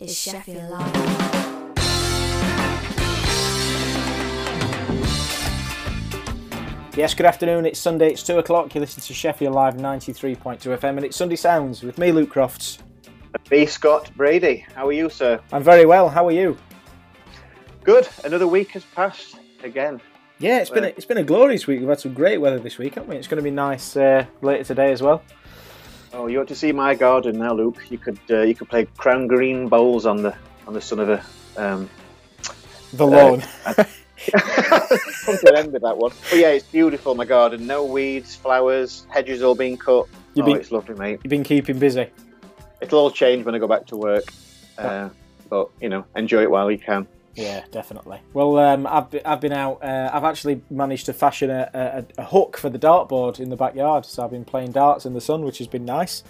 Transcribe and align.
is 0.00 0.16
Sheffield 0.16 0.70
Live. 0.70 0.96
Yes, 6.96 7.14
good 7.14 7.26
afternoon. 7.26 7.66
It's 7.66 7.78
Sunday, 7.78 8.10
it's 8.10 8.22
2 8.22 8.38
o'clock. 8.38 8.74
You 8.74 8.80
listen 8.80 9.02
to 9.02 9.14
Sheffield 9.14 9.54
Live 9.54 9.74
93.2 9.74 10.58
FM, 10.58 10.96
and 10.96 11.04
it's 11.04 11.16
Sunday 11.16 11.36
Sounds 11.36 11.82
with 11.82 11.98
me, 11.98 12.12
Luke 12.12 12.30
Crofts. 12.30 12.78
B. 13.48 13.66
Scott 13.66 14.10
Brady. 14.16 14.64
How 14.74 14.88
are 14.88 14.92
you, 14.92 15.10
sir? 15.10 15.40
I'm 15.52 15.62
very 15.62 15.86
well. 15.86 16.08
How 16.08 16.26
are 16.26 16.32
you? 16.32 16.56
Good. 17.84 18.08
Another 18.24 18.48
week 18.48 18.70
has 18.70 18.84
passed 18.84 19.38
again. 19.62 20.00
Yeah, 20.38 20.60
it's 20.60 20.70
been 20.70 20.84
a, 20.84 20.88
it's 20.88 21.04
been 21.04 21.18
a 21.18 21.22
glorious 21.22 21.66
week. 21.66 21.80
We've 21.80 21.88
had 21.88 22.00
some 22.00 22.14
great 22.14 22.38
weather 22.38 22.58
this 22.58 22.78
week, 22.78 22.94
haven't 22.94 23.10
we? 23.10 23.16
It's 23.16 23.28
going 23.28 23.36
to 23.36 23.44
be 23.44 23.50
nice 23.50 23.94
uh, 23.96 24.24
later 24.40 24.64
today 24.64 24.90
as 24.90 25.02
well. 25.02 25.22
Oh, 26.12 26.26
you 26.26 26.40
ought 26.40 26.48
to 26.48 26.54
see 26.56 26.72
my 26.72 26.94
garden 26.94 27.38
now, 27.38 27.52
Luke. 27.52 27.82
You 27.88 27.98
could 27.98 28.18
uh, 28.30 28.40
you 28.42 28.54
could 28.54 28.68
play 28.68 28.86
crown 28.96 29.26
green 29.26 29.68
bowls 29.68 30.06
on 30.06 30.22
the 30.22 30.34
on 30.66 30.74
the 30.74 30.80
son 30.80 30.98
of 31.00 31.08
a 31.08 31.24
um, 31.56 31.88
The 32.92 33.06
lawn. 33.06 33.42
come 33.66 35.36
to 35.38 35.48
an 35.48 35.56
end 35.56 35.72
with 35.72 35.82
that 35.82 35.96
one. 35.96 36.12
But 36.30 36.38
yeah, 36.38 36.48
it's 36.50 36.66
beautiful. 36.66 37.14
My 37.14 37.24
garden, 37.24 37.66
no 37.66 37.84
weeds, 37.84 38.34
flowers, 38.34 39.06
hedges 39.08 39.42
all 39.42 39.54
being 39.54 39.76
cut. 39.76 40.06
You've 40.34 40.44
oh, 40.44 40.52
been- 40.52 40.60
it's 40.60 40.72
lovely, 40.72 40.96
mate. 40.96 41.20
You've 41.22 41.30
been 41.30 41.44
keeping 41.44 41.78
busy. 41.78 42.08
It'll 42.80 42.98
all 42.98 43.10
change 43.10 43.44
when 43.44 43.54
I 43.54 43.58
go 43.58 43.68
back 43.68 43.86
to 43.88 43.96
work. 43.96 44.24
Uh, 44.78 45.10
but 45.48 45.70
you 45.80 45.88
know, 45.88 46.04
enjoy 46.16 46.42
it 46.42 46.50
while 46.50 46.70
you 46.70 46.78
can. 46.78 47.06
Yeah, 47.40 47.64
definitely. 47.70 48.20
Well, 48.34 48.58
um, 48.58 48.86
I've 48.86 49.10
been, 49.10 49.22
I've 49.24 49.40
been 49.40 49.52
out. 49.52 49.82
Uh, 49.82 50.10
I've 50.12 50.24
actually 50.24 50.62
managed 50.70 51.06
to 51.06 51.14
fashion 51.14 51.50
a, 51.50 51.70
a, 51.72 52.20
a 52.20 52.24
hook 52.24 52.58
for 52.58 52.68
the 52.68 52.78
dartboard 52.78 53.40
in 53.40 53.48
the 53.48 53.56
backyard. 53.56 54.04
So 54.04 54.22
I've 54.22 54.30
been 54.30 54.44
playing 54.44 54.72
darts 54.72 55.06
in 55.06 55.14
the 55.14 55.20
sun, 55.20 55.42
which 55.42 55.58
has 55.58 55.66
been 55.66 55.86
nice. 55.86 56.22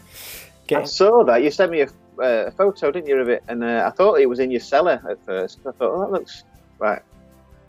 I 0.72 0.84
saw 0.84 1.24
that. 1.24 1.42
You 1.42 1.50
sent 1.50 1.72
me 1.72 1.80
a, 1.80 1.86
uh, 2.22 2.46
a 2.46 2.50
photo, 2.52 2.92
didn't 2.92 3.08
you, 3.08 3.16
of 3.16 3.28
it? 3.28 3.42
And 3.48 3.64
uh, 3.64 3.84
I 3.86 3.90
thought 3.90 4.20
it 4.20 4.28
was 4.28 4.38
in 4.38 4.52
your 4.52 4.60
cellar 4.60 5.02
at 5.10 5.18
first. 5.26 5.58
I 5.66 5.72
thought, 5.72 5.92
oh, 5.92 6.00
that 6.00 6.12
looks 6.12 6.44
right, 6.78 7.02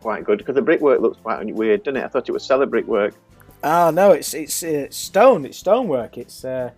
quite 0.02 0.23
good 0.23 0.38
because 0.38 0.53
the 0.53 0.62
brickwork 0.62 1.02
looks 1.02 1.17
quite 1.17 1.44
weird, 1.56 1.84
doesn't 1.84 1.97
it? 1.97 2.06
I 2.06 2.08
thought 2.09 2.30
it 2.30 2.31
was 2.31 2.44
cellar 2.44 2.67
brickwork. 2.67 3.16
oh 3.64 3.89
no, 3.89 4.12
it's 4.12 4.36
it's 4.36 4.62
it's 4.62 4.97
stone. 4.97 5.45
It's 5.45 5.58
stonework. 5.58 6.17
It's 6.17 6.45
uh, 6.45 6.72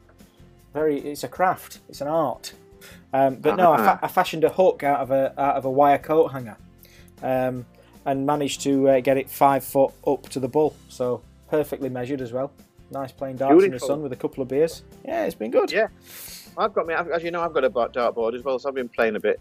very. 0.73 0.99
It's 0.99 1.25
a 1.25 1.27
craft. 1.27 1.79
It's 1.89 1.99
an 1.99 2.07
art. 2.07 2.53
Um, 3.13 3.35
but 3.35 3.55
no, 3.55 3.71
I, 3.71 3.77
fa- 3.77 3.99
I 4.01 4.07
fashioned 4.07 4.43
a 4.43 4.49
hook 4.49 4.83
out 4.83 4.99
of 4.99 5.11
a 5.11 5.39
out 5.39 5.55
of 5.55 5.65
a 5.65 5.69
wire 5.69 5.99
coat 5.99 6.31
hanger, 6.31 6.57
um, 7.21 7.65
and 8.05 8.25
managed 8.25 8.61
to 8.61 8.89
uh, 8.89 8.99
get 9.01 9.17
it 9.17 9.29
five 9.29 9.63
foot 9.63 9.91
up 10.05 10.29
to 10.29 10.39
the 10.39 10.47
bull. 10.47 10.75
So 10.89 11.21
perfectly 11.49 11.89
measured 11.89 12.21
as 12.21 12.31
well. 12.33 12.51
Nice 12.89 13.11
playing 13.11 13.37
darts 13.37 13.63
in 13.63 13.71
the 13.71 13.79
sun 13.79 14.01
with 14.01 14.13
a 14.13 14.15
couple 14.15 14.41
of 14.41 14.47
beers. 14.47 14.83
Yeah, 15.05 15.25
it's 15.25 15.35
been 15.35 15.51
good. 15.51 15.71
Yeah. 15.71 15.87
I've 16.57 16.73
got 16.73 16.85
me, 16.85 16.93
as 16.93 17.23
you 17.23 17.31
know, 17.31 17.41
I've 17.41 17.53
got 17.53 17.63
a 17.63 17.69
dartboard 17.69 18.35
as 18.35 18.43
well, 18.43 18.59
so 18.59 18.69
I've 18.69 18.75
been 18.75 18.89
playing 18.89 19.15
a 19.15 19.19
bit. 19.19 19.39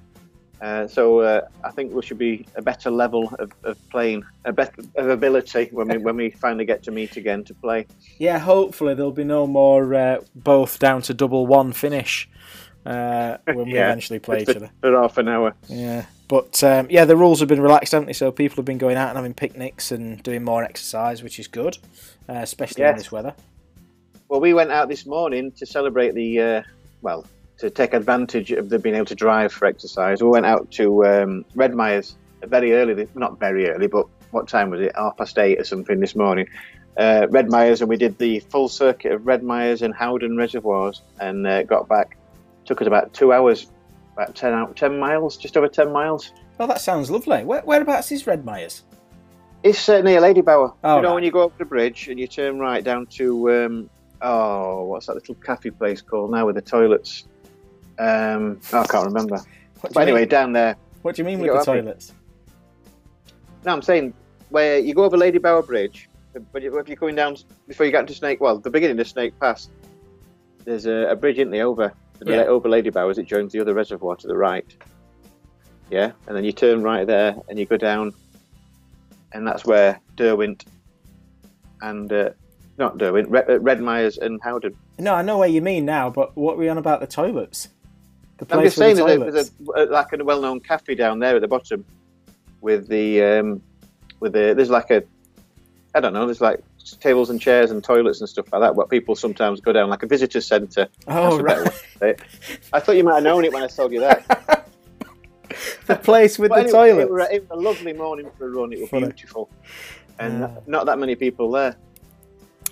Uh, 0.63 0.87
so 0.87 1.19
uh, 1.21 1.41
I 1.65 1.73
think 1.73 1.93
we 1.93 2.03
should 2.03 2.19
be 2.19 2.47
a 2.55 2.63
better 2.63 2.89
level 2.89 3.35
of, 3.41 3.53
of 3.65 3.77
playing, 3.91 4.23
a 4.45 4.53
better 4.53 4.83
of 4.95 5.09
ability 5.09 5.69
when 5.73 5.89
we 5.89 5.99
when 5.99 6.17
we 6.17 6.31
finally 6.31 6.65
get 6.65 6.85
to 6.85 6.93
meet 6.93 7.17
again 7.17 7.43
to 7.45 7.55
play. 7.55 7.87
Yeah, 8.19 8.39
hopefully 8.39 8.95
there'll 8.95 9.11
be 9.11 9.25
no 9.25 9.47
more 9.49 9.93
uh, 9.93 10.21
both 10.37 10.79
down 10.79 11.03
to 11.03 11.15
double 11.15 11.49
one 11.49 11.73
finish 11.73 12.29
uh, 12.87 13.39
when 13.45 13.67
we 13.67 13.75
Yeah. 13.75 13.87
eventually 13.87 14.19
play 14.19 14.43
each 14.43 14.49
other. 14.49 14.71
for 14.81 14.93
half 14.93 15.19
an 15.19 15.29
hour. 15.29 15.55
Yeah, 15.69 16.07
but 16.29 16.63
um, 16.65 16.87
yeah, 16.91 17.05
the 17.05 17.17
rules 17.17 17.41
have 17.41 17.49
been 17.49 17.61
relaxed, 17.61 17.93
haven't 17.93 18.07
they? 18.07 18.13
So 18.13 18.31
people 18.33 18.57
have 18.57 18.65
been 18.65 18.79
going 18.79 18.97
out 18.97 19.09
and 19.09 19.17
having 19.17 19.35
picnics 19.35 19.93
and 19.93 20.23
doing 20.23 20.43
more 20.45 20.65
exercise, 20.65 21.23
which 21.23 21.39
is 21.39 21.49
good, 21.49 21.79
uh, 22.29 22.35
especially 22.35 22.85
in 22.85 22.97
this 22.97 23.13
weather. 23.13 23.35
Well, 24.29 24.41
we 24.41 24.55
went 24.55 24.71
out 24.71 24.89
this 24.89 25.05
morning 25.05 25.53
to 25.53 25.67
celebrate 25.67 26.15
the, 26.15 26.41
uh, 26.41 26.63
well, 27.03 27.27
to 27.59 27.69
take 27.69 27.93
advantage 27.93 28.51
of 28.51 28.71
the 28.71 28.79
being 28.79 28.95
able 28.97 29.05
to 29.07 29.15
drive 29.15 29.53
for 29.53 29.67
exercise. 29.67 30.23
We 30.23 30.29
went 30.31 30.47
out 30.47 30.71
to 30.73 31.05
um, 31.05 31.45
Red 31.55 31.75
Myers 31.75 32.17
very 32.43 32.73
early, 32.73 33.07
not 33.15 33.39
very 33.39 33.69
early, 33.69 33.87
but 33.89 34.07
what 34.31 34.49
time 34.49 34.71
was 34.71 34.81
it? 34.81 34.93
Half 34.97 35.19
past 35.19 35.39
eight 35.39 35.61
or 35.61 35.65
something 35.65 36.01
this 36.01 36.17
morning. 36.17 36.49
Uh, 36.97 37.27
Red 37.31 37.51
Myers, 37.51 37.83
and 37.83 37.89
we 37.91 37.97
did 37.97 38.19
the 38.19 38.41
full 38.41 38.69
circuit 38.69 39.13
of 39.13 39.27
Red 39.27 39.43
Myers 39.43 39.83
and 39.83 39.95
Howden 39.95 40.37
reservoirs, 40.37 41.03
and 41.21 41.47
uh, 41.47 41.63
got 41.65 41.87
back. 41.89 42.17
Took 42.73 42.81
us 42.81 42.87
about 42.87 43.13
two 43.13 43.35
hours, 43.35 43.71
about 44.17 44.35
10, 44.35 44.55
out, 44.55 44.75
10 44.77 44.99
miles, 44.99 45.37
just 45.37 45.59
over 45.59 45.69
10 45.69 45.93
miles. 45.93 46.33
Oh, 46.59 46.67
that 46.67 46.81
sounds 46.81 47.11
lovely. 47.11 47.45
Where, 47.45 47.61
whereabouts 47.61 48.11
is 48.13 48.27
Red 48.27 48.47
Myers? 48.47 48.85
It's 49.63 49.91
uh, 49.91 50.01
near 50.01 50.23
Ladybower. 50.23 50.75
Oh, 50.83 50.97
you 50.97 51.03
know, 51.03 51.09
right. 51.09 51.15
when 51.17 51.23
you 51.23 51.31
go 51.31 51.43
over 51.43 51.55
the 51.59 51.67
bridge 51.67 52.09
and 52.09 52.19
you 52.19 52.27
turn 52.27 52.59
right 52.59 52.83
down 52.83 53.05
to, 53.19 53.53
um, 53.53 53.91
oh, 54.23 54.85
what's 54.85 55.05
that 55.05 55.17
little 55.17 55.35
cafe 55.35 55.69
place 55.69 56.01
called 56.01 56.31
now 56.31 56.47
with 56.47 56.55
the 56.55 56.63
toilets? 56.63 57.29
Um, 57.99 58.59
oh, 58.73 58.81
I 58.81 58.87
can't 58.87 59.05
remember. 59.05 59.39
But 59.83 59.95
anyway, 59.99 60.21
mean? 60.21 60.29
down 60.31 60.53
there. 60.55 60.77
what 61.03 61.15
do 61.15 61.21
you 61.21 61.27
mean 61.27 61.41
with 61.41 61.51
the 61.51 61.59
up 61.59 61.63
it. 61.65 61.67
toilets? 61.67 62.15
No, 63.67 63.75
I'm 63.75 63.83
saying 63.83 64.15
where 64.49 64.79
you 64.79 64.95
go 64.95 65.05
over 65.05 65.19
Ladybower 65.19 65.67
Bridge, 65.67 66.09
but 66.55 66.65
if 66.65 66.73
you're 66.73 66.97
coming 66.97 67.17
down 67.17 67.37
before 67.69 67.85
you 67.85 67.93
get 67.93 68.01
into 68.01 68.15
Snake, 68.15 68.41
well, 68.41 68.57
the 68.57 68.71
beginning 68.71 68.99
of 68.99 69.07
Snake 69.07 69.39
Pass, 69.39 69.69
there's 70.65 70.87
a, 70.87 71.09
a 71.11 71.17
bridge, 71.17 71.37
isn't 71.37 71.51
there, 71.51 71.67
over 71.67 71.93
Yeah. 72.31 72.43
over 72.45 72.69
Ladybower 72.69 73.11
as 73.11 73.19
it 73.19 73.27
joins 73.27 73.53
the 73.53 73.61
other 73.61 73.75
reservoir 73.75 74.17
to 74.17 74.27
the 74.27 74.37
right. 74.37 74.67
Yeah, 75.91 76.13
and 76.27 76.37
then 76.37 76.45
you 76.45 76.53
turn 76.53 76.83
right 76.83 77.07
there 77.07 77.37
and 77.49 77.59
you 77.59 77.67
go 77.67 77.77
down, 77.77 78.13
and 79.33 79.47
that's 79.47 79.65
where 79.65 80.01
Derwent 80.17 80.65
and 81.83 82.13
uh, 82.13 82.31
not 82.79 82.99
Derwent, 82.99 83.29
Red, 83.29 83.51
uh, 83.51 83.61
Red 83.61 83.81
Myers 83.81 84.19
and 84.19 84.41
Howden. 84.43 84.75
No, 84.99 85.15
I 85.15 85.23
know 85.23 85.39
where 85.39 85.49
you 85.49 85.61
mean 85.61 85.85
now, 85.85 86.09
but 86.11 86.37
what 86.37 86.57
were 86.57 86.65
you 86.65 86.71
on 86.71 86.79
about 86.79 87.01
the 87.01 87.07
toilets? 87.07 87.69
The 88.39 88.47
I'm 88.57 88.65
just 88.65 88.77
saying 88.77 88.97
the 88.97 89.05
there's 89.05 89.51
toilets. 89.51 89.53
a, 89.77 89.83
a, 89.83 89.85
like 89.87 90.13
a 90.13 90.25
well-known 90.25 90.61
cafe 90.61 90.95
down 90.95 91.19
there 91.19 91.37
at 91.37 91.43
the 91.43 91.49
bottom, 91.49 91.85
with 92.61 92.89
the 92.89 93.23
um, 93.23 93.63
with 94.21 94.33
the 94.33 94.55
there's 94.55 94.71
like 94.71 94.91
a 94.91 95.03
I 95.95 96.01
don't 96.01 96.13
know 96.15 96.25
there's 96.27 96.41
like 96.41 96.63
tables 97.01 97.31
and 97.31 97.41
chairs 97.41 97.71
and 97.71 97.83
toilets 97.83 98.21
and 98.21 98.29
stuff 98.29 98.53
like 98.53 98.61
that. 98.63 98.75
But 98.75 98.91
people 98.91 99.15
sometimes 99.17 99.61
go 99.61 99.73
down 99.73 99.89
like 99.91 100.03
a 100.03 100.07
visitor 100.07 100.41
centre. 100.41 100.89
Oh, 101.07 101.39
That's 101.39 101.41
a 101.41 101.43
better 101.43 101.63
right. 101.63 101.73
way 101.73 101.79
to 101.79 101.99
say 101.99 102.11
it. 102.11 102.23
I 102.73 102.81
thought 102.81 102.97
you 102.97 103.05
might 103.05 103.15
have 103.15 103.25
known 103.25 103.45
it 103.45 103.53
when 103.53 103.63
I 103.63 103.67
told 103.67 103.93
you 103.93 104.01
that. 104.01 104.69
the 105.87 105.97
place 105.97 106.39
with 106.39 106.51
But 106.51 106.69
the 106.71 106.79
anyway, 106.79 107.05
toilets. 107.05 107.09
It 107.09 107.13
was, 107.13 107.29
it 107.31 107.51
was 107.51 107.59
a 107.59 107.63
lovely 107.63 107.93
morning 107.93 108.31
for 108.37 108.47
a 108.47 108.51
run. 108.51 108.73
It 108.73 108.81
was 108.81 108.89
Funny. 108.89 109.07
beautiful, 109.07 109.51
and 110.19 110.57
not 110.67 110.87
that 110.87 110.99
many 110.99 111.15
people 111.15 111.51
there. 111.51 111.77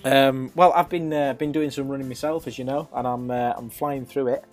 Um, 0.03 0.51
well, 0.55 0.73
I've 0.73 0.89
been 0.89 1.13
uh, 1.13 1.33
been 1.33 1.51
doing 1.51 1.69
some 1.69 1.87
running 1.87 2.07
myself, 2.07 2.47
as 2.47 2.57
you 2.57 2.65
know, 2.65 2.89
and 2.93 3.07
I'm 3.07 3.29
uh, 3.29 3.53
I'm 3.55 3.69
flying 3.69 4.05
through 4.05 4.29
it. 4.29 4.43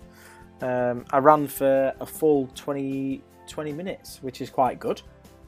Um, 0.61 1.05
I 1.11 1.19
ran 1.19 1.47
for 1.47 1.93
a 1.99 2.05
full 2.05 2.47
20, 2.53 3.23
20 3.47 3.71
minutes, 3.71 4.19
which 4.21 4.41
is 4.41 4.49
quite 4.49 4.77
good, 4.77 5.01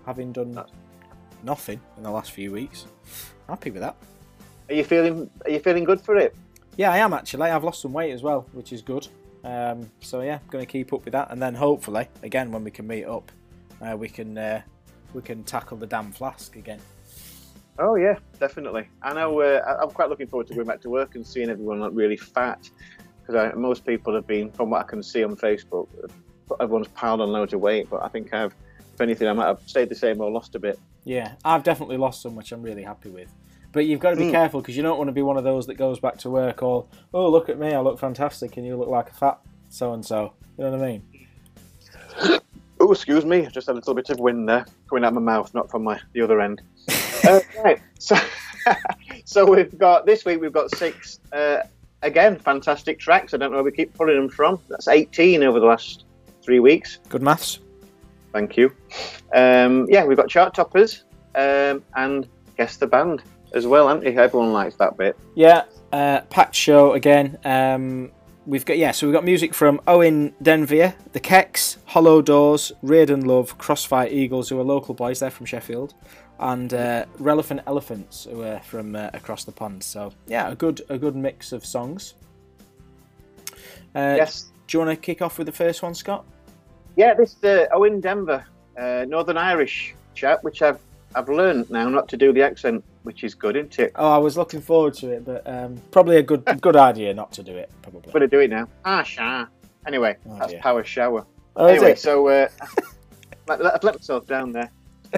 having 0.05 0.31
done 0.31 0.57
nothing 1.43 1.79
in 1.97 2.03
the 2.03 2.11
last 2.11 2.31
few 2.31 2.51
weeks. 2.51 2.85
Happy 3.47 3.71
with 3.71 3.81
that. 3.81 3.95
Are 4.69 4.75
you 4.75 4.83
feeling 4.83 5.29
Are 5.45 5.51
you 5.51 5.59
feeling 5.59 5.83
good 5.83 6.01
for 6.01 6.15
it? 6.17 6.35
Yeah, 6.77 6.91
I 6.91 6.97
am 6.97 7.13
actually. 7.13 7.49
I've 7.49 7.63
lost 7.63 7.81
some 7.81 7.93
weight 7.93 8.11
as 8.11 8.23
well, 8.23 8.47
which 8.53 8.71
is 8.71 8.81
good. 8.81 9.07
Um, 9.43 9.89
so 9.99 10.21
yeah, 10.21 10.39
going 10.49 10.65
to 10.65 10.71
keep 10.71 10.93
up 10.93 11.03
with 11.03 11.13
that, 11.13 11.31
and 11.31 11.41
then 11.41 11.55
hopefully, 11.55 12.07
again, 12.23 12.51
when 12.51 12.63
we 12.63 12.71
can 12.71 12.87
meet 12.87 13.05
up, 13.05 13.31
uh, 13.81 13.97
we 13.97 14.07
can 14.07 14.37
uh, 14.37 14.61
we 15.13 15.21
can 15.21 15.43
tackle 15.43 15.77
the 15.77 15.87
damn 15.87 16.11
flask 16.11 16.55
again. 16.55 16.79
Oh 17.79 17.95
yeah, 17.95 18.17
definitely. 18.39 18.87
I 19.01 19.13
know. 19.13 19.41
Uh, 19.41 19.77
I'm 19.81 19.89
quite 19.89 20.09
looking 20.09 20.27
forward 20.27 20.47
to 20.47 20.53
going 20.53 20.67
back 20.67 20.81
to 20.81 20.89
work 20.89 21.15
and 21.15 21.25
seeing 21.25 21.49
everyone 21.49 21.79
look 21.81 21.93
really 21.93 22.17
fat 22.17 22.69
because 23.25 23.53
most 23.55 23.85
people 23.85 24.13
have 24.13 24.27
been, 24.27 24.51
from 24.51 24.69
what 24.69 24.81
I 24.81 24.83
can 24.83 25.01
see 25.01 25.23
on 25.23 25.35
Facebook, 25.35 25.87
everyone's 26.59 26.87
piled 26.89 27.21
on 27.21 27.29
loads 27.29 27.53
of 27.53 27.61
weight. 27.61 27.89
But 27.89 28.03
I 28.03 28.07
think 28.07 28.33
I've, 28.33 28.53
if 28.93 29.01
anything, 29.01 29.27
I 29.27 29.33
might 29.33 29.47
have 29.47 29.61
stayed 29.65 29.89
the 29.89 29.95
same 29.95 30.21
or 30.21 30.29
lost 30.29 30.55
a 30.55 30.59
bit. 30.59 30.79
Yeah, 31.03 31.33
I've 31.43 31.63
definitely 31.63 31.97
lost 31.97 32.21
some, 32.21 32.35
which 32.35 32.51
I'm 32.51 32.61
really 32.61 32.83
happy 32.83 33.09
with. 33.09 33.29
But 33.71 33.85
you've 33.85 33.99
got 34.01 34.11
to 34.11 34.17
be 34.17 34.25
Mm. 34.25 34.31
careful 34.31 34.61
because 34.61 34.75
you 34.77 34.83
don't 34.83 34.97
want 34.97 35.07
to 35.07 35.13
be 35.13 35.21
one 35.21 35.37
of 35.37 35.43
those 35.43 35.65
that 35.67 35.75
goes 35.75 35.99
back 35.99 36.17
to 36.19 36.29
work 36.29 36.61
all, 36.61 36.89
oh, 37.13 37.29
look 37.29 37.47
at 37.49 37.57
me, 37.57 37.73
I 37.73 37.79
look 37.79 37.97
fantastic, 37.99 38.57
and 38.57 38.65
you 38.65 38.75
look 38.75 38.89
like 38.89 39.09
a 39.09 39.13
fat 39.13 39.39
so 39.69 39.93
and 39.93 40.05
so. 40.05 40.33
You 40.57 40.65
know 40.65 40.71
what 40.71 40.81
I 40.81 40.85
mean? 40.87 41.03
Oh, 42.79 42.91
excuse 42.91 43.25
me, 43.25 43.47
just 43.51 43.67
a 43.69 43.73
little 43.73 43.93
bit 43.93 44.09
of 44.09 44.19
wind 44.19 44.49
there 44.49 44.65
coming 44.89 45.03
out 45.03 45.09
of 45.09 45.13
my 45.13 45.21
mouth, 45.21 45.53
not 45.53 45.69
from 45.69 45.83
my 45.83 45.99
the 46.13 46.21
other 46.21 46.41
end. 46.41 46.61
uh, 47.27 47.39
right, 47.63 47.79
so 47.99 48.15
so 49.25 49.45
we've 49.45 49.77
got 49.77 50.05
this 50.05 50.25
week 50.25 50.41
we've 50.41 50.51
got 50.51 50.75
six 50.75 51.19
uh, 51.31 51.59
again 52.01 52.37
fantastic 52.37 52.99
tracks. 52.99 53.33
I 53.33 53.37
don't 53.37 53.51
know 53.51 53.57
where 53.57 53.63
we 53.63 53.71
keep 53.71 53.93
pulling 53.93 54.15
them 54.15 54.29
from. 54.29 54.59
That's 54.67 54.87
18 54.87 55.43
over 55.43 55.59
the 55.59 55.65
last 55.67 56.05
three 56.43 56.59
weeks. 56.59 56.97
Good 57.09 57.21
maths. 57.21 57.59
Thank 58.33 58.57
you. 58.57 58.73
Um, 59.33 59.87
yeah, 59.89 60.05
we've 60.05 60.17
got 60.17 60.29
chart 60.29 60.53
toppers 60.53 61.03
um, 61.35 61.83
and 61.95 62.27
guess 62.57 62.77
the 62.77 62.87
band 62.87 63.23
as 63.53 63.67
well, 63.67 63.87
haven't 63.87 64.05
we? 64.05 64.17
Everyone 64.17 64.53
likes 64.53 64.75
that 64.75 64.97
bit. 64.97 65.17
Yeah, 65.35 65.65
uh, 65.91 66.21
packed 66.29 66.55
show 66.55 66.93
again. 66.93 67.37
Um, 67.43 68.11
we've 68.45 68.65
got 68.65 68.77
yeah, 68.77 68.91
so 68.91 69.07
we've 69.07 69.13
got 69.13 69.25
music 69.25 69.53
from 69.53 69.81
Owen 69.87 70.33
Denver, 70.41 70.93
the 71.11 71.19
Keks, 71.19 71.77
Hollow 71.85 72.21
Doors, 72.21 72.71
Reardon 72.81 73.25
Love, 73.25 73.57
Crossfire 73.57 74.07
Eagles, 74.07 74.49
who 74.49 74.59
are 74.59 74.63
local 74.63 74.93
boys. 74.93 75.19
They're 75.19 75.29
from 75.29 75.45
Sheffield, 75.45 75.93
and 76.39 76.73
uh, 76.73 77.05
Relevant 77.19 77.61
Elephants, 77.67 78.25
who 78.29 78.43
are 78.43 78.59
from 78.61 78.95
uh, 78.95 79.09
across 79.13 79.43
the 79.43 79.51
pond. 79.51 79.83
So 79.83 80.13
yeah, 80.27 80.49
a 80.49 80.55
good 80.55 80.81
a 80.89 80.97
good 80.97 81.15
mix 81.15 81.51
of 81.51 81.65
songs. 81.65 82.13
Uh, 83.93 84.15
yes. 84.17 84.51
Do 84.67 84.77
you 84.77 84.85
want 84.85 84.97
to 84.97 85.01
kick 85.01 85.21
off 85.21 85.37
with 85.37 85.47
the 85.47 85.53
first 85.53 85.83
one, 85.83 85.93
Scott? 85.93 86.25
Yeah, 86.95 87.13
this 87.13 87.41
uh, 87.43 87.65
Owen 87.73 87.99
Denver, 88.01 88.45
uh, 88.77 89.05
Northern 89.07 89.37
Irish 89.37 89.95
chap, 90.13 90.43
which 90.43 90.61
I've 90.61 90.79
I've 91.15 91.29
learned 91.29 91.69
now 91.69 91.89
not 91.89 92.07
to 92.09 92.17
do 92.17 92.31
the 92.31 92.41
accent, 92.41 92.83
which 93.03 93.23
is 93.23 93.35
good, 93.35 93.55
isn't 93.57 93.77
it? 93.79 93.91
Oh, 93.95 94.11
I 94.11 94.17
was 94.17 94.37
looking 94.37 94.61
forward 94.61 94.93
to 94.95 95.09
it, 95.09 95.25
but 95.25 95.41
um, 95.45 95.75
probably 95.91 96.17
a 96.17 96.23
good 96.23 96.45
good 96.61 96.75
idea 96.75 97.13
not 97.13 97.31
to 97.33 97.43
do 97.43 97.55
it. 97.55 97.69
Probably. 97.81 98.01
I'm 98.05 98.11
going 98.11 98.21
to 98.21 98.27
do 98.27 98.39
it 98.39 98.49
now. 98.49 98.67
Ah, 98.85 99.03
sha. 99.03 99.45
Anyway, 99.87 100.15
Oh, 100.29 100.37
that's 100.39 100.51
dear. 100.51 100.61
power 100.61 100.83
shower. 100.83 101.25
Oh, 101.55 101.65
anyway, 101.65 101.95
so 101.95 102.27
uh, 102.27 102.47
let, 103.47 103.65
I've 103.75 103.83
let 103.83 103.95
myself 103.95 104.25
down 104.27 104.51
there. 104.51 104.69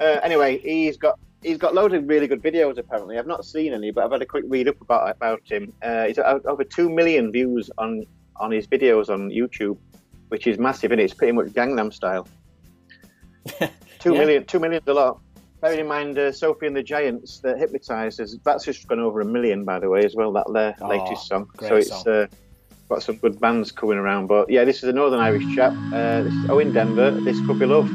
Uh, 0.01 0.19
anyway, 0.23 0.57
he's 0.59 0.97
got 0.97 1.19
he's 1.43 1.57
got 1.57 1.75
loads 1.75 1.93
of 1.93 2.07
really 2.07 2.27
good 2.27 2.41
videos. 2.41 2.77
Apparently, 2.77 3.17
I've 3.19 3.27
not 3.27 3.45
seen 3.45 3.73
any, 3.73 3.91
but 3.91 4.03
I've 4.05 4.11
had 4.11 4.21
a 4.21 4.25
quick 4.25 4.45
read 4.47 4.67
up 4.67 4.79
about 4.81 5.09
about 5.11 5.41
him. 5.45 5.73
Uh, 5.83 6.05
he's 6.05 6.15
got 6.17 6.43
over 6.45 6.63
two 6.63 6.89
million 6.89 7.31
views 7.31 7.69
on 7.77 8.03
on 8.37 8.49
his 8.51 8.65
videos 8.65 9.09
on 9.09 9.29
YouTube, 9.29 9.77
which 10.33 10.47
is 10.47 10.57
massive, 10.57 10.91
and 10.91 10.99
it's 10.99 11.13
pretty 11.13 11.31
much 11.31 11.45
Gangnam 11.49 11.93
style. 11.93 12.27
Two 13.99 14.13
Yeah. 14.13 14.19
million, 14.21 14.45
two 14.45 14.59
million's 14.59 14.87
a 14.87 14.93
lot. 14.95 15.19
Bearing 15.61 15.81
in 15.81 15.87
mind, 15.87 16.17
uh, 16.17 16.31
Sophie 16.31 16.65
and 16.65 16.75
the 16.75 16.81
Giants, 16.81 17.37
the 17.39 17.53
Hypnotizers, 17.53 18.31
that's 18.43 18.65
just 18.65 18.87
gone 18.87 18.99
over 18.99 19.21
a 19.21 19.25
million, 19.25 19.63
by 19.63 19.77
the 19.79 19.87
way, 19.89 20.03
as 20.03 20.15
well. 20.15 20.31
That 20.33 20.47
their 20.51 20.73
Oh, 20.81 20.87
latest 20.87 21.27
song. 21.27 21.51
so 21.59 21.75
it's 21.75 21.89
song. 21.89 22.07
uh, 22.07 22.25
got 22.89 23.03
some 23.03 23.17
good 23.17 23.39
bands 23.39 23.71
coming 23.71 23.99
around. 23.99 24.25
But 24.25 24.49
yeah, 24.49 24.63
this 24.65 24.77
is 24.81 24.89
a 24.89 24.93
Northern 24.93 25.19
Irish 25.19 25.45
chap. 25.55 25.73
Uh, 25.93 26.23
this 26.23 26.33
is 26.33 26.49
Owen 26.49 26.73
Denver. 26.73 27.11
This 27.11 27.37
could 27.45 27.59
be 27.59 27.67
love. 27.67 27.87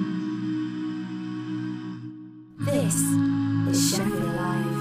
This 2.67 2.94
is 3.73 3.90
Sheffield 3.96 4.37
Live. 4.37 4.76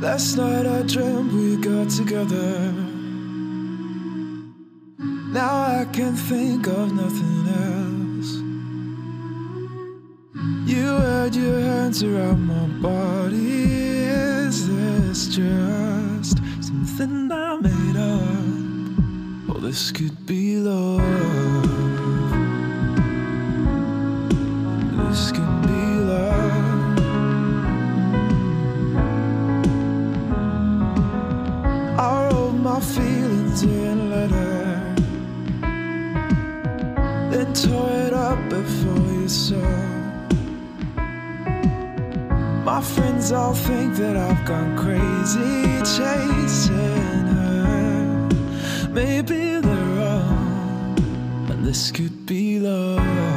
Last 0.00 0.36
night 0.36 0.66
I 0.66 0.82
dreamt 0.82 1.32
we 1.32 1.56
got 1.56 1.90
together. 1.90 2.93
Now 5.34 5.80
I 5.80 5.84
can 5.92 6.14
think 6.14 6.68
of 6.68 6.92
nothing 6.92 7.48
else. 7.66 8.30
You 10.64 10.86
had 10.86 11.34
your 11.34 11.58
hands 11.58 12.04
around 12.04 12.46
my 12.46 12.66
body. 12.80 14.04
Is 14.44 14.68
this 14.68 15.26
just 15.26 16.38
something 16.60 17.32
I 17.32 17.56
made 17.56 17.96
up? 17.96 19.56
Or 19.56 19.60
this 19.60 19.90
could 19.90 20.24
be 20.24 20.58
love? 20.58 21.02
This 25.08 25.32
could 25.32 25.62
be 25.66 25.82
love. 26.12 26.98
I 31.98 32.28
wrote 32.30 32.52
my 32.52 32.78
feelings 32.78 33.64
in 33.64 33.93
tore 37.54 37.90
it 38.06 38.12
up 38.12 38.38
before 38.48 39.12
you 39.12 39.28
saw. 39.28 39.56
My 42.64 42.80
friends 42.80 43.30
all 43.30 43.54
think 43.54 43.94
that 43.94 44.16
I've 44.16 44.44
gone 44.44 44.76
crazy 44.76 45.78
chasing 45.96 47.26
her. 47.38 48.28
Maybe 48.90 49.60
they're 49.60 49.90
wrong, 49.96 50.98
and 51.50 51.64
this 51.64 51.92
could 51.92 52.26
be 52.26 52.58
love. 52.58 53.33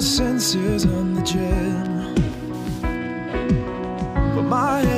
Senses 0.00 0.86
on 0.86 1.14
the 1.14 1.22
gym. 1.22 2.14
But 4.34 4.42
my 4.42 4.89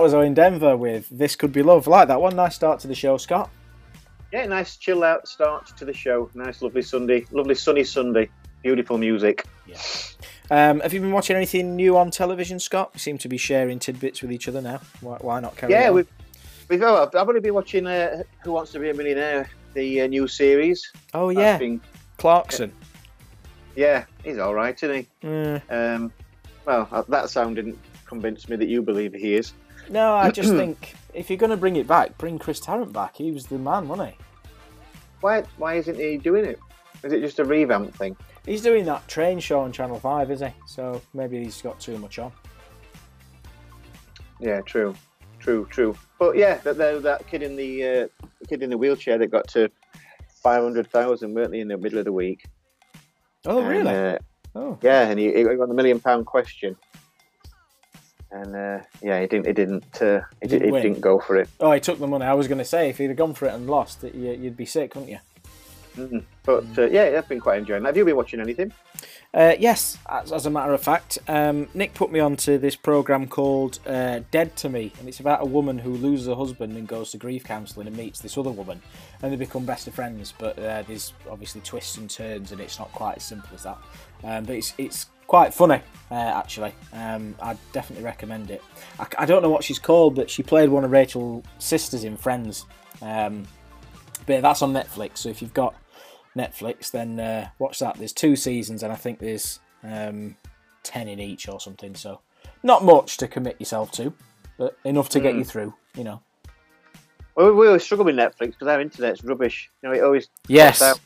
That 0.00 0.04
was 0.04 0.14
Owen 0.14 0.32
Denver 0.32 0.78
with 0.78 1.10
"This 1.10 1.36
Could 1.36 1.52
Be 1.52 1.62
Love." 1.62 1.86
Like 1.86 2.08
that 2.08 2.22
one. 2.22 2.34
Nice 2.34 2.54
start 2.54 2.80
to 2.80 2.88
the 2.88 2.94
show, 2.94 3.18
Scott. 3.18 3.50
Yeah, 4.32 4.46
nice 4.46 4.78
chill 4.78 5.04
out 5.04 5.28
start 5.28 5.76
to 5.76 5.84
the 5.84 5.92
show. 5.92 6.30
Nice, 6.32 6.62
lovely 6.62 6.80
Sunday, 6.80 7.26
lovely 7.32 7.54
sunny 7.54 7.84
Sunday. 7.84 8.30
Beautiful 8.62 8.96
music. 8.96 9.44
Um, 10.50 10.80
have 10.80 10.94
you 10.94 11.02
been 11.02 11.12
watching 11.12 11.36
anything 11.36 11.76
new 11.76 11.98
on 11.98 12.10
television, 12.10 12.58
Scott? 12.58 12.92
We 12.94 12.98
seem 13.00 13.18
to 13.18 13.28
be 13.28 13.36
sharing 13.36 13.78
tidbits 13.78 14.22
with 14.22 14.32
each 14.32 14.48
other 14.48 14.62
now. 14.62 14.80
Why, 15.02 15.18
why 15.20 15.38
not 15.38 15.54
carry 15.58 15.74
Yeah, 15.74 15.90
on? 15.90 15.96
we've 15.96 16.08
we've 16.70 16.82
oh, 16.82 17.10
I've 17.14 17.28
only 17.28 17.40
been 17.42 17.52
watching 17.52 17.86
uh, 17.86 18.22
Who 18.42 18.52
Wants 18.52 18.72
to 18.72 18.78
Be 18.78 18.88
a 18.88 18.94
Millionaire, 18.94 19.50
the 19.74 20.00
uh, 20.00 20.06
new 20.06 20.26
series. 20.26 20.90
Oh 21.12 21.28
yeah, 21.28 21.58
been- 21.58 21.82
Clarkson. 22.16 22.72
yeah, 23.76 24.06
he's 24.24 24.38
all 24.38 24.54
right, 24.54 24.82
isn't 24.82 24.96
he? 24.96 25.26
Mm, 25.26 25.62
Um, 25.70 26.12
well, 26.64 26.88
uh, 26.90 27.02
that 27.10 27.28
sound 27.28 27.56
didn't 27.56 27.78
convince 28.06 28.48
me 28.48 28.56
that 28.56 28.66
you 28.68 28.80
believe 28.80 29.12
he 29.12 29.34
is. 29.34 29.52
No, 29.90 30.14
I 30.14 30.30
just 30.30 30.50
think 30.56 30.94
if 31.12 31.28
you're 31.28 31.36
going 31.38 31.50
to 31.50 31.56
bring 31.56 31.76
it 31.76 31.86
back, 31.86 32.16
bring 32.18 32.38
Chris 32.38 32.60
Tarrant 32.60 32.92
back. 32.92 33.16
He 33.16 33.30
was 33.32 33.46
the 33.46 33.58
man, 33.58 33.88
wasn't 33.88 34.10
he? 34.10 34.16
Why 35.20 35.42
why 35.58 35.74
isn't 35.74 35.96
he 35.98 36.16
doing 36.16 36.44
it? 36.44 36.58
Is 37.02 37.12
it 37.12 37.20
just 37.20 37.38
a 37.38 37.44
revamp 37.44 37.94
thing? 37.94 38.16
He's 38.46 38.62
doing 38.62 38.84
that 38.86 39.06
train 39.08 39.38
show 39.38 39.60
on 39.60 39.72
Channel 39.72 39.98
Five, 40.00 40.30
is 40.30 40.40
he? 40.40 40.48
So 40.66 41.02
maybe 41.12 41.42
he's 41.42 41.60
got 41.60 41.78
too 41.80 41.98
much 41.98 42.18
on. 42.18 42.32
Yeah, 44.38 44.60
true, 44.62 44.94
true, 45.38 45.66
true. 45.70 45.94
But 46.18 46.36
yeah, 46.36 46.56
that 46.58 46.78
that, 46.78 47.02
that 47.02 47.26
kid 47.26 47.42
in 47.42 47.56
the 47.56 47.84
uh, 47.84 48.26
kid 48.48 48.62
in 48.62 48.70
the 48.70 48.78
wheelchair 48.78 49.18
that 49.18 49.26
got 49.26 49.46
to 49.48 49.70
five 50.42 50.62
hundred 50.62 50.90
thousand, 50.90 51.34
weren't 51.34 51.50
they, 51.50 51.60
in 51.60 51.68
the 51.68 51.76
middle 51.76 51.98
of 51.98 52.06
the 52.06 52.12
week? 52.12 52.44
Oh 53.46 53.58
And, 53.60 53.68
really? 53.68 53.94
uh, 53.94 54.18
oh 54.54 54.78
yeah, 54.82 55.08
and 55.08 55.18
he, 55.18 55.32
he 55.34 55.44
got 55.44 55.68
the 55.68 55.74
million 55.74 56.00
pound 56.00 56.24
question. 56.26 56.76
And 58.32 58.54
uh, 58.54 58.80
yeah, 59.02 59.20
he 59.20 59.26
didn't. 59.26 59.46
He 59.46 59.52
didn't. 59.52 60.02
Uh, 60.02 60.20
he, 60.40 60.48
didn't 60.48 60.72
didn't 60.74 61.00
go 61.00 61.18
for 61.18 61.36
it. 61.36 61.48
Oh, 61.58 61.72
he 61.72 61.80
took 61.80 61.98
the 61.98 62.06
money. 62.06 62.24
I 62.24 62.34
was 62.34 62.48
going 62.48 62.58
to 62.58 62.64
say 62.64 62.88
if 62.90 62.98
he'd 62.98 63.08
have 63.08 63.16
gone 63.16 63.34
for 63.34 63.46
it 63.46 63.54
and 63.54 63.66
lost, 63.68 64.00
that 64.02 64.14
you- 64.14 64.32
you'd 64.32 64.56
be 64.56 64.66
sick, 64.66 64.94
wouldn't 64.94 65.10
you? 65.10 65.18
Mm. 65.96 66.22
But 66.44 66.64
uh, 66.78 66.86
yeah, 66.86 67.14
I've 67.18 67.28
been 67.28 67.40
quite 67.40 67.58
enjoying. 67.58 67.82
it. 67.82 67.86
Have 67.86 67.96
you 67.96 68.04
been 68.04 68.16
watching 68.16 68.40
anything? 68.40 68.72
Uh, 69.32 69.54
yes, 69.58 69.96
as, 70.08 70.32
as 70.32 70.46
a 70.46 70.50
matter 70.50 70.72
of 70.72 70.82
fact, 70.82 71.18
um, 71.28 71.68
Nick 71.74 71.94
put 71.94 72.10
me 72.10 72.18
onto 72.18 72.58
this 72.58 72.74
program 72.74 73.26
called 73.28 73.78
uh, 73.86 74.20
Dead 74.32 74.56
to 74.56 74.68
Me, 74.68 74.92
and 74.98 75.08
it's 75.08 75.20
about 75.20 75.40
a 75.42 75.44
woman 75.44 75.78
who 75.78 75.90
loses 75.90 76.26
her 76.26 76.34
husband 76.34 76.76
and 76.76 76.88
goes 76.88 77.12
to 77.12 77.16
grief 77.18 77.44
counselling 77.44 77.86
and 77.86 77.96
meets 77.96 78.20
this 78.20 78.36
other 78.38 78.50
woman, 78.50 78.80
and 79.22 79.32
they 79.32 79.36
become 79.36 79.64
best 79.64 79.86
of 79.86 79.94
friends. 79.94 80.32
But 80.36 80.58
uh, 80.58 80.82
there's 80.82 81.12
obviously 81.30 81.60
twists 81.60 81.96
and 81.96 82.08
turns, 82.10 82.50
and 82.52 82.60
it's 82.60 82.78
not 82.78 82.90
quite 82.92 83.18
as 83.18 83.24
simple 83.24 83.50
as 83.54 83.62
that. 83.64 83.78
Um, 84.24 84.44
but 84.44 84.56
it's 84.56 84.74
it's 84.78 85.06
quite 85.30 85.54
funny, 85.54 85.80
uh, 86.10 86.14
actually. 86.14 86.72
Um, 86.92 87.36
I'd 87.40 87.56
definitely 87.70 88.04
recommend 88.04 88.50
it. 88.50 88.60
I, 88.98 89.06
I 89.18 89.26
don't 89.26 89.42
know 89.42 89.48
what 89.48 89.62
she's 89.62 89.78
called, 89.78 90.16
but 90.16 90.28
she 90.28 90.42
played 90.42 90.68
one 90.68 90.84
of 90.84 90.90
Rachel's 90.90 91.44
sisters 91.60 92.02
in 92.02 92.16
Friends. 92.16 92.66
Um, 93.00 93.44
but 94.26 94.42
that's 94.42 94.60
on 94.60 94.72
Netflix, 94.72 95.18
so 95.18 95.28
if 95.28 95.40
you've 95.40 95.54
got 95.54 95.76
Netflix, 96.36 96.90
then 96.90 97.20
uh, 97.20 97.48
watch 97.60 97.78
that. 97.78 97.94
There's 97.94 98.12
two 98.12 98.34
seasons, 98.34 98.82
and 98.82 98.92
I 98.92 98.96
think 98.96 99.20
there's 99.20 99.60
um, 99.84 100.34
ten 100.82 101.06
in 101.06 101.20
each 101.20 101.48
or 101.48 101.60
something. 101.60 101.94
So 101.94 102.20
not 102.64 102.84
much 102.84 103.16
to 103.18 103.28
commit 103.28 103.54
yourself 103.60 103.92
to, 103.92 104.12
but 104.58 104.76
enough 104.84 105.10
to 105.10 105.20
get 105.20 105.36
you 105.36 105.44
through. 105.44 105.74
You 105.96 106.02
know. 106.02 106.22
Well, 107.36 107.54
we 107.54 107.68
always 107.68 107.84
struggle 107.84 108.04
with 108.04 108.16
Netflix 108.16 108.48
because 108.58 108.66
our 108.66 108.80
internet's 108.80 109.22
rubbish. 109.22 109.70
You 109.80 109.88
know, 109.90 109.94
it 109.94 110.02
always 110.02 110.28
Yes. 110.48 110.82
out, 110.82 110.98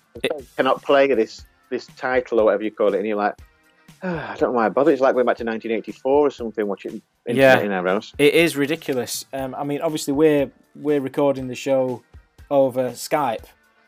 cannot 0.56 0.82
play 0.82 1.06
this 1.08 1.44
this 1.68 1.86
title 1.98 2.40
or 2.40 2.44
whatever 2.46 2.62
you 2.62 2.70
call 2.70 2.94
it, 2.94 2.98
and 2.98 3.06
you're 3.06 3.18
like, 3.18 3.34
"Ah, 3.38 3.44
I 4.02 4.36
don't 4.38 4.42
know 4.42 4.50
why 4.52 4.66
I 4.66 4.68
bother. 4.68 4.92
It's 4.92 5.00
like 5.00 5.14
going 5.14 5.26
back 5.26 5.36
to 5.38 5.44
1984 5.44 6.26
or 6.26 6.30
something 6.30 6.66
watching 6.66 7.00
Yeah. 7.26 7.60
in 7.60 7.72
our 7.72 7.86
house. 7.86 8.12
It 8.18 8.34
is 8.34 8.56
ridiculous. 8.56 9.24
Um, 9.32 9.54
I 9.54 9.64
mean, 9.64 9.80
obviously 9.80 10.12
we're 10.12 10.50
we're 10.74 11.00
recording 11.00 11.46
the 11.48 11.54
show 11.54 12.02
over 12.50 12.90
Skype, 12.90 13.44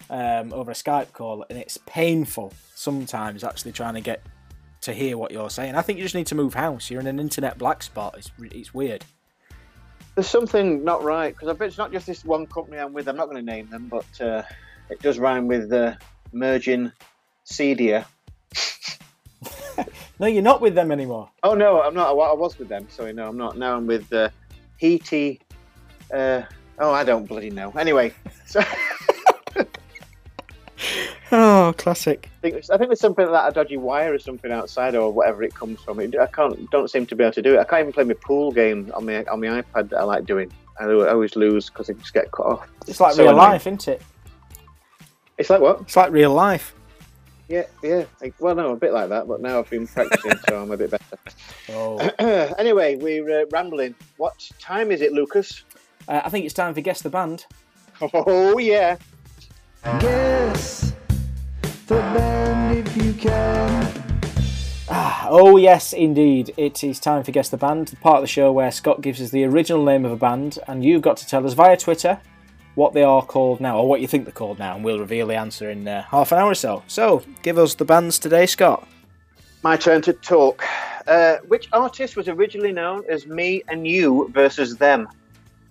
um, 0.08 0.52
over 0.52 0.70
a 0.70 0.74
Skype 0.74 1.12
call, 1.12 1.44
and 1.50 1.58
it's 1.58 1.78
painful 1.86 2.52
sometimes 2.74 3.42
actually 3.44 3.72
trying 3.72 3.94
to 3.94 4.00
get 4.00 4.22
to 4.82 4.92
hear 4.92 5.18
what 5.18 5.32
you're 5.32 5.50
saying. 5.50 5.74
I 5.74 5.82
think 5.82 5.98
you 5.98 6.04
just 6.04 6.14
need 6.14 6.28
to 6.28 6.34
move 6.34 6.54
house. 6.54 6.90
You're 6.90 7.00
in 7.00 7.06
an 7.08 7.18
internet 7.18 7.58
black 7.58 7.82
spot. 7.82 8.14
It's 8.16 8.30
it's 8.40 8.72
weird. 8.72 9.04
There's 10.14 10.28
something 10.28 10.82
not 10.84 11.02
right 11.02 11.34
because 11.34 11.48
I 11.48 11.52
bet 11.52 11.68
it's 11.68 11.76
not 11.78 11.92
just 11.92 12.06
this 12.06 12.24
one 12.24 12.46
company 12.46 12.78
I'm 12.78 12.94
with. 12.94 13.06
I'm 13.08 13.16
not 13.16 13.26
going 13.28 13.44
to 13.44 13.52
name 13.52 13.68
them, 13.68 13.88
but 13.88 14.20
uh, 14.20 14.42
it 14.88 15.02
does 15.02 15.18
rhyme 15.18 15.46
with 15.46 15.70
uh, 15.72 15.94
merging 16.32 16.90
Cedia. 17.44 18.06
No, 20.18 20.26
you're 20.26 20.42
not 20.42 20.60
with 20.62 20.74
them 20.74 20.90
anymore. 20.90 21.28
Oh 21.42 21.54
no, 21.54 21.82
I'm 21.82 21.94
not. 21.94 22.08
I 22.08 22.32
was 22.32 22.58
with 22.58 22.68
them. 22.68 22.86
Sorry, 22.88 23.12
no, 23.12 23.28
I'm 23.28 23.36
not. 23.36 23.58
Now 23.58 23.76
I'm 23.76 23.86
with 23.86 24.10
uh, 24.12 24.30
Heaty. 24.78 25.40
Uh, 26.12 26.42
oh, 26.78 26.90
I 26.92 27.04
don't 27.04 27.26
bloody 27.26 27.50
know. 27.50 27.70
Anyway, 27.72 28.14
so 28.46 28.62
Oh, 31.32 31.74
classic. 31.76 32.28
think, 32.40 32.54
I 32.70 32.76
think 32.76 32.88
there's 32.88 33.00
something 33.00 33.26
like 33.28 33.50
a 33.50 33.54
dodgy 33.54 33.76
wire 33.76 34.14
or 34.14 34.18
something 34.18 34.52
outside 34.52 34.94
or 34.94 35.12
whatever 35.12 35.42
it 35.42 35.54
comes 35.54 35.80
from. 35.80 35.98
I 35.98 36.06
can't. 36.32 36.70
Don't 36.70 36.88
seem 36.88 37.04
to 37.06 37.16
be 37.16 37.24
able 37.24 37.32
to 37.32 37.42
do 37.42 37.54
it. 37.56 37.58
I 37.58 37.64
can't 37.64 37.80
even 37.80 37.92
play 37.92 38.04
my 38.04 38.14
pool 38.14 38.52
game 38.52 38.92
on 38.94 39.06
my 39.06 39.24
on 39.24 39.40
my 39.40 39.48
iPad 39.62 39.88
that 39.90 39.98
I 39.98 40.04
like 40.04 40.24
doing. 40.24 40.52
I 40.78 40.84
always 40.84 41.34
lose 41.34 41.68
because 41.68 41.90
I 41.90 41.94
just 41.94 42.14
get 42.14 42.30
cut 42.30 42.46
off. 42.46 42.68
It's 42.86 43.00
like 43.00 43.14
So 43.14 43.22
real 43.24 43.32
annoying. 43.32 43.50
life, 43.50 43.62
isn't 43.66 43.88
it? 43.88 44.02
It's 45.38 45.50
like 45.50 45.60
what? 45.60 45.80
It's 45.80 45.96
like 45.96 46.12
real 46.12 46.32
life. 46.32 46.74
Yeah, 47.48 47.64
yeah. 47.82 48.04
Like, 48.20 48.34
well, 48.40 48.54
no, 48.54 48.72
a 48.72 48.76
bit 48.76 48.92
like 48.92 49.08
that, 49.10 49.28
but 49.28 49.40
now 49.40 49.60
I've 49.60 49.70
been 49.70 49.86
practicing, 49.86 50.38
so 50.48 50.62
I'm 50.62 50.70
a 50.70 50.76
bit 50.76 50.90
better. 50.90 51.04
Oh. 51.68 51.98
anyway, 52.58 52.94
we're 52.94 53.42
uh, 53.42 53.44
rambling. 53.50 53.96
What 54.18 54.48
time 54.60 54.92
is 54.92 55.00
it, 55.00 55.12
Lucas? 55.12 55.64
Uh, 56.06 56.20
I 56.24 56.30
think 56.30 56.44
it's 56.44 56.54
time 56.54 56.74
for 56.74 56.80
guess 56.80 57.02
the 57.02 57.10
band. 57.10 57.46
Oh 58.00 58.56
yeah. 58.58 58.98
Guess 59.98 60.92
the 61.88 61.94
band 61.94 62.86
if 62.86 62.96
you 62.96 63.12
can. 63.14 64.06
Oh 65.28 65.56
yes, 65.56 65.92
indeed. 65.92 66.54
It 66.56 66.84
is 66.84 67.00
time 67.00 67.24
for 67.24 67.32
guess 67.32 67.48
the 67.48 67.56
band, 67.56 67.88
the 67.88 67.96
part 67.96 68.18
of 68.18 68.22
the 68.22 68.28
show 68.28 68.52
where 68.52 68.70
Scott 68.70 69.00
gives 69.00 69.20
us 69.20 69.30
the 69.30 69.42
original 69.42 69.84
name 69.84 70.04
of 70.04 70.12
a 70.12 70.16
band, 70.16 70.60
and 70.68 70.84
you've 70.84 71.02
got 71.02 71.16
to 71.16 71.26
tell 71.26 71.44
us 71.44 71.54
via 71.54 71.76
Twitter 71.76 72.20
what 72.76 72.92
they 72.92 73.02
are 73.02 73.22
called 73.22 73.60
now, 73.60 73.78
or 73.78 73.88
what 73.88 74.00
you 74.00 74.06
think 74.06 74.24
they're 74.24 74.32
called 74.32 74.58
now, 74.60 74.76
and 74.76 74.84
we'll 74.84 75.00
reveal 75.00 75.26
the 75.26 75.34
answer 75.34 75.68
in 75.68 75.88
uh, 75.88 76.02
half 76.02 76.30
an 76.30 76.38
hour 76.38 76.50
or 76.50 76.54
so. 76.54 76.82
So, 76.86 77.22
give 77.42 77.58
us 77.58 77.74
the 77.74 77.84
bands 77.84 78.18
today, 78.18 78.46
Scott. 78.46 78.86
My 79.64 79.76
turn 79.76 80.02
to 80.02 80.12
talk. 80.12 80.62
Uh, 81.08 81.38
which 81.48 81.68
artist 81.72 82.16
was 82.16 82.28
originally 82.28 82.72
known 82.72 83.02
as 83.08 83.26
Me 83.26 83.62
and 83.68 83.86
You 83.86 84.28
versus 84.32 84.76
Them? 84.76 85.08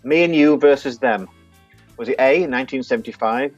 Me 0.03 0.23
and 0.23 0.35
You 0.35 0.57
versus 0.57 0.97
Them. 0.97 1.29
Was 1.97 2.09
it 2.09 2.15
A, 2.19 2.39
1975, 2.41 3.53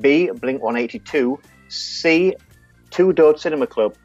B, 0.00 0.30
Blink 0.30 0.62
182, 0.62 1.38
C, 1.68 2.34
Two 2.90 3.12
Door 3.12 3.38
Cinema 3.38 3.66
Club? 3.66 3.96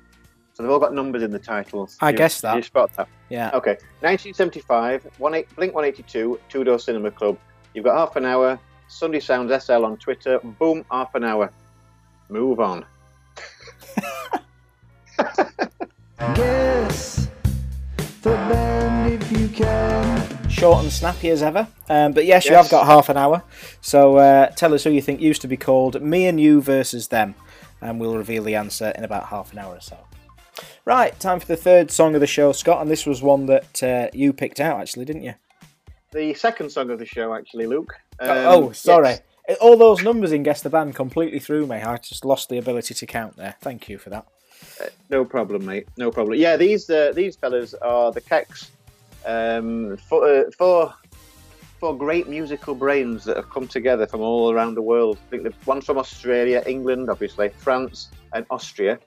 So 0.53 0.63
they've 0.63 0.71
all 0.71 0.79
got 0.79 0.93
numbers 0.93 1.21
in 1.21 1.29
the 1.29 1.39
titles. 1.39 1.97
I 2.01 2.09
You- 2.09 2.17
guessed 2.17 2.41
that. 2.41 2.55
You 2.55 2.63
spot 2.63 2.91
that? 2.97 3.07
Yeah. 3.29 3.51
Okay. 3.53 3.77
1975, 4.01 5.07
one 5.19 5.35
eight, 5.35 5.55
Blink 5.55 5.75
182, 5.75 6.39
Two 6.49 6.63
Door 6.63 6.79
Cinema 6.79 7.11
Club. 7.11 7.37
You've 7.75 7.85
got 7.85 7.95
half 7.95 8.15
an 8.15 8.25
hour. 8.25 8.59
Sunday 8.87 9.19
Sounds 9.19 9.51
SL 9.63 9.85
on 9.85 9.97
Twitter. 9.97 10.39
Boom, 10.39 10.85
half 10.89 11.15
an 11.15 11.23
hour. 11.23 11.51
Move 12.29 12.59
on. 12.59 12.85
Guess 16.33 17.29
the 18.21 18.29
band 18.29 19.23
if 19.23 19.31
you 19.31 19.47
can. 19.49 20.49
Short 20.49 20.83
and 20.83 20.91
snappy 20.91 21.29
as 21.29 21.43
ever. 21.43 21.67
Um, 21.89 22.13
but 22.13 22.25
yes, 22.25 22.45
you 22.45 22.55
have 22.55 22.69
got 22.69 22.85
half 22.85 23.09
an 23.09 23.17
hour. 23.17 23.43
So, 23.81 24.17
uh, 24.17 24.47
tell 24.47 24.73
us 24.73 24.83
who 24.83 24.89
you 24.89 25.01
think 25.01 25.21
used 25.21 25.41
to 25.41 25.47
be 25.47 25.57
called 25.57 26.01
Me 26.01 26.25
and 26.25 26.41
You 26.41 26.61
versus 26.61 27.09
Them, 27.09 27.35
and 27.81 27.99
we'll 27.99 28.17
reveal 28.17 28.43
the 28.43 28.55
answer 28.55 28.91
in 28.97 29.03
about 29.03 29.27
half 29.27 29.53
an 29.53 29.59
hour 29.59 29.75
or 29.75 29.81
so. 29.81 29.97
Right, 30.85 31.17
time 31.19 31.39
for 31.39 31.45
the 31.45 31.57
third 31.57 31.91
song 31.91 32.15
of 32.15 32.21
the 32.21 32.27
show, 32.27 32.51
Scott, 32.51 32.81
and 32.81 32.89
this 32.89 33.05
was 33.05 33.21
one 33.21 33.45
that 33.45 33.83
uh, 33.83 34.07
you 34.13 34.33
picked 34.33 34.59
out, 34.59 34.79
actually, 34.79 35.05
didn't 35.05 35.23
you? 35.23 35.35
The 36.11 36.33
second 36.33 36.71
song 36.71 36.89
of 36.89 36.99
the 36.99 37.05
show, 37.05 37.33
actually, 37.33 37.67
Luke. 37.67 37.93
Um, 38.19 38.29
oh, 38.29 38.71
sorry. 38.71 39.17
yes. 39.47 39.57
All 39.59 39.77
those 39.77 40.03
numbers 40.03 40.31
in 40.31 40.43
Guess 40.43 40.61
the 40.61 40.69
Band 40.69 40.95
completely 40.95 41.39
threw 41.39 41.65
me. 41.65 41.77
I 41.77 41.97
just 41.97 42.25
lost 42.25 42.49
the 42.49 42.57
ability 42.57 42.93
to 42.93 43.05
count 43.05 43.37
there. 43.37 43.55
Thank 43.61 43.89
you 43.89 43.97
for 43.97 44.09
that. 44.09 44.25
No 45.09 45.25
problem, 45.25 45.65
mate. 45.65 45.87
No 45.97 46.11
problem. 46.11 46.39
Yeah, 46.39 46.57
these 46.57 46.89
uh, 46.89 47.11
these 47.13 47.35
fellas 47.35 47.73
are 47.75 48.11
the 48.11 48.21
Keks. 48.21 48.69
Um, 49.25 49.97
four, 49.97 50.27
uh, 50.27 50.43
four, 50.57 50.93
four 51.79 51.97
great 51.97 52.27
musical 52.27 52.75
brains 52.75 53.23
that 53.25 53.35
have 53.35 53.49
come 53.49 53.67
together 53.67 54.07
from 54.07 54.21
all 54.21 54.51
around 54.51 54.75
the 54.75 54.81
world. 54.81 55.17
I 55.27 55.29
think 55.29 55.43
the 55.43 55.53
one's 55.65 55.85
from 55.85 55.97
Australia, 55.97 56.63
England, 56.65 57.09
obviously, 57.09 57.49
France, 57.49 58.09
and 58.33 58.45
Austria. 58.49 58.99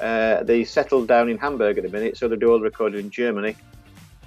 Uh, 0.00 0.42
they 0.42 0.64
settled 0.64 1.06
down 1.06 1.28
in 1.28 1.38
Hamburg 1.38 1.78
at 1.78 1.84
the 1.84 1.90
minute, 1.90 2.16
so 2.16 2.28
they 2.28 2.36
do 2.36 2.50
all 2.50 2.58
the 2.58 2.64
recording 2.64 3.00
in 3.00 3.10
Germany. 3.10 3.56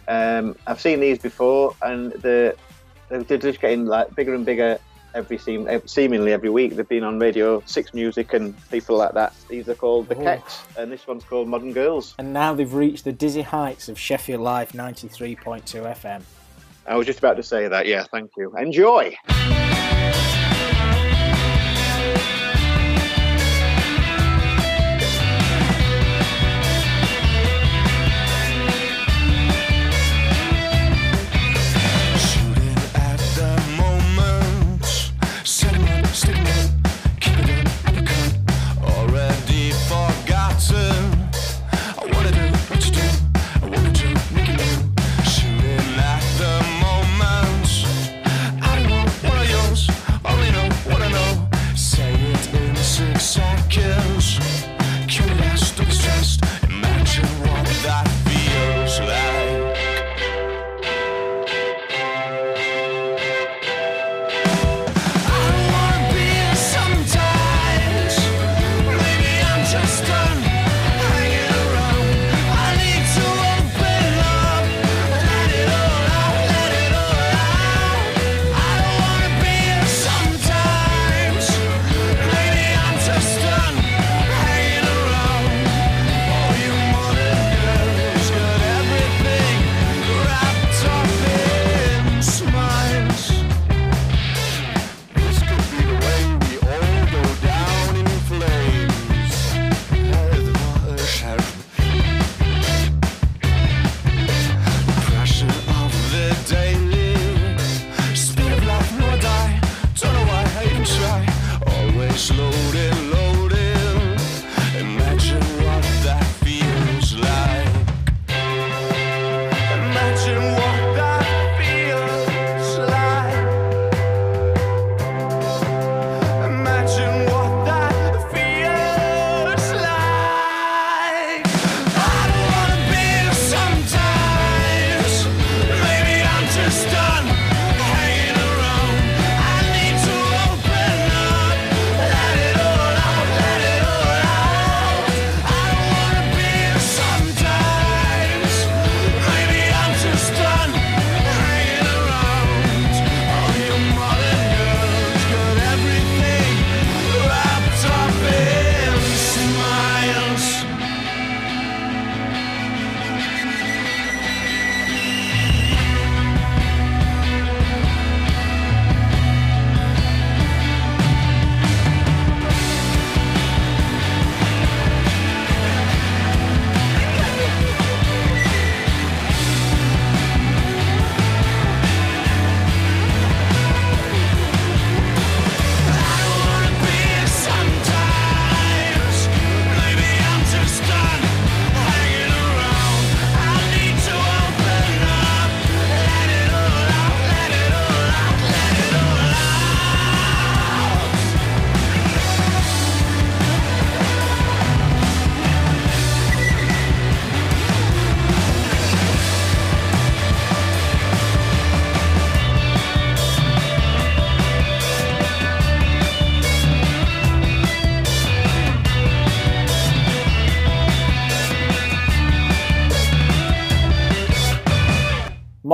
Um, 0.07 0.55
I've 0.67 0.79
seen 0.81 0.99
these 0.99 1.19
before, 1.19 1.75
and 1.81 2.11
they're, 2.13 2.55
they're 3.09 3.37
just 3.37 3.59
getting 3.61 3.85
like 3.85 4.13
bigger 4.15 4.33
and 4.33 4.45
bigger 4.45 4.77
every 5.13 5.37
seem, 5.37 5.67
seemingly 5.85 6.33
every 6.33 6.49
week. 6.49 6.75
They've 6.75 6.87
been 6.87 7.03
on 7.03 7.19
Radio 7.19 7.63
Six 7.65 7.93
Music 7.93 8.33
and 8.33 8.53
people 8.69 8.97
like 8.97 9.13
that. 9.13 9.33
These 9.47 9.69
are 9.69 9.75
called 9.75 10.09
the 10.09 10.15
Oh. 10.15 10.19
Keks, 10.19 10.63
and 10.77 10.91
this 10.91 11.07
one's 11.07 11.23
called 11.23 11.47
Modern 11.47 11.71
Girls. 11.73 12.15
And 12.19 12.33
now 12.33 12.53
they've 12.53 12.73
reached 12.73 13.05
the 13.05 13.13
dizzy 13.13 13.41
heights 13.43 13.87
of 13.89 13.97
Sheffield 13.97 14.41
Live 14.41 14.73
93.2 14.73 15.63
FM. 15.63 16.21
I 16.87 16.95
was 16.95 17.07
just 17.07 17.19
about 17.19 17.37
to 17.37 17.43
say 17.43 17.67
that. 17.67 17.87
Yeah, 17.87 18.05
thank 18.11 18.31
you. 18.37 18.53
Enjoy. 18.57 19.15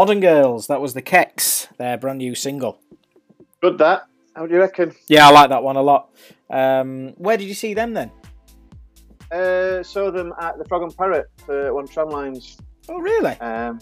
Modern 0.01 0.19
Girls, 0.19 0.65
that 0.65 0.81
was 0.81 0.95
the 0.95 1.01
Keks, 1.03 1.67
their 1.77 1.95
brand 1.95 2.17
new 2.17 2.33
single. 2.33 2.79
Good 3.61 3.77
that. 3.77 4.07
How 4.35 4.47
do 4.47 4.53
you 4.55 4.59
reckon? 4.59 4.95
Yeah, 5.07 5.27
I 5.27 5.31
like 5.31 5.49
that 5.49 5.61
one 5.61 5.75
a 5.75 5.81
lot. 5.83 6.09
Um, 6.49 7.09
where 7.17 7.37
did 7.37 7.47
you 7.47 7.53
see 7.53 7.75
them 7.75 7.93
then? 7.93 8.09
Uh, 9.31 9.83
saw 9.83 10.09
them 10.09 10.33
at 10.41 10.57
the 10.57 10.65
Frog 10.65 10.81
and 10.81 10.97
Parrot 10.97 11.29
for 11.45 11.71
one 11.75 11.85
tramlines. 11.85 12.59
Oh, 12.89 12.97
really? 12.97 13.39
Um, 13.41 13.79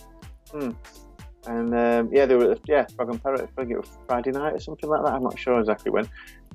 hmm. 0.52 0.72
And 1.48 1.74
um, 1.74 2.10
yeah, 2.12 2.26
they 2.26 2.36
were 2.36 2.58
yeah 2.68 2.86
Frog 2.98 3.12
and 3.12 3.24
Parrot. 3.24 3.44
I 3.44 3.62
think 3.62 3.72
it 3.72 3.78
was 3.78 3.88
Friday 4.06 4.32
night 4.32 4.56
or 4.56 4.60
something 4.60 4.90
like 4.90 5.02
that. 5.06 5.14
I'm 5.14 5.24
not 5.24 5.40
sure 5.40 5.58
exactly 5.58 5.90
when. 5.90 6.06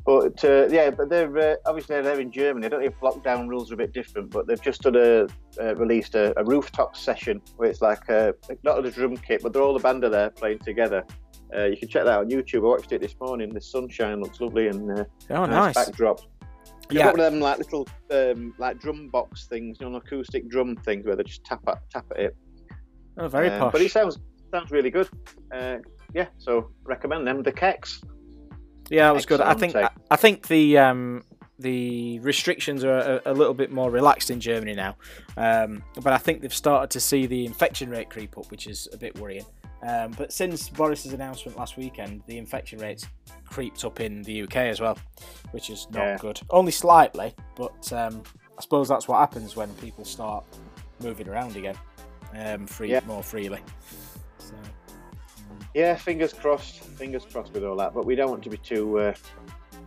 But 0.06 0.44
uh, 0.44 0.68
yeah, 0.70 0.90
but 0.90 1.08
they're 1.08 1.36
uh, 1.38 1.56
obviously 1.64 2.00
they're 2.02 2.20
in 2.20 2.30
Germany. 2.30 2.66
I 2.66 2.68
don't 2.68 2.80
know 2.80 2.86
if 2.86 3.00
lockdown 3.00 3.48
rules 3.48 3.70
are 3.70 3.74
a 3.74 3.78
bit 3.78 3.92
different, 3.94 4.30
but 4.30 4.46
they've 4.46 4.60
just 4.60 4.82
done 4.82 4.96
a 4.96 5.26
uh, 5.58 5.74
released 5.76 6.14
a, 6.14 6.38
a 6.38 6.44
rooftop 6.44 6.94
session 6.94 7.40
where 7.56 7.70
it's 7.70 7.80
like 7.80 8.06
a, 8.10 8.34
not 8.64 8.84
a 8.84 8.90
drum 8.90 9.16
kit, 9.16 9.42
but 9.42 9.52
they're 9.54 9.62
all 9.62 9.72
the 9.72 9.78
band 9.78 10.04
are 10.04 10.10
there 10.10 10.28
playing 10.30 10.58
together. 10.58 11.02
Uh, 11.56 11.64
you 11.64 11.76
can 11.78 11.88
check 11.88 12.04
that 12.04 12.12
out 12.12 12.20
on 12.24 12.30
YouTube. 12.30 12.64
I 12.64 12.68
watched 12.68 12.92
it 12.92 13.00
this 13.00 13.14
morning. 13.20 13.54
The 13.54 13.60
sunshine 13.62 14.20
looks 14.20 14.40
lovely 14.40 14.68
and 14.68 14.90
uh, 14.90 15.04
Oh, 15.30 15.46
nice 15.46 15.74
nice. 15.74 15.86
backdrop. 15.86 16.20
You've 16.90 16.98
Yeah. 16.98 17.04
got 17.06 17.12
one 17.16 17.20
of 17.26 17.32
them 17.32 17.40
like 17.40 17.58
little 17.58 17.88
um, 18.10 18.54
like 18.58 18.78
drum 18.80 19.08
box 19.08 19.46
things, 19.46 19.78
you 19.80 19.88
know, 19.88 19.96
acoustic 19.96 20.48
drum 20.50 20.76
things 20.76 21.06
where 21.06 21.16
they 21.16 21.22
just 21.22 21.44
tap 21.44 21.60
at 21.66 21.78
tap 21.90 22.04
at 22.10 22.18
it. 22.20 22.36
Oh, 23.16 23.28
very 23.28 23.48
Um, 23.48 23.58
posh. 23.58 23.72
But 23.72 23.80
it 23.80 23.90
sounds 23.90 24.18
sounds 24.52 24.70
really 24.70 24.90
good. 24.90 25.08
Uh, 25.54 25.76
yeah, 26.12 26.26
so 26.36 26.70
recommend 26.84 27.26
them. 27.26 27.42
The 27.42 27.52
Keks. 27.52 28.04
Yeah, 28.94 29.10
it 29.10 29.14
was 29.14 29.26
good. 29.26 29.40
I 29.40 29.54
think 29.54 29.74
I, 29.76 29.90
I 30.10 30.16
think 30.16 30.46
the 30.48 30.78
um, 30.78 31.24
the 31.58 32.18
restrictions 32.20 32.84
are 32.84 33.20
a, 33.24 33.32
a 33.32 33.32
little 33.34 33.54
bit 33.54 33.70
more 33.70 33.90
relaxed 33.90 34.30
in 34.30 34.40
Germany 34.40 34.74
now, 34.74 34.96
um, 35.36 35.82
but 36.02 36.12
I 36.12 36.18
think 36.18 36.40
they've 36.42 36.52
started 36.54 36.90
to 36.90 37.00
see 37.00 37.26
the 37.26 37.44
infection 37.46 37.90
rate 37.90 38.10
creep 38.10 38.36
up, 38.38 38.50
which 38.50 38.66
is 38.66 38.88
a 38.92 38.96
bit 38.96 39.18
worrying. 39.18 39.44
Um, 39.86 40.12
but 40.16 40.32
since 40.32 40.68
Boris's 40.70 41.12
announcement 41.12 41.58
last 41.58 41.76
weekend, 41.76 42.22
the 42.26 42.38
infection 42.38 42.78
rates 42.78 43.06
creeped 43.44 43.84
up 43.84 44.00
in 44.00 44.22
the 44.22 44.42
UK 44.42 44.56
as 44.56 44.80
well, 44.80 44.96
which 45.50 45.68
is 45.68 45.86
not 45.90 46.00
Yeah. 46.02 46.16
good. 46.18 46.40
Only 46.48 46.72
slightly, 46.72 47.34
but 47.54 47.92
um, 47.92 48.22
I 48.58 48.62
suppose 48.62 48.88
that's 48.88 49.06
what 49.08 49.18
happens 49.18 49.56
when 49.56 49.68
people 49.74 50.04
start 50.06 50.44
moving 51.00 51.28
around 51.28 51.56
again, 51.56 51.76
um, 52.34 52.66
free 52.66 52.92
Yeah. 52.92 53.00
more 53.06 53.22
freely. 53.22 53.60
So, 54.38 54.54
Yeah, 55.74 55.96
fingers 55.96 56.32
crossed. 56.32 56.80
Fingers 56.80 57.24
crossed 57.30 57.52
with 57.52 57.64
all 57.64 57.76
that. 57.76 57.92
But 57.94 58.06
we 58.06 58.14
don't 58.14 58.30
want 58.30 58.42
to 58.44 58.50
be 58.50 58.56
too 58.56 58.98
uh, 58.98 59.14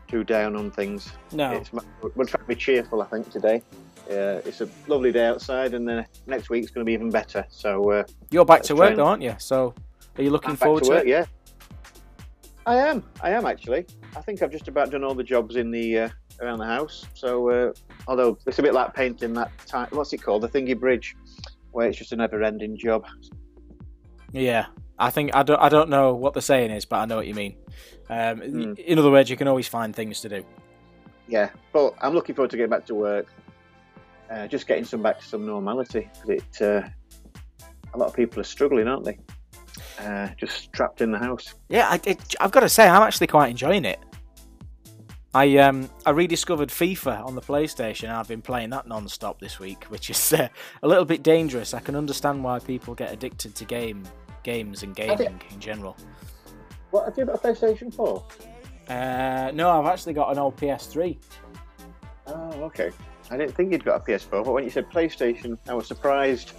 too 0.07 0.23
down 0.23 0.55
on 0.55 0.71
things. 0.71 1.11
no, 1.31 1.51
It's, 1.51 1.71
we're 1.71 2.25
trying 2.25 2.43
to 2.43 2.47
be 2.47 2.55
cheerful, 2.55 3.01
I 3.01 3.05
think, 3.05 3.29
today. 3.29 3.61
Uh, 4.09 4.41
it's 4.45 4.61
a 4.61 4.69
lovely 4.87 5.11
day 5.11 5.25
outside, 5.25 5.73
and 5.73 5.87
then 5.87 6.05
next 6.27 6.49
week's 6.49 6.71
going 6.71 6.85
to 6.85 6.85
be 6.85 6.93
even 6.93 7.09
better. 7.09 7.45
So 7.49 7.91
uh, 7.91 8.03
you're 8.31 8.45
back 8.45 8.61
to 8.63 8.75
work, 8.75 8.95
though, 8.95 9.05
aren't 9.05 9.21
you? 9.21 9.35
So, 9.37 9.73
are 10.17 10.23
you 10.23 10.29
looking 10.29 10.51
I'm 10.51 10.55
forward 10.57 10.83
to 10.85 10.91
to, 10.91 10.95
it? 10.97 11.07
Yeah, 11.07 11.25
I 12.65 12.75
am. 12.75 13.03
I 13.21 13.31
am 13.31 13.45
actually. 13.45 13.85
I 14.15 14.21
think 14.21 14.41
I've 14.41 14.51
just 14.51 14.69
about 14.69 14.91
done 14.91 15.03
all 15.03 15.13
the 15.13 15.23
jobs 15.23 15.57
in 15.57 15.71
the 15.71 15.99
uh, 15.99 16.09
around 16.41 16.59
the 16.59 16.65
house. 16.65 17.05
So, 17.15 17.49
uh, 17.49 17.73
although 18.07 18.37
it's 18.45 18.59
a 18.59 18.61
bit 18.61 18.73
like 18.73 18.93
painting 18.93 19.33
that 19.33 19.51
time, 19.65 19.89
what's 19.91 20.13
it 20.13 20.19
called, 20.19 20.43
the 20.43 20.49
thingy 20.49 20.79
bridge, 20.79 21.15
where 21.71 21.87
it's 21.87 21.97
just 21.97 22.13
a 22.13 22.15
never-ending 22.15 22.77
job. 22.77 23.05
Yeah, 24.31 24.67
I 24.99 25.09
think 25.09 25.35
I 25.35 25.43
don't 25.43 25.59
I 25.59 25.69
don't 25.69 25.89
know 25.89 26.13
what 26.13 26.33
the 26.33 26.41
saying 26.41 26.71
is, 26.71 26.85
but 26.85 26.97
I 26.97 27.05
know 27.05 27.17
what 27.17 27.27
you 27.27 27.35
mean. 27.35 27.55
Um, 28.09 28.39
Hmm. 28.39 28.73
In 28.77 28.99
other 28.99 29.11
words, 29.11 29.29
you 29.29 29.37
can 29.37 29.47
always 29.47 29.67
find 29.67 29.95
things 29.95 30.21
to 30.21 30.29
do. 30.29 30.45
Yeah, 31.27 31.49
but 31.73 31.93
I'm 32.01 32.13
looking 32.13 32.35
forward 32.35 32.51
to 32.51 32.57
getting 32.57 32.69
back 32.69 32.85
to 32.87 32.95
work. 32.95 33.27
Uh, 34.29 34.47
just 34.47 34.67
getting 34.67 34.85
some 34.85 35.01
back 35.01 35.19
to 35.19 35.25
some 35.25 35.45
normality. 35.45 36.09
It 36.27 36.61
uh, 36.61 36.81
a 37.93 37.97
lot 37.97 38.07
of 38.07 38.13
people 38.13 38.39
are 38.39 38.45
struggling, 38.45 38.87
aren't 38.87 39.05
they? 39.05 39.17
Uh, 39.99 40.29
just 40.37 40.71
trapped 40.73 41.01
in 41.01 41.11
the 41.11 41.17
house. 41.17 41.53
Yeah, 41.69 41.87
I, 41.89 41.99
it, 42.03 42.35
I've 42.39 42.51
got 42.51 42.61
to 42.61 42.69
say, 42.69 42.87
I'm 42.87 43.01
actually 43.01 43.27
quite 43.27 43.49
enjoying 43.49 43.85
it. 43.85 43.99
I 45.33 45.57
um 45.57 45.89
I 46.05 46.11
rediscovered 46.11 46.69
FIFA 46.69 47.25
on 47.25 47.35
the 47.35 47.41
PlayStation. 47.41 48.09
I've 48.09 48.27
been 48.27 48.41
playing 48.41 48.69
that 48.71 48.87
non-stop 48.87 49.39
this 49.39 49.59
week, 49.59 49.83
which 49.85 50.09
is 50.09 50.33
uh, 50.33 50.47
a 50.81 50.87
little 50.87 51.05
bit 51.05 51.21
dangerous. 51.21 51.73
I 51.73 51.79
can 51.79 51.95
understand 51.95 52.43
why 52.43 52.59
people 52.59 52.95
get 52.95 53.11
addicted 53.11 53.53
to 53.55 53.65
game 53.65 54.03
games 54.47 54.81
and 54.81 54.95
gaming 54.95 55.41
in 55.51 55.59
general. 55.59 55.97
What 56.91 57.03
have 57.03 57.17
you 57.17 57.25
got 57.25 57.35
a 57.35 57.37
PlayStation 57.37 57.93
Four? 57.93 58.23
Uh, 58.87 59.51
no, 59.53 59.69
I've 59.69 59.87
actually 59.87 60.13
got 60.13 60.31
an 60.31 60.39
old 60.39 60.55
PS3. 60.55 61.17
Oh, 62.27 62.51
okay. 62.63 62.91
I 63.29 63.35
didn't 63.35 63.55
think 63.55 63.73
you'd 63.73 63.83
got 63.83 64.01
a 64.01 64.03
PS4, 64.05 64.45
but 64.45 64.53
when 64.53 64.63
you 64.63 64.69
said 64.69 64.89
PlayStation, 64.89 65.57
I 65.67 65.73
was 65.73 65.85
surprised. 65.85 66.53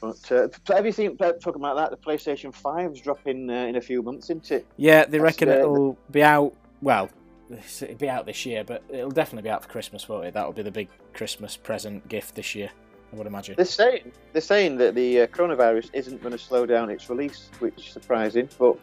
But 0.00 0.32
uh, 0.32 0.48
have 0.74 0.84
you 0.84 0.90
seen 0.90 1.16
talking 1.16 1.54
about 1.54 1.76
that? 1.76 1.90
The 1.92 1.96
PlayStation 1.96 2.52
5's 2.52 3.00
dropping 3.00 3.48
uh, 3.50 3.66
in 3.66 3.76
a 3.76 3.80
few 3.80 4.02
months, 4.02 4.28
isn't 4.28 4.50
it? 4.50 4.66
Yeah, 4.76 5.04
they 5.04 5.18
That's 5.18 5.40
reckon 5.40 5.48
it'll 5.48 5.96
be 6.10 6.24
out. 6.24 6.54
Well, 6.82 7.08
it'll 7.48 7.94
be 7.94 8.08
out 8.08 8.26
this 8.26 8.44
year, 8.44 8.64
but 8.64 8.82
it'll 8.88 9.12
definitely 9.12 9.48
be 9.48 9.50
out 9.50 9.62
for 9.62 9.68
Christmas, 9.68 10.08
won't 10.08 10.26
it? 10.26 10.34
That'll 10.34 10.52
be 10.52 10.62
the 10.62 10.72
big 10.72 10.88
Christmas 11.14 11.56
present 11.56 12.08
gift 12.08 12.34
this 12.34 12.56
year, 12.56 12.70
I 13.12 13.16
would 13.16 13.26
imagine. 13.26 13.54
They're 13.56 13.64
saying 13.64 14.12
they're 14.32 14.42
saying 14.42 14.78
that 14.78 14.94
the 14.94 15.22
uh, 15.22 15.26
coronavirus 15.28 15.90
isn't 15.92 16.22
going 16.22 16.32
to 16.32 16.38
slow 16.38 16.66
down 16.66 16.90
its 16.90 17.08
release, 17.08 17.50
which 17.60 17.86
is 17.86 17.92
surprising. 17.92 18.48
But 18.58 18.78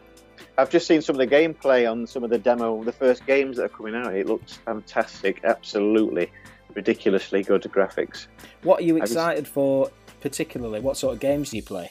I've 0.58 0.70
just 0.70 0.86
seen 0.86 1.02
some 1.02 1.18
of 1.18 1.18
the 1.18 1.26
gameplay 1.34 1.90
on 1.90 2.06
some 2.06 2.24
of 2.24 2.30
the 2.30 2.38
demo, 2.38 2.82
the 2.82 2.92
first 2.92 3.26
games 3.26 3.56
that 3.58 3.64
are 3.64 3.68
coming 3.68 3.94
out. 3.94 4.14
It 4.14 4.26
looks 4.26 4.54
fantastic, 4.54 5.42
absolutely 5.44 6.30
ridiculously 6.74 7.42
good 7.42 7.62
graphics. 7.62 8.26
What 8.62 8.80
are 8.80 8.84
you 8.84 8.96
I 8.96 9.00
just- 9.00 9.12
excited 9.12 9.46
for, 9.46 9.90
particularly? 10.20 10.80
What 10.80 10.96
sort 10.96 11.14
of 11.14 11.20
games 11.20 11.50
do 11.50 11.56
you 11.56 11.62
play? 11.62 11.90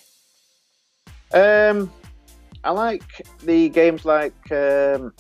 Um, 1.34 1.92
I 2.64 2.72
like 2.72 3.26
the 3.42 3.70
games 3.70 4.06
like 4.06 4.52
um, 4.52 5.14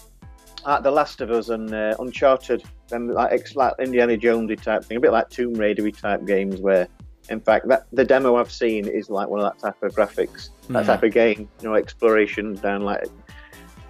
like 0.65 0.83
The 0.83 0.91
Last 0.91 1.21
of 1.21 1.31
Us 1.31 1.49
and 1.49 1.73
uh, 1.73 1.95
Uncharted, 1.99 2.63
them 2.87 3.09
like, 3.09 3.55
like 3.55 3.73
Indiana 3.79 4.17
Jonesy 4.17 4.55
type 4.55 4.85
thing, 4.85 4.97
a 4.97 4.99
bit 4.99 5.11
like 5.11 5.29
Tomb 5.29 5.53
Raidery 5.53 5.91
type 5.91 6.25
games 6.25 6.59
where, 6.59 6.87
in 7.29 7.39
fact, 7.39 7.67
that 7.67 7.85
the 7.93 8.03
demo 8.03 8.35
I've 8.35 8.51
seen 8.51 8.87
is 8.87 9.09
like 9.09 9.27
one 9.27 9.39
of 9.39 9.51
that 9.51 9.59
type 9.59 9.81
of 9.83 9.93
graphics, 9.95 10.49
that 10.69 10.81
Yeah. 10.81 10.83
type 10.83 11.03
of 11.03 11.11
game, 11.13 11.49
you 11.61 11.69
know, 11.69 11.75
exploration 11.75 12.55
down 12.55 12.81
like, 12.83 13.05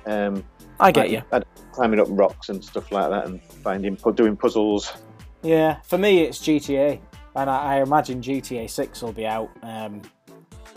um, 0.06 0.43
I 0.80 0.91
get 0.91 1.02
like, 1.04 1.12
you. 1.12 1.22
uh, 1.32 1.41
climbing 1.72 2.00
up 2.00 2.08
rocks 2.12 2.50
and 2.50 2.63
stuff 2.63 2.91
like 2.91 3.10
that, 3.10 3.26
and 3.26 3.41
finding 3.41 3.96
doing 4.15 4.36
puzzles. 4.38 4.93
Yeah, 5.41 5.78
for 5.84 5.98
me 5.98 6.22
it's 6.24 6.39
GTA, 6.39 7.00
and 7.36 7.50
I, 7.50 7.76
I 7.78 7.82
imagine 7.82 8.22
GTA 8.22 8.69
Six 8.69 9.02
will 9.02 9.12
be 9.13 9.26
out 9.26 9.50
um, 9.62 10.02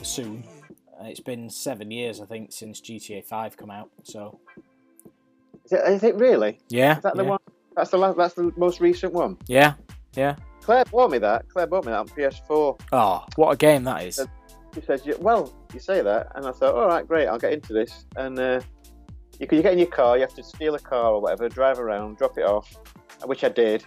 soon. 0.03 0.45
Uh, 1.01 1.05
It's 1.05 1.21
been 1.21 1.51
seven 1.51 1.91
years, 1.91 2.21
I 2.21 2.25
think, 2.27 2.53
since 2.53 2.81
GTA 2.81 3.25
Five 3.25 3.57
come 3.57 3.71
out. 3.71 3.91
So 4.03 4.41
Is 5.67 5.73
it, 5.73 5.81
is 5.89 6.03
it 6.05 6.15
really? 6.17 6.59
yeah, 6.69 6.97
Is 6.97 7.03
that 7.03 7.17
the 7.17 7.23
yeah. 7.25 7.31
one? 7.31 7.39
That's 7.75 7.91
the 7.91 7.99
last, 7.99 8.17
that's 8.17 8.35
the 8.35 8.53
most 8.57 8.81
recent 8.81 9.13
one. 9.13 9.37
Yeah, 9.47 9.75
yeah. 10.15 10.37
Claire 10.67 10.85
bought 10.87 11.13
me 11.13 11.19
that. 11.19 11.49
Claire 11.49 11.69
bought 11.69 11.85
me 11.85 11.93
that 11.93 12.01
on 12.01 12.09
PS4. 12.09 12.81
Oh, 12.91 13.25
what 13.37 13.53
a 13.53 13.57
game 13.57 13.85
that 13.85 14.03
is! 14.03 14.21
She 14.75 14.81
says, 14.81 15.07
"Well, 15.21 15.55
you 15.73 15.79
say 15.79 16.03
that," 16.03 16.33
and 16.35 16.45
I 16.45 16.51
thought, 16.51 16.75
"All 16.75 16.89
right, 16.89 17.07
great, 17.07 17.29
I'll 17.29 17.39
get 17.39 17.53
into 17.53 17.73
this." 17.73 18.05
And 18.17 18.37
uh, 18.37 18.61
you, 19.39 19.47
you 19.49 19.63
get 19.63 19.75
in 19.75 19.79
your 19.79 19.87
car, 19.87 20.17
you 20.17 20.23
have 20.23 20.35
to 20.35 20.43
steal 20.43 20.75
a 20.75 20.81
car 20.81 21.13
or 21.13 21.21
whatever, 21.21 21.49
drive 21.49 21.79
around, 21.79 22.17
drop 22.19 22.37
it 22.37 22.45
off, 22.45 22.69
which 23.27 23.45
I 23.45 23.49
did, 23.49 23.85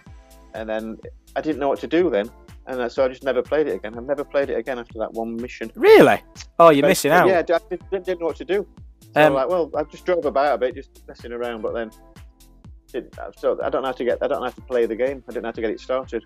and 0.54 0.66
then 0.66 0.96
I 1.36 1.42
didn't 1.42 1.58
know 1.58 1.68
what 1.68 1.80
to 1.80 1.86
do 1.86 2.08
then, 2.08 2.30
and 2.66 2.80
uh, 2.80 2.88
so 2.88 3.04
I 3.04 3.08
just 3.08 3.24
never 3.24 3.42
played 3.42 3.66
it 3.66 3.74
again. 3.74 3.94
I've 3.98 4.06
never 4.06 4.24
played 4.24 4.48
it 4.48 4.54
again 4.56 4.78
after 4.78 4.98
that 5.00 5.12
one 5.12 5.36
mission. 5.36 5.70
Really? 5.74 6.22
Oh, 6.58 6.70
you're 6.70 6.80
But- 6.80 6.88
missing 6.88 7.10
out. 7.12 7.28
Yeah, 7.28 7.40
I 7.40 7.42
didn't, 7.42 7.90
didn't, 7.90 8.20
know 8.20 8.26
what 8.26 8.36
to 8.36 8.46
do. 8.46 8.66
So 9.14 9.26
Um, 9.26 9.34
like, 9.34 9.50
well, 9.50 9.70
I 9.76 9.82
just 9.82 10.06
drove 10.06 10.24
about 10.24 10.54
a 10.54 10.58
bit, 10.58 10.74
just 10.76 11.06
messing 11.06 11.32
around, 11.32 11.60
but 11.60 11.74
then 11.74 11.90
it, 12.94 13.14
so 13.36 13.58
I 13.62 13.68
don't 13.68 13.82
know 13.82 13.88
how 13.88 13.92
to 13.92 14.04
get, 14.04 14.16
I 14.22 14.28
don't 14.28 14.38
know 14.40 14.46
how 14.46 14.52
to 14.52 14.62
play 14.62 14.86
the 14.86 14.96
game. 14.96 15.22
I 15.28 15.32
didn't 15.32 15.42
know 15.42 15.48
how 15.48 15.52
to 15.52 15.60
get 15.60 15.70
it 15.70 15.80
started, 15.80 16.24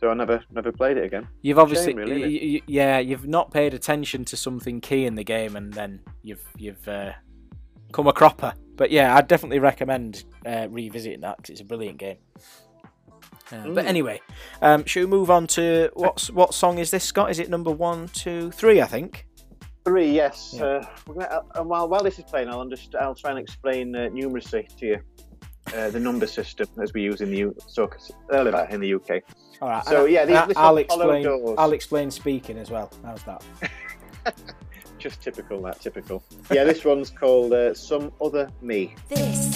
so 0.00 0.10
I 0.10 0.14
never, 0.14 0.42
never 0.52 0.72
played 0.72 0.96
it 0.96 1.04
again. 1.04 1.26
You've 1.42 1.58
obviously, 1.58 1.92
Shame, 1.92 1.96
really, 1.96 2.12
isn't 2.22 2.30
y- 2.32 2.52
y- 2.54 2.62
yeah, 2.66 2.98
you've 2.98 3.26
not 3.26 3.50
paid 3.50 3.74
attention 3.74 4.24
to 4.26 4.36
something 4.36 4.80
key 4.80 5.06
in 5.06 5.14
the 5.14 5.24
game, 5.24 5.56
and 5.56 5.72
then 5.72 6.00
you've 6.22 6.44
you've 6.56 6.86
uh, 6.88 7.12
come 7.92 8.06
a 8.06 8.12
cropper. 8.12 8.52
But 8.76 8.90
yeah, 8.90 9.16
I'd 9.16 9.26
definitely 9.28 9.58
recommend 9.58 10.24
uh, 10.44 10.68
revisiting 10.70 11.20
that 11.22 11.38
because 11.38 11.50
it's 11.50 11.60
a 11.62 11.64
brilliant 11.64 11.98
game. 11.98 12.18
Uh, 13.52 13.68
But 13.68 13.84
Mm. 13.84 13.88
anyway, 13.88 14.20
um, 14.60 14.84
should 14.84 15.00
we 15.04 15.06
move 15.06 15.30
on 15.30 15.46
to 15.48 15.90
what's 15.94 16.30
what 16.30 16.52
song 16.52 16.78
is 16.78 16.90
this, 16.90 17.04
Scott? 17.04 17.30
Is 17.30 17.38
it 17.38 17.48
number 17.48 17.70
one, 17.70 18.08
two, 18.08 18.50
three? 18.50 18.80
I 18.80 18.86
think. 18.86 19.26
Three, 19.84 20.10
yes. 20.10 20.52
Yeah. 20.56 20.64
Uh, 20.64 20.86
gonna, 21.06 21.42
uh, 21.54 21.62
while 21.62 21.88
while 21.88 22.02
this 22.02 22.18
is 22.18 22.24
playing, 22.24 22.48
I'll 22.48 22.64
underst- 22.66 22.96
I'll 23.00 23.14
try 23.14 23.30
and 23.30 23.38
explain 23.38 23.94
uh, 23.94 24.08
numeracy 24.12 24.66
to 24.78 24.86
you, 24.86 24.98
uh, 25.74 25.90
the 25.90 26.00
number 26.00 26.26
system 26.26 26.68
as 26.82 26.92
we 26.92 27.02
use 27.02 27.20
in 27.20 27.30
the 27.30 27.38
U- 27.38 27.56
so 27.66 27.90
earlier 28.30 28.66
in 28.70 28.80
the 28.80 28.94
UK. 28.94 29.22
All 29.60 29.68
right. 29.68 29.84
So, 29.84 30.04
and 30.04 30.12
yeah, 30.12 30.24
these- 30.24 30.36
I- 30.36 30.46
this 30.46 30.56
I'll 30.56 30.76
explain. 30.76 31.24
Doors. 31.24 31.54
I'll 31.58 31.72
explain 31.72 32.10
speaking 32.10 32.58
as 32.58 32.70
well. 32.70 32.90
How's 33.04 33.22
that? 33.24 33.42
Just 34.98 35.22
typical, 35.22 35.60
that 35.62 35.80
typical. 35.80 36.22
Yeah, 36.50 36.64
this 36.64 36.84
one's 36.84 37.10
called 37.10 37.52
uh, 37.52 37.74
"Some 37.74 38.12
Other 38.20 38.50
Me." 38.62 38.94
This 39.08 39.55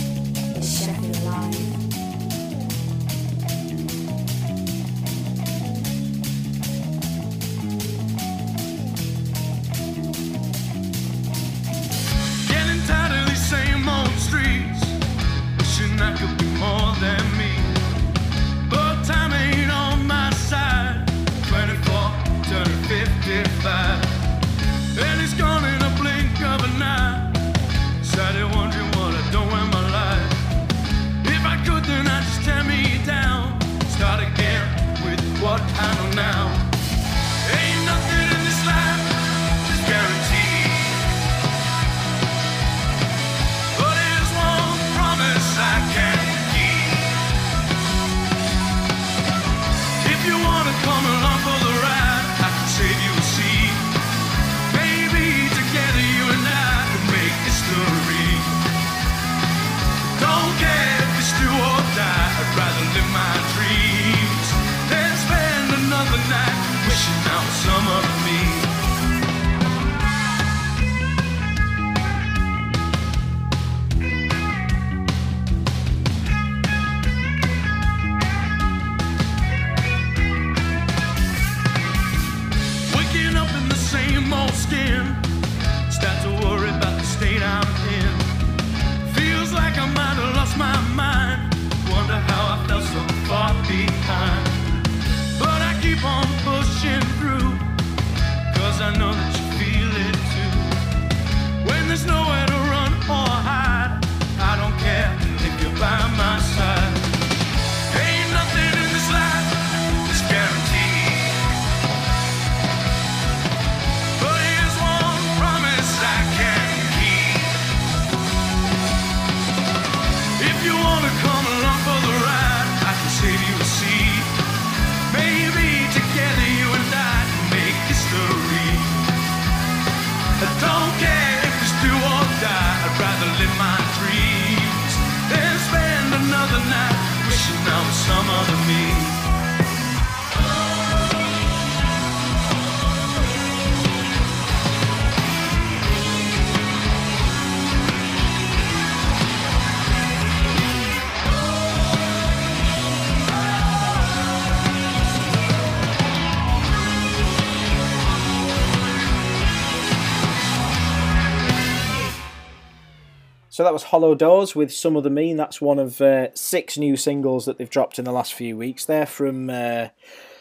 So 163.61 163.65
that 163.65 163.75
was 163.75 163.83
Hollow 163.83 164.15
Doors 164.15 164.57
with 164.57 164.73
Some 164.73 164.97
Other 164.97 165.11
Me. 165.11 165.35
That's 165.35 165.61
one 165.61 165.79
of 165.79 166.01
uh, 166.01 166.35
six 166.35 166.79
new 166.79 166.97
singles 166.97 167.45
that 167.45 167.59
they've 167.59 167.69
dropped 167.69 167.99
in 167.99 168.07
the 168.07 168.11
last 168.11 168.33
few 168.33 168.57
weeks. 168.57 168.87
They're 168.87 169.05
from 169.05 169.51
uh, 169.51 169.89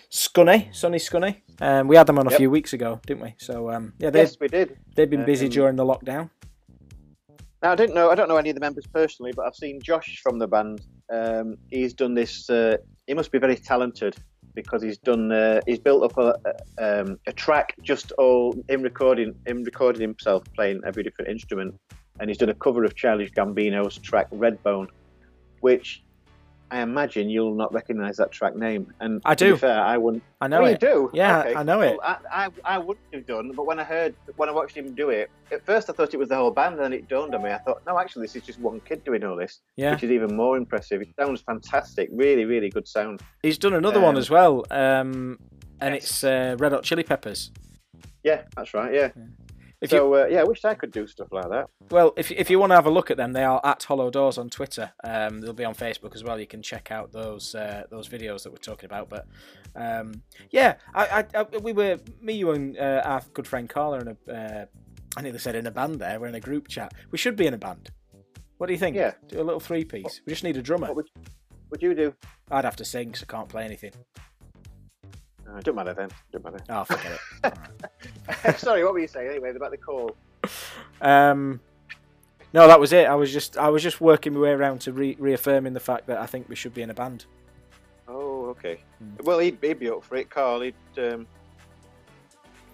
Scunny, 0.10 0.74
Sonny 0.74 1.00
Scunny. 1.00 1.42
Um, 1.60 1.90
we 1.90 1.98
had 1.98 2.08
them 2.08 2.18
on 2.18 2.28
a 2.28 2.30
Yep. 2.32 2.38
few 2.38 2.50
weeks 2.50 2.72
ago, 2.72 3.02
didn't 3.06 3.24
we? 3.24 3.36
So 3.38 3.72
um, 3.72 3.92
yeah, 4.00 4.10
they've, 4.10 4.22
Yes, 4.22 4.38
we 4.40 4.48
did. 4.48 4.78
they've 4.96 5.10
been 5.10 5.26
busy 5.26 5.48
Um, 5.48 5.52
during 5.52 5.76
the 5.76 5.84
lockdown. 5.84 6.30
Now 7.62 7.74
I 7.74 7.76
didn't 7.76 7.94
know. 7.94 8.10
I 8.10 8.16
don't 8.16 8.30
know 8.30 8.38
any 8.38 8.52
of 8.52 8.56
the 8.56 8.62
members 8.62 8.86
personally, 8.88 9.34
but 9.36 9.46
I've 9.46 9.56
seen 9.56 9.82
Josh 9.82 10.22
from 10.24 10.40
the 10.40 10.48
band. 10.48 10.80
Um, 11.12 11.58
he's 11.72 11.94
done 11.94 12.14
this. 12.14 12.50
Uh, 12.50 12.78
he 13.06 13.14
must 13.14 13.34
be 13.34 13.38
very 13.38 13.58
talented 13.58 14.16
because 14.56 14.82
he's 14.82 14.98
done. 14.98 15.30
Uh, 15.30 15.60
he's 15.68 15.80
built 15.80 16.04
up 16.10 16.18
a, 16.18 16.36
a, 16.78 17.02
um, 17.02 17.20
a 17.28 17.34
track 17.34 17.76
just 17.82 18.14
all 18.14 18.56
him 18.70 18.82
recording 18.82 19.36
him 19.46 19.66
recording 19.66 20.00
himself 20.02 20.46
playing 20.56 20.80
every 20.88 21.04
different 21.04 21.30
instrument, 21.30 21.76
and 22.20 22.30
he's 22.30 22.38
done 22.38 22.50
a 22.50 22.54
cover 22.54 22.84
of 22.84 22.96
Childish 22.96 23.32
Gambino's 23.32 23.98
track 23.98 24.30
Redbone, 24.32 24.88
which 25.62 26.04
I 26.72 26.82
imagine 26.82 27.30
you'll 27.32 27.56
not 27.56 27.74
recognise 27.74 28.18
that 28.18 28.32
track 28.32 28.56
name. 28.56 28.94
And 29.00 29.22
I 29.26 29.34
to 29.34 29.44
do. 29.46 29.54
be 29.54 29.60
fair, 29.60 29.82
I 29.82 29.98
wouldn't. 29.98 30.22
I 30.40 30.48
know 30.48 30.64
it. 30.66 30.72
you 30.74 30.78
do? 30.78 31.10
Yeah, 31.14 31.40
Okay, 31.40 31.56
I 31.56 31.64
know 31.64 31.82
it. 31.82 31.92
cool. 31.94 32.00
I, 32.04 32.18
I, 32.32 32.50
I 32.64 32.78
wouldn't 32.78 33.08
have 33.12 33.26
done, 33.26 33.52
but 33.56 33.66
when 33.66 33.80
I 33.80 33.84
heard, 33.84 34.14
when 34.36 34.50
I 34.50 34.52
watched 34.52 34.78
him 34.78 34.94
do 34.94 35.10
it, 35.10 35.32
at 35.52 35.66
first 35.66 35.90
I 35.90 35.94
thought 35.94 36.14
it 36.14 36.18
was 36.18 36.30
the 36.30 36.36
whole 36.36 36.52
band, 36.52 36.76
and 36.76 36.84
then 36.84 36.94
it 36.94 37.08
dawned 37.08 37.34
on 37.34 37.42
me. 37.42 37.50
I 37.50 37.58
thought, 37.58 37.82
no, 37.88 37.98
actually, 37.98 38.26
this 38.28 38.36
is 38.36 38.44
just 38.44 38.60
one 38.60 38.80
kid 38.82 39.04
doing 39.04 39.24
all 39.24 39.36
this, 39.36 39.62
Yeah, 39.78 39.94
which 39.94 40.04
is 40.04 40.12
even 40.12 40.36
more 40.36 40.58
impressive. 40.58 41.02
It 41.02 41.10
sounds 41.20 41.42
fantastic. 41.42 42.10
Really, 42.12 42.46
really 42.46 42.70
good 42.70 42.88
sound. 42.88 43.22
he's 43.42 43.58
done 43.58 43.74
another 43.74 44.00
one 44.00 44.14
Um, 44.16 44.20
as 44.20 44.30
well, 44.30 44.64
um, 44.70 45.40
and 45.82 45.96
yes. 45.96 46.04
it's 46.04 46.24
uh, 46.24 46.56
Red 46.60 46.72
Hot 46.74 46.84
Chili 46.84 47.02
Peppers. 47.04 47.52
Yeah, 48.24 48.44
that's 48.56 48.76
right. 48.76 48.94
Yeah. 48.94 49.10
If 49.82 49.94
you 49.94 50.00
so 50.00 50.13
uh, 50.13 50.28
yeah, 50.30 50.42
I 50.42 50.44
wish 50.44 50.65
I 50.65 50.74
could 50.74 50.92
do 50.92 51.08
stuff 51.08 51.30
like 51.32 51.50
that. 51.50 51.70
Well, 51.89 52.13
if 52.18 52.32
if 52.32 52.50
you 52.50 52.60
want 52.60 52.72
to 52.72 52.76
have 52.76 52.86
a 52.86 52.89
look 52.92 53.10
at 53.10 53.18
them, 53.18 53.32
they 53.32 53.44
are 53.44 53.62
at 53.63 53.84
Hollow 53.84 54.10
Doors 54.10 54.38
on 54.38 54.50
Twitter. 54.50 54.92
Um, 55.04 55.39
they'll 55.39 55.54
be 55.54 55.63
on 55.63 55.74
Facebook 55.74 56.15
as 56.15 56.24
well. 56.24 56.39
You 56.39 56.48
can 56.48 56.62
check 56.62 56.92
out 56.92 57.13
those 57.13 57.56
uh, 57.56 57.84
those 57.89 58.10
videos 58.10 58.44
that 58.44 58.52
we're 58.52 58.58
talking 58.58 58.86
about. 58.86 59.10
But 59.10 59.26
um, 59.76 60.22
yeah, 60.52 60.76
I, 60.94 61.26
I, 61.34 61.39
I 61.39 61.58
we 61.60 61.72
were 61.72 61.98
me, 62.22 62.34
you, 62.34 62.52
and 62.52 62.78
uh, 62.78 63.02
our 63.06 63.22
good 63.34 63.48
friend 63.48 63.70
Carla 63.70 64.00
and 64.00 64.18
a 64.28 64.34
uh, 64.34 64.65
I 65.15 65.22
nearly 65.22 65.39
said 65.39 65.56
in 65.56 65.65
a 65.65 65.72
band. 65.72 66.00
There, 66.00 66.20
we're 66.20 66.28
in 66.28 66.36
a 66.36 66.42
group 66.42 66.68
chat. 66.68 66.94
We 67.12 67.18
should 67.18 67.38
be 67.38 67.48
in 67.48 67.54
a 67.54 67.58
band. 67.58 67.92
What 68.58 68.68
do 68.68 68.74
you 68.74 68.80
think? 68.80 68.98
Yeah. 68.98 69.13
do 69.30 69.42
a 69.42 69.44
little 69.44 69.62
three 69.62 69.86
piece. 69.86 70.22
We 70.26 70.32
just 70.32 70.44
need 70.44 70.58
a 70.58 70.62
drummer. 70.62 70.88
What 70.88 70.98
would 70.98 71.10
would 71.72 71.82
you 71.82 71.94
do? 71.96 72.13
I'd 72.52 72.65
have 72.65 72.76
to 72.78 72.86
sing, 72.86 73.15
so 73.15 73.26
I 73.28 73.32
can't 73.32 73.48
play 73.48 73.63
anything. 73.63 73.94
Uh, 75.50 75.60
don't 75.62 75.76
matter 75.76 75.94
then. 75.94 76.10
Don't 76.32 76.44
matter. 76.44 76.60
Oh, 76.70 76.84
forget 76.84 77.12
it. 77.14 77.20
Alright. 78.46 78.60
Sorry, 78.60 78.84
what 78.84 78.94
were 78.94 79.00
you 79.00 79.08
saying 79.08 79.30
anyway 79.30 79.50
about 79.56 79.72
the 79.72 79.78
call? 79.78 80.16
Um, 81.02 81.60
no, 82.54 82.68
that 82.68 82.80
was 82.80 82.94
it. 82.94 83.08
I 83.08 83.16
was 83.16 83.32
just 83.34 83.58
I 83.58 83.70
was 83.70 83.82
just 83.84 84.00
working 84.02 84.34
my 84.34 84.40
way 84.42 84.50
around 84.52 84.82
to 84.82 84.92
re- 84.94 85.16
reaffirming 85.20 85.74
the 85.74 85.80
fact 85.80 86.08
that 86.08 86.20
I 86.20 86.26
think 86.26 86.50
we 86.50 86.56
should 86.56 86.74
be 86.74 86.82
in 86.82 86.90
a 86.90 86.94
band. 86.94 87.26
Oh, 88.08 88.46
okay. 88.50 88.80
Hmm. 89.00 89.24
Well, 89.24 89.40
he'd, 89.40 89.58
he'd 89.62 89.80
be 89.80 89.90
up 89.90 90.04
for 90.04 90.16
it, 90.18 90.30
Carl. 90.30 90.62
He'd. 90.62 90.74
Um, 90.98 91.28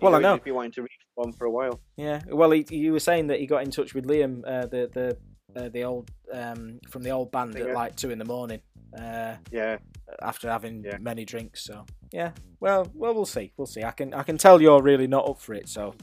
Well, 0.01 0.15
I 0.15 0.19
know. 0.19 0.33
he'd 0.33 0.39
know. 0.39 0.43
Be 0.45 0.51
wanting 0.51 0.71
to 0.73 0.81
reach 0.83 0.91
one 1.15 1.31
for 1.33 1.45
a 1.45 1.51
while. 1.51 1.79
Yeah. 1.97 2.21
Well, 2.27 2.51
he, 2.51 2.65
you 2.69 2.91
were 2.93 2.99
saying 2.99 3.27
that 3.27 3.39
he 3.39 3.45
got 3.47 3.63
in 3.63 3.71
touch 3.71 3.93
with 3.93 4.05
Liam, 4.05 4.43
uh, 4.45 4.65
the 4.67 4.89
the 4.93 5.17
uh, 5.61 5.69
the 5.69 5.83
old 5.83 6.09
um, 6.33 6.79
from 6.89 7.03
the 7.03 7.09
old 7.11 7.31
band 7.31 7.55
at 7.55 7.73
like 7.73 7.95
two 7.95 8.11
in 8.11 8.17
the 8.19 8.25
morning 8.25 8.59
uh, 8.97 9.35
Yeah. 9.51 9.77
After 10.21 10.49
having 10.49 10.83
Yeah. 10.83 10.97
many 10.99 11.25
drinks. 11.25 11.63
So 11.65 11.85
yeah. 12.11 12.31
Well, 12.59 12.87
well, 12.93 13.13
we'll 13.13 13.25
see. 13.25 13.51
We'll 13.57 13.67
see. 13.67 13.83
I 13.83 13.91
can 13.91 14.13
I 14.13 14.23
can 14.23 14.37
tell 14.37 14.61
you're 14.61 14.81
really 14.81 15.07
not 15.07 15.27
up 15.27 15.39
for 15.41 15.53
it, 15.53 15.67
so 15.69 15.93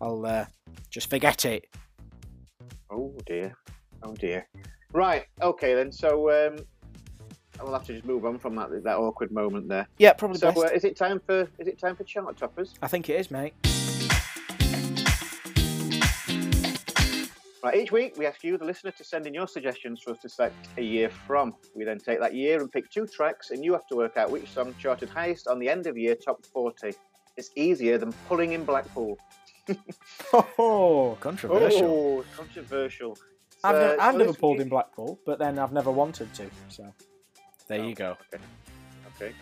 I'll 0.00 0.24
uh, 0.26 0.46
just 0.90 1.08
forget 1.10 1.44
it. 1.44 1.66
Oh 2.90 3.14
dear. 3.26 3.54
Oh 4.02 4.14
dear. 4.14 4.46
Right. 4.92 5.24
Okay 5.40 5.74
then. 5.74 5.90
So 5.92 6.30
um, 6.30 6.56
I'll 7.60 7.72
have 7.72 7.84
to 7.86 7.92
just 7.94 8.04
move 8.04 8.24
on 8.24 8.38
from 8.38 8.54
that 8.56 8.70
that 8.84 8.96
awkward 8.98 9.32
moment 9.32 9.68
there. 9.68 9.86
Yeah, 9.98 10.12
probably 10.12 10.38
So 10.38 10.48
best. 10.52 10.58
uh, 10.64 10.74
is 10.74 10.84
it 10.84 10.96
time 10.96 11.20
for 11.24 11.48
is 11.58 11.68
it 11.68 11.78
time 11.78 11.96
for 11.96 12.04
chart 12.04 12.36
toppers? 12.36 12.74
I 12.82 12.88
think 12.88 13.08
it 13.08 13.18
is, 13.18 13.30
mate. 13.30 13.54
Right, 17.62 17.76
each 17.76 17.92
week 17.92 18.14
we 18.18 18.26
ask 18.26 18.42
you, 18.42 18.58
the 18.58 18.64
listener, 18.64 18.90
to 18.90 19.04
send 19.04 19.24
in 19.26 19.34
your 19.34 19.46
suggestions 19.46 20.02
for 20.02 20.10
us 20.10 20.18
to 20.22 20.28
select 20.28 20.66
a 20.78 20.82
year 20.82 21.08
from. 21.08 21.54
We 21.76 21.84
then 21.84 21.98
take 21.98 22.18
that 22.18 22.34
year 22.34 22.60
and 22.60 22.70
pick 22.70 22.90
two 22.90 23.06
tracks, 23.06 23.50
and 23.52 23.64
you 23.64 23.72
have 23.72 23.86
to 23.86 23.94
work 23.96 24.16
out 24.16 24.30
which 24.32 24.50
song 24.50 24.74
charted 24.80 25.08
highest 25.08 25.46
on 25.46 25.60
the 25.60 25.68
end 25.68 25.86
of 25.86 25.96
year 25.96 26.16
top 26.16 26.44
40. 26.44 26.92
It's 27.36 27.50
easier 27.54 27.98
than 27.98 28.12
pulling 28.28 28.52
in 28.52 28.64
Blackpool. 28.64 29.16
Oh, 30.58 31.16
controversial. 31.20 31.84
Oh, 31.84 32.24
controversial. 32.36 33.16
I've, 33.62 33.76
ne- 33.76 33.96
I've 34.02 34.14
so 34.14 34.18
never 34.18 34.32
pulled 34.32 34.56
week- 34.56 34.62
in 34.62 34.68
Blackpool, 34.68 35.20
but 35.24 35.38
then 35.38 35.58
I've 35.60 35.72
never 35.72 35.90
wanted 35.92 36.34
to. 36.34 36.50
So 36.68 36.92
there 37.68 37.80
Oh. 37.80 37.86
you 37.86 37.94
go. 37.94 38.16
Okay. 39.14 39.32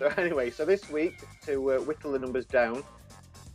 So 0.00 0.06
anyway, 0.16 0.50
so 0.50 0.64
this 0.64 0.90
week 0.90 1.22
to 1.46 1.74
uh, 1.74 1.78
whittle 1.80 2.10
the 2.10 2.18
numbers 2.18 2.44
down, 2.46 2.82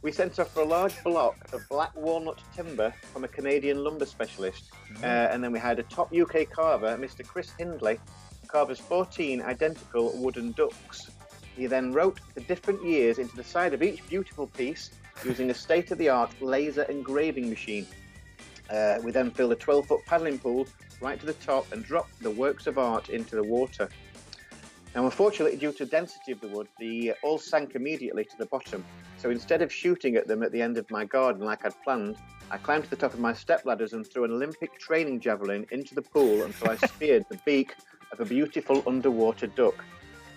we 0.08 0.14
sent 0.14 0.40
off 0.40 0.54
for 0.54 0.62
a 0.62 0.66
large 0.66 1.04
block 1.04 1.36
of 1.52 1.68
black 1.68 1.94
walnut 1.94 2.42
timber 2.56 2.94
from 3.12 3.26
a 3.26 3.28
Canadian 3.28 3.84
lumber 3.84 4.06
specialist, 4.06 4.72
uh, 5.04 5.06
and 5.06 5.44
then 5.44 5.52
we 5.52 5.60
had 5.60 5.80
a 5.80 5.84
top 5.84 6.14
UK 6.16 6.50
carver, 6.50 6.98
Mr. 6.98 7.28
Chris 7.28 7.52
Hindley, 7.60 8.00
carve 8.48 8.70
us 8.70 8.80
14 8.80 9.42
identical 9.42 10.14
wooden 10.16 10.54
ducks. 10.54 11.12
He 11.58 11.68
then 11.68 11.92
wrote 11.92 12.22
the 12.36 12.40
different 12.40 12.86
years 12.86 13.20
into 13.20 13.36
the 13.36 13.44
side 13.44 13.74
of 13.74 13.84
each 13.84 14.08
beautiful 14.08 14.48
piece 14.48 14.92
using 15.26 15.50
a 15.50 15.54
state-of-the-art 15.54 16.42
laser 16.42 16.84
engraving 16.84 17.50
machine. 17.50 17.86
Uh, 18.70 19.00
we 19.04 19.12
then 19.12 19.30
filled 19.30 19.52
a 19.52 19.58
12-foot 19.58 20.06
paddling 20.06 20.40
pool 20.40 20.66
right 21.02 21.20
to 21.20 21.26
the 21.26 21.34
top 21.34 21.70
and 21.74 21.84
dropped 21.84 22.18
the 22.24 22.32
works 22.32 22.66
of 22.66 22.78
art 22.78 23.10
into 23.10 23.36
the 23.36 23.44
water. 23.44 23.90
Now, 24.96 25.04
unfortunately, 25.04 25.58
due 25.58 25.74
to 25.74 25.84
the 25.84 25.92
density 25.92 26.32
of 26.32 26.40
the 26.40 26.48
wood, 26.48 26.70
the 26.80 27.14
all 27.24 27.38
sank 27.38 27.76
immediately 27.76 28.24
to 28.24 28.38
the 28.40 28.46
bottom. 28.46 28.86
So 29.18 29.30
instead 29.32 29.62
of 29.62 29.74
shooting 29.74 30.16
at 30.16 30.28
them 30.28 30.44
at 30.44 30.52
the 30.52 30.62
end 30.62 30.78
of 30.78 30.90
my 30.92 31.06
garden 31.06 31.44
like 31.44 31.66
I'd 31.66 31.74
planned, 31.84 32.18
I 32.50 32.58
climbed 32.58 32.86
to 32.86 32.90
the 32.90 32.96
top 32.96 33.14
of 33.14 33.20
my 33.20 33.34
step 33.34 33.66
ladders 33.66 33.94
and 33.94 34.06
threw 34.06 34.24
an 34.24 34.32
Olympic 34.32 34.80
training 34.80 35.20
javelin 35.20 35.66
into 35.72 35.96
the 35.96 36.02
pool 36.02 36.44
until 36.44 36.70
I 36.70 36.76
speared 36.88 37.26
the 37.30 37.40
beak 37.46 37.74
of 38.12 38.22
a 38.22 38.26
beautiful 38.26 38.84
underwater 38.88 39.48
duck. 39.48 39.84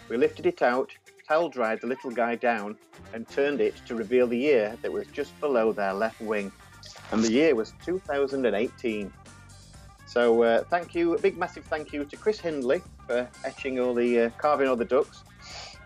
We 0.09 0.17
lifted 0.17 0.47
it 0.47 0.63
out, 0.63 0.91
towel 1.29 1.49
dried 1.49 1.81
the 1.81 1.87
little 1.87 2.11
guy 2.11 2.35
down, 2.35 2.77
and 3.13 3.29
turned 3.29 3.61
it 3.61 3.77
to 3.87 3.95
reveal 3.95 4.27
the 4.27 4.37
year 4.37 4.77
that 4.83 4.93
was 4.93 5.07
just 5.09 5.39
below 5.41 5.73
their 5.73 5.93
left 5.93 6.21
wing. 6.21 6.51
And 7.13 7.23
the 7.23 7.31
year 7.31 7.55
was 7.55 7.75
2018. 7.85 9.13
So 10.07 10.43
uh, 10.43 10.65
thank 10.65 10.95
you, 10.97 11.15
a 11.15 11.19
big 11.19 11.39
massive 11.39 11.65
thank 11.67 11.93
you 11.93 12.05
to 12.05 12.17
Chris 12.17 12.41
Hindley 12.41 12.83
for 13.07 13.29
etching 13.45 13.79
all 13.79 13.95
the, 13.95 14.23
uh, 14.23 14.31
carving 14.39 14.67
all 14.67 14.75
the 14.75 14.85
ducks, 14.85 15.23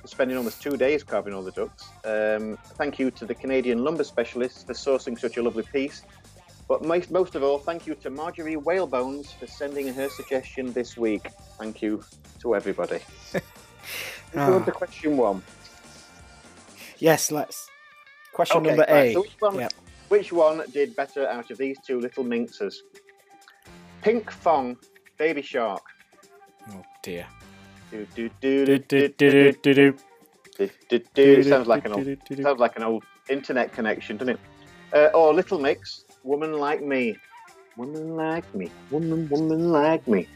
spending 0.04 0.36
almost 0.36 0.60
two 0.62 0.76
days 0.76 1.02
carving 1.02 1.34
all 1.34 1.42
the 1.42 1.52
ducks. 1.52 1.88
Um, 2.04 2.58
thank 2.76 2.98
you 2.98 3.10
to 3.12 3.24
the 3.24 3.34
Canadian 3.34 3.82
lumber 3.84 4.04
specialists 4.04 4.64
for 4.64 4.72
sourcing 4.74 5.18
such 5.18 5.36
a 5.36 5.42
lovely 5.42 5.62
piece. 5.64 6.02
But 6.68 6.82
most, 6.84 7.10
most 7.10 7.34
of 7.34 7.42
all, 7.42 7.58
thank 7.58 7.86
you 7.86 7.94
to 7.96 8.10
Marjorie 8.10 8.56
Whalebones 8.56 9.32
for 9.32 9.46
sending 9.46 9.92
her 9.92 10.08
suggestion 10.08 10.72
this 10.72 10.96
week. 10.96 11.28
Thank 11.58 11.82
you 11.82 12.02
to 12.40 12.54
everybody. 12.54 13.00
On 14.34 14.64
to 14.64 14.72
question 14.72 15.16
one. 15.16 15.42
Yes, 16.98 17.30
let's. 17.30 17.68
Question 18.32 18.58
Okay, 18.58 18.66
number 18.68 18.86
right, 18.88 19.06
A. 19.08 19.12
so 19.12 19.20
which 19.22 19.36
one, 19.40 19.58
Yep. 19.58 19.72
which 20.08 20.32
one 20.32 20.62
did 20.72 20.96
better 20.96 21.28
out 21.28 21.50
of 21.50 21.58
these 21.58 21.76
two 21.86 22.00
little 22.00 22.24
minxes? 22.24 22.82
Pinkfong, 24.02 24.76
Baby 25.18 25.42
Shark. 25.42 25.82
Oh 26.70 26.82
dear. 27.02 27.26
It. 30.58 31.46
Sounds 31.46 31.66
like 31.66 31.84
an 31.84 31.92
old, 31.92 32.06
sounds 32.42 32.60
like 32.60 32.76
an 32.76 32.82
old 32.82 33.04
internet 33.28 33.72
connection, 33.72 34.16
doesn't 34.16 34.34
it? 34.34 34.40
Uh, 34.92 35.10
or 35.14 35.28
oh, 35.28 35.30
Little 35.32 35.58
Mix, 35.58 36.04
Woman 36.22 36.52
Like 36.52 36.82
Me, 36.82 37.16
Woman 37.76 38.16
Like 38.16 38.54
Me, 38.54 38.70
Woman 38.90 39.28
Woman 39.28 39.72
Like 39.72 40.06
Me. 40.06 40.28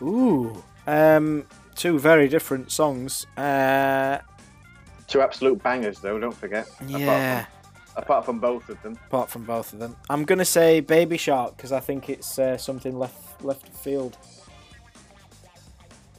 Ooh, 0.00 0.62
um, 0.86 1.44
two 1.74 1.98
very 1.98 2.28
different 2.28 2.70
songs. 2.70 3.26
Uh, 3.36 4.18
two 5.08 5.20
absolute 5.20 5.60
bangers, 5.62 5.98
though. 5.98 6.18
Don't 6.18 6.34
forget. 6.34 6.68
Yeah. 6.86 7.46
Apart 7.96 7.96
from, 7.96 8.02
apart 8.02 8.24
from 8.26 8.38
both 8.38 8.68
of 8.68 8.82
them. 8.82 8.98
Apart 9.08 9.30
from 9.30 9.44
both 9.44 9.72
of 9.72 9.80
them, 9.80 9.96
I'm 10.08 10.24
gonna 10.24 10.44
say 10.44 10.80
Baby 10.80 11.16
Shark 11.16 11.56
because 11.56 11.72
I 11.72 11.80
think 11.80 12.08
it's 12.08 12.38
uh, 12.38 12.56
something 12.56 12.96
left 12.96 13.42
left 13.44 13.68
field. 13.68 14.16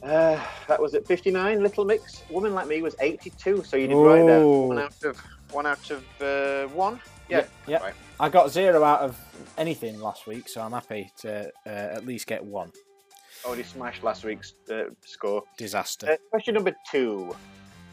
Uh, 0.02 0.42
that 0.66 0.80
was 0.80 0.94
at 0.94 1.06
59. 1.06 1.62
Little 1.62 1.84
Mix, 1.84 2.22
Woman 2.30 2.54
Like 2.54 2.66
Me 2.66 2.80
was 2.82 2.96
82. 3.00 3.64
So 3.64 3.76
you 3.76 3.86
did 3.86 3.94
right 3.94 4.26
there. 4.26 4.40
Oh. 4.40 4.68
One 4.68 4.78
out 4.78 5.04
of 5.04 5.18
one 5.52 5.66
out 5.66 5.90
of 5.90 6.04
uh, 6.22 6.68
one. 6.74 7.00
Yeah. 7.28 7.44
Yeah. 7.66 7.78
Right. 7.78 7.94
I 8.18 8.28
got 8.28 8.50
zero 8.50 8.82
out 8.82 9.00
of 9.00 9.18
anything 9.58 10.00
last 10.00 10.26
week, 10.26 10.48
so 10.48 10.60
I'm 10.60 10.72
happy 10.72 11.10
to 11.18 11.50
uh, 11.66 11.68
at 11.68 12.06
least 12.06 12.26
get 12.26 12.44
one. 12.44 12.72
Already 13.44 13.62
smashed 13.62 14.02
last 14.02 14.24
week's 14.24 14.54
uh, 14.70 14.84
score. 15.04 15.42
Disaster. 15.56 16.12
Uh, 16.12 16.16
question 16.30 16.54
number 16.54 16.74
two. 16.90 17.34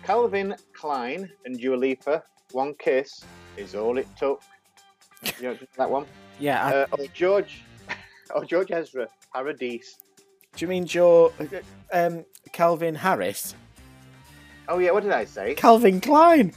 Calvin 0.03 0.55
Klein 0.73 1.29
and 1.45 1.59
Dua 1.59 1.75
Lipa, 1.75 2.23
One 2.51 2.73
Kiss 2.75 3.23
is 3.57 3.75
all 3.75 3.97
it 3.97 4.07
took. 4.17 4.41
You 5.39 5.49
know 5.49 5.57
that 5.77 5.89
one? 5.89 6.05
yeah. 6.39 6.65
I, 6.65 6.73
Uh, 6.73 6.85
or 6.91 7.05
George, 7.13 7.63
or 8.35 8.45
George 8.45 8.71
Ezra, 8.71 9.07
Paradise. 9.33 9.97
Do 10.57 10.65
you 10.65 10.69
mean 10.69 10.85
Joe? 10.85 11.31
Um, 11.93 12.25
Calvin 12.51 12.95
Harris? 12.95 13.53
Oh 14.67 14.79
yeah, 14.79 14.91
what 14.91 15.03
did 15.03 15.11
I 15.11 15.23
say? 15.23 15.53
Calvin 15.53 16.01
Klein. 16.01 16.51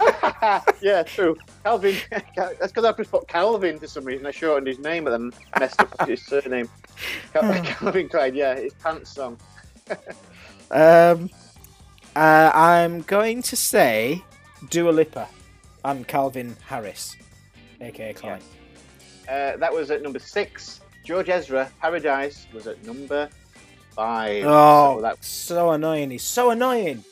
yeah, 0.80 1.02
true. 1.04 1.36
Calvin. 1.64 1.96
That's 2.36 2.72
because 2.72 2.84
I 2.84 2.92
just 2.92 3.10
put 3.10 3.26
Calvin 3.26 3.78
for 3.80 3.86
some 3.86 4.04
reason. 4.04 4.26
I 4.26 4.30
shortened 4.30 4.66
his 4.66 4.78
name, 4.78 5.04
but 5.04 5.10
then 5.10 5.32
messed 5.58 5.80
up 5.80 6.06
his 6.06 6.24
surname. 6.24 6.68
Cal- 7.32 7.64
Calvin 7.64 8.08
Klein. 8.08 8.34
Yeah, 8.34 8.54
his 8.56 8.74
pants 8.74 9.10
song. 9.10 9.38
Um, 10.70 11.30
uh, 12.16 12.50
I'm 12.52 13.02
going 13.02 13.42
to 13.42 13.54
say 13.54 14.24
Dua 14.70 14.90
Lipa 14.90 15.28
and 15.84 16.08
Calvin 16.08 16.56
Harris, 16.66 17.14
aka 17.80 18.14
Klein. 18.14 18.40
Uh, 19.28 19.56
that 19.58 19.72
was 19.72 19.90
at 19.92 20.02
number 20.02 20.18
six. 20.18 20.80
George 21.04 21.28
Ezra, 21.28 21.70
Paradise, 21.80 22.46
was 22.52 22.66
at 22.66 22.82
number 22.84 23.28
five. 23.90 24.44
Oh, 24.46 24.96
So 24.96 25.02
that's 25.02 25.28
so 25.28 25.70
annoying. 25.72 26.10
He's 26.10 26.22
so 26.22 26.50
annoying. 26.50 27.04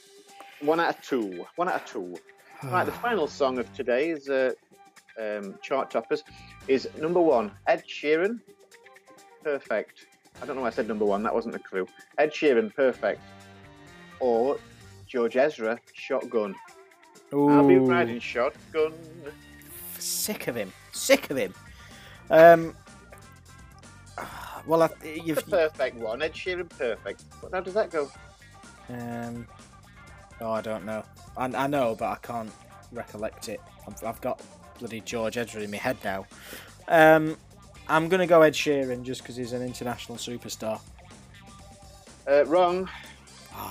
one 0.61 0.81
out 0.81 0.97
of 0.99 1.03
two. 1.03 1.45
One 1.57 1.69
out 1.69 1.77
of 1.77 1.87
two. 1.87 2.17
Right, 2.65 2.87
the 2.87 2.93
final 2.93 3.27
song 3.27 3.59
of 3.59 3.73
today's 3.75 4.29
uh, 4.29 4.53
um, 5.21 5.57
chart 5.63 5.91
toppers 5.91 6.23
is 6.69 6.89
number 6.97 7.21
one, 7.21 7.51
Ed 7.67 7.83
Sheeran, 7.89 8.39
Perfect. 9.43 10.07
I 10.41 10.47
don't 10.47 10.55
know 10.55 10.63
why 10.63 10.69
I 10.69 10.71
said 10.71 10.87
number 10.87 11.05
one, 11.05 11.25
that 11.25 11.35
wasn't 11.35 11.57
a 11.57 11.59
clue. 11.59 11.89
Ed 12.19 12.31
Sheeran, 12.31 12.73
Perfect. 12.73 13.21
Or 14.21 14.59
George 15.09 15.37
Ezra, 15.37 15.77
Shotgun. 15.93 16.55
I'll 17.33 17.67
be 17.67 17.79
riding 17.79 18.21
shotgun. 18.21 18.93
Sick 19.99 20.47
of 20.47 20.55
him. 20.55 20.73
Sick 20.93 21.31
of 21.31 21.37
him. 21.37 21.55
Um. 22.31 22.77
Well, 24.67 24.83
I, 24.83 24.91
you've. 25.05 25.45
The 25.45 25.51
perfect 25.51 25.97
one, 25.97 26.23
Ed 26.23 26.33
Sheeran, 26.35 26.69
Perfect. 26.69 27.25
But 27.41 27.53
how 27.53 27.61
does 27.61 27.75
that 27.75 27.91
go? 27.91 28.11
Um. 28.89 29.47
Oh, 30.41 30.51
I 30.51 30.61
don't 30.61 30.85
know. 30.85 31.05
I, 31.37 31.45
I 31.47 31.67
know, 31.67 31.95
but 31.99 32.07
I 32.07 32.17
can't 32.23 32.51
recollect 32.93 33.49
it. 33.49 33.61
I've, 33.87 34.03
I've 34.05 34.21
got 34.21 34.43
bloody 34.79 35.01
George 35.01 35.37
Ezra 35.37 35.63
in 35.63 35.71
my 35.71 35.77
head 35.79 35.97
now. 36.05 36.27
Um. 36.89 37.37
I'm 37.89 38.09
gonna 38.09 38.29
go 38.29 38.43
Ed 38.43 38.55
Sheeran 38.55 39.03
just 39.03 39.23
because 39.23 39.37
he's 39.37 39.53
an 39.53 39.63
international 39.63 40.17
superstar. 40.17 40.81
Uh, 42.29 42.45
wrong. 42.47 42.89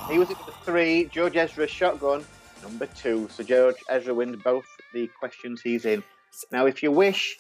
He 0.10 0.20
was 0.20 0.30
at 0.30 0.38
number 0.38 0.54
three. 0.64 1.06
George 1.06 1.38
Ezra, 1.38 1.66
Shotgun, 1.66 2.24
number 2.62 2.86
two. 2.88 3.30
So 3.32 3.44
George 3.44 3.78
Ezra 3.90 4.14
wins 4.14 4.42
both 4.44 4.66
the 4.94 5.10
questions 5.20 5.62
he's 5.62 5.86
in. 5.86 6.04
Now, 6.52 6.66
if 6.66 6.84
you 6.84 6.92
wish, 6.92 7.40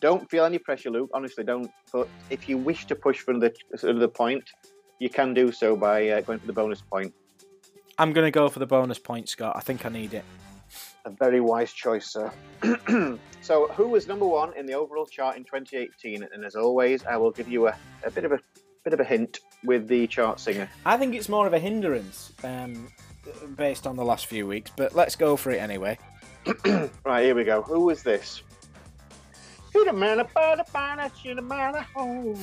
don't 0.00 0.28
feel 0.30 0.44
any 0.44 0.58
pressure, 0.58 0.90
Luke. 0.90 1.10
Honestly, 1.12 1.44
don't. 1.44 1.70
But 1.92 2.08
if 2.30 2.48
you 2.48 2.58
wish 2.58 2.86
to 2.86 2.94
push 2.94 3.20
for 3.20 3.32
another, 3.32 3.52
another 3.82 4.08
point, 4.08 4.44
you 4.98 5.08
can 5.08 5.34
do 5.34 5.52
so 5.52 5.76
by 5.76 6.08
uh, 6.08 6.20
going 6.20 6.38
for 6.38 6.46
the 6.46 6.52
bonus 6.52 6.80
point. 6.80 7.14
I'm 7.98 8.12
gonna 8.12 8.30
go 8.30 8.48
for 8.48 8.58
the 8.58 8.66
bonus 8.66 8.98
point, 8.98 9.28
Scott. 9.28 9.56
I 9.56 9.60
think 9.60 9.84
I 9.84 9.88
need 9.88 10.14
it. 10.14 10.24
A 11.04 11.10
very 11.10 11.40
wise 11.40 11.72
choice, 11.72 12.12
sir. 12.12 12.30
so, 13.40 13.68
who 13.68 13.88
was 13.88 14.06
number 14.06 14.26
one 14.26 14.56
in 14.56 14.66
the 14.66 14.74
overall 14.74 15.06
chart 15.06 15.36
in 15.36 15.44
2018? 15.44 16.22
And 16.32 16.44
as 16.44 16.54
always, 16.54 17.04
I 17.04 17.16
will 17.16 17.30
give 17.30 17.48
you 17.48 17.68
a, 17.68 17.76
a 18.04 18.10
bit 18.10 18.24
of 18.24 18.32
a 18.32 18.38
bit 18.84 18.92
of 18.92 19.00
a 19.00 19.04
hint 19.04 19.40
with 19.64 19.88
the 19.88 20.06
chart 20.06 20.40
singer. 20.40 20.68
I 20.86 20.96
think 20.96 21.14
it's 21.14 21.28
more 21.28 21.46
of 21.46 21.52
a 21.52 21.58
hindrance 21.58 22.32
um, 22.44 22.88
based 23.56 23.86
on 23.86 23.96
the 23.96 24.04
last 24.04 24.26
few 24.26 24.46
weeks, 24.46 24.70
but 24.76 24.94
let's 24.94 25.16
go 25.16 25.36
for 25.36 25.50
it 25.50 25.60
anyway. 25.60 25.98
Right, 27.04 27.24
here 27.24 27.34
we 27.34 27.44
go. 27.44 27.62
Who 27.62 27.80
was 27.80 28.02
this? 28.02 28.42
Who 29.78 29.84
the 29.84 29.92
man 29.92 30.18
about 30.18 30.58
a 30.58 30.64
banner, 30.72 31.08
she 31.22 31.32
the 31.34 31.40
man 31.40 31.76
a 31.76 31.82
hole. 31.94 32.36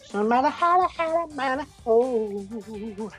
So 0.00 0.22
matter 0.22 0.48
how 0.48 0.82
the 0.82 0.86
how 0.86 1.26
the 1.26 1.34
man 1.34 1.58
a 1.58 1.64
hole. 1.84 3.10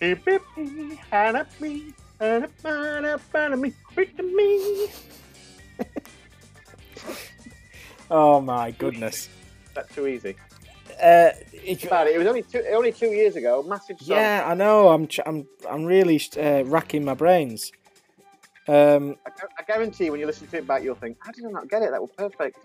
Hey, 0.00 0.14
baby, 0.14 0.98
had 1.12 1.36
a 1.36 1.46
me, 1.60 1.92
had 2.18 2.42
a 2.42 2.50
man 2.68 3.04
a 3.04 3.18
banner 3.32 3.56
me, 3.56 3.72
quick 3.94 4.16
to 4.16 4.24
me. 4.24 4.88
Oh 8.10 8.40
my 8.40 8.72
goodness. 8.72 9.28
That's 9.76 9.94
too 9.94 10.08
easy. 10.08 10.34
Uh, 11.00 11.30
it- 11.52 11.84
About 11.84 12.08
it, 12.08 12.16
it 12.16 12.18
was 12.18 12.26
only 12.26 12.42
two, 12.42 12.64
only 12.72 12.90
two 12.90 13.12
years 13.12 13.36
ago. 13.36 13.62
Massive 13.62 14.00
song. 14.00 14.16
yeah, 14.16 14.42
I 14.44 14.54
know. 14.54 14.88
I'm 14.88 15.06
I'm 15.24 15.46
I'm 15.70 15.84
really 15.84 16.20
uh, 16.36 16.64
racking 16.64 17.04
my 17.04 17.14
brains. 17.14 17.70
Um, 18.66 19.16
I, 19.26 19.30
I 19.58 19.62
guarantee 19.64 20.10
when 20.10 20.20
you 20.20 20.26
listen 20.26 20.46
to 20.48 20.58
it 20.58 20.66
back, 20.66 20.82
you'll 20.82 20.94
think, 20.94 21.18
"How 21.20 21.32
did 21.32 21.44
I 21.44 21.50
not 21.50 21.68
get 21.68 21.82
it? 21.82 21.90
That 21.90 22.00
was 22.00 22.10
perfect." 22.16 22.58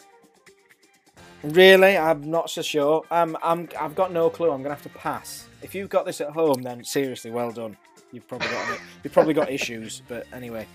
really, 1.43 1.97
I'm 1.97 2.29
not 2.29 2.49
so 2.49 2.61
sure. 2.61 3.03
Um, 3.11 3.37
I'm 3.43 3.69
I've 3.79 3.95
got 3.95 4.11
no 4.11 4.29
clue. 4.29 4.51
I'm 4.51 4.61
gonna 4.61 4.75
have 4.75 4.83
to 4.83 4.89
pass. 4.89 5.47
If 5.61 5.75
you've 5.75 5.89
got 5.89 6.05
this 6.05 6.21
at 6.21 6.29
home, 6.29 6.61
then 6.61 6.83
seriously, 6.83 7.31
well 7.31 7.51
done. 7.51 7.77
You've 8.11 8.27
probably 8.27 8.47
got 8.49 8.79
you've 9.03 9.13
probably 9.13 9.33
got 9.33 9.49
issues, 9.51 10.01
but 10.07 10.25
anyway, 10.33 10.67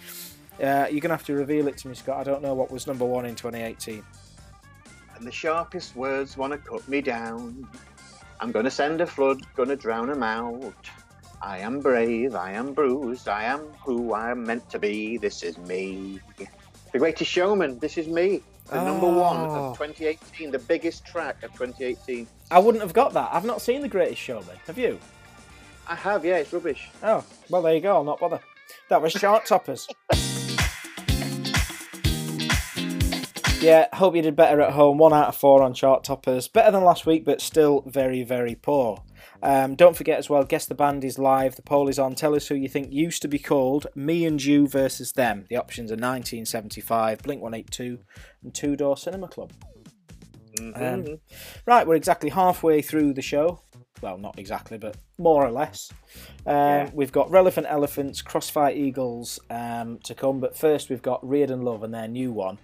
uh, 0.63 0.87
you're 0.91 1.01
gonna 1.01 1.15
have 1.15 1.25
to 1.27 1.35
reveal 1.35 1.69
it 1.69 1.77
to 1.79 1.89
me, 1.89 1.95
Scott. 1.95 2.19
I 2.19 2.25
don't 2.25 2.43
know 2.43 2.55
what 2.55 2.71
was 2.71 2.87
number 2.87 3.05
one 3.05 3.27
in 3.27 3.35
2018. 3.35 4.03
And 5.17 5.27
the 5.27 5.33
sharpest 5.33 5.95
words 5.97 6.37
wanna 6.37 6.59
cut 6.59 6.87
me 6.89 7.01
down. 7.01 7.67
I'm 8.41 8.53
gonna 8.53 8.71
send 8.71 9.01
a 9.01 9.07
flood, 9.07 9.41
gonna 9.55 9.77
drown 9.77 10.11
'em 10.11 10.23
out. 10.23 10.75
I 11.45 11.59
am 11.59 11.81
brave, 11.81 12.35
I 12.35 12.53
am 12.53 12.73
bruised, 12.73 13.29
I 13.29 13.45
am 13.45 13.61
who 13.85 14.15
I 14.15 14.31
am 14.31 14.45
meant 14.45 14.71
to 14.71 14.79
be. 14.79 15.19
This 15.19 15.43
is 15.43 15.59
me. 15.59 16.19
The 16.91 16.99
greatest 16.99 17.31
showman, 17.31 17.79
this 17.81 17.99
is 17.99 18.09
me. 18.09 18.41
The 18.71 18.83
number 18.83 19.07
one 19.07 19.37
of 19.37 19.77
2018, 19.77 20.51
the 20.51 20.59
biggest 20.59 21.05
track 21.05 21.43
of 21.43 21.53
2018. 21.53 22.27
I 22.51 22.59
wouldn't 22.59 22.81
have 22.83 22.95
got 22.95 23.13
that. 23.13 23.29
I've 23.31 23.45
not 23.45 23.61
seen 23.61 23.83
The 23.83 23.89
Greatest 23.89 24.23
Showman. 24.23 24.57
Have 24.67 24.79
you? 24.79 24.99
I 25.87 25.95
have, 25.95 26.25
yeah, 26.25 26.37
it's 26.37 26.51
rubbish. 26.51 26.89
Oh, 27.03 27.23
well, 27.51 27.61
there 27.61 27.75
you 27.75 27.83
go. 27.83 27.97
I'll 27.97 28.05
not 28.05 28.21
bother. 28.21 28.41
That 28.89 29.03
was 29.03 29.13
chart 29.13 29.45
toppers. 29.45 29.87
yeah, 33.61 33.89
hope 33.93 34.17
you 34.17 34.23
did 34.23 34.35
better 34.35 34.63
at 34.63 34.73
home. 34.73 34.97
One 34.97 35.13
out 35.13 35.29
of 35.29 35.37
four 35.37 35.63
on 35.63 35.75
chart 35.75 36.05
toppers. 36.05 36.49
Better 36.49 36.71
than 36.71 36.85
last 36.85 37.05
week, 37.05 37.27
but 37.27 37.43
still 37.43 37.83
very, 37.87 38.23
very 38.23 38.55
poor. 38.55 39.03
Um, 39.45 39.75
don't 39.75 39.95
forget 39.97 40.19
as 40.19 40.31
well, 40.31 40.43
Guess 40.45 40.67
the 40.67 40.75
Band 40.75 41.05
is 41.05 41.19
live. 41.19 41.55
The 41.57 41.63
poll 41.63 41.89
is 41.89 41.99
on. 41.99 42.15
Tell 42.15 42.35
us 42.35 42.49
who 42.49 42.55
you 42.55 42.69
think 42.69 42.93
used 42.93 43.21
to 43.23 43.29
be 43.29 43.39
called 43.39 43.87
Me 43.95 44.25
and 44.25 44.43
You 44.43 44.67
versus 44.67 45.13
Them. 45.13 45.45
The 45.51 45.57
options 45.57 45.91
are 45.91 45.97
1975, 45.97 47.19
Blink 47.23 47.43
182, 47.43 47.99
and 48.43 48.55
Two 48.55 48.75
Door 48.75 48.97
Cinema 48.97 49.29
Club. 49.29 49.53
Mhm. 50.59 50.81
Um, 51.13 51.21
right, 51.67 51.87
we're 51.87 51.97
exactly 51.97 52.31
halfway 52.31 52.81
through 52.81 53.13
the 53.13 53.23
show. 53.23 53.61
Well, 54.01 54.19
not 54.19 54.39
exactly, 54.39 54.79
but 54.79 54.97
more 55.19 55.45
or 55.47 55.51
less. 55.51 55.91
Um, 56.47 56.55
Yeah. 56.55 56.91
We've 56.95 57.13
got 57.13 57.31
Relevant 57.31 57.67
Elephants, 57.69 58.23
Crossfire 58.23 58.73
Eagles 58.75 59.41
um, 59.51 59.99
to 60.05 60.15
come, 60.15 60.41
but 60.41 60.57
first 60.57 60.91
we've 60.91 61.03
got 61.03 61.27
Reardon 61.27 61.63
Love 61.63 61.83
and 61.83 61.93
their 61.93 62.09
new 62.09 62.33
one, 62.33 62.59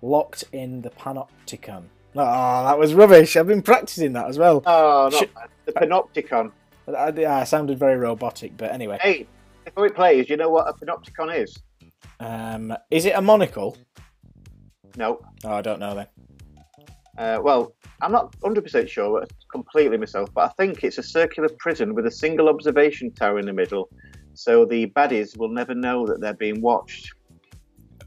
Locked 0.00 0.44
in 0.52 0.82
the 0.82 0.90
Panopticon. 0.90 1.84
Oh, 2.14 2.64
that 2.66 2.78
was 2.78 2.94
rubbish. 2.94 3.36
I've 3.36 3.46
been 3.46 3.62
practicing 3.62 4.12
that 4.14 4.26
as 4.28 4.38
well. 4.38 4.62
Oh, 4.66 5.08
not 5.12 5.34
bad. 5.34 5.48
The 5.64 5.72
Panopticon. 5.72 6.52
I, 6.88 6.92
I, 6.92 7.40
I 7.40 7.44
sounded 7.44 7.78
very 7.78 7.96
robotic, 7.96 8.56
but 8.56 8.70
anyway. 8.72 8.98
Hey, 9.00 9.26
before 9.64 9.86
it 9.86 9.94
plays, 9.94 10.28
you 10.28 10.36
know 10.36 10.50
what 10.50 10.68
a 10.68 10.72
Panopticon 10.74 11.42
is? 11.42 11.56
Um, 12.20 12.74
is 12.90 13.06
it 13.06 13.14
a 13.16 13.22
monocle? 13.22 13.76
No. 14.96 15.20
Oh, 15.44 15.52
I 15.52 15.62
don't 15.62 15.80
know 15.80 15.94
then. 15.94 16.06
Uh, 17.16 17.40
well, 17.42 17.74
I'm 18.00 18.12
not 18.12 18.32
100% 18.40 18.88
sure, 18.88 19.20
but 19.20 19.32
completely 19.50 19.96
myself, 19.96 20.28
but 20.34 20.50
I 20.50 20.52
think 20.62 20.82
it's 20.84 20.98
a 20.98 21.02
circular 21.02 21.48
prison 21.58 21.94
with 21.94 22.06
a 22.06 22.10
single 22.10 22.48
observation 22.48 23.10
tower 23.12 23.38
in 23.38 23.46
the 23.46 23.52
middle, 23.52 23.88
so 24.34 24.64
the 24.64 24.86
baddies 24.88 25.36
will 25.38 25.50
never 25.50 25.74
know 25.74 26.06
that 26.06 26.20
they're 26.20 26.32
being 26.34 26.60
watched. 26.60 27.12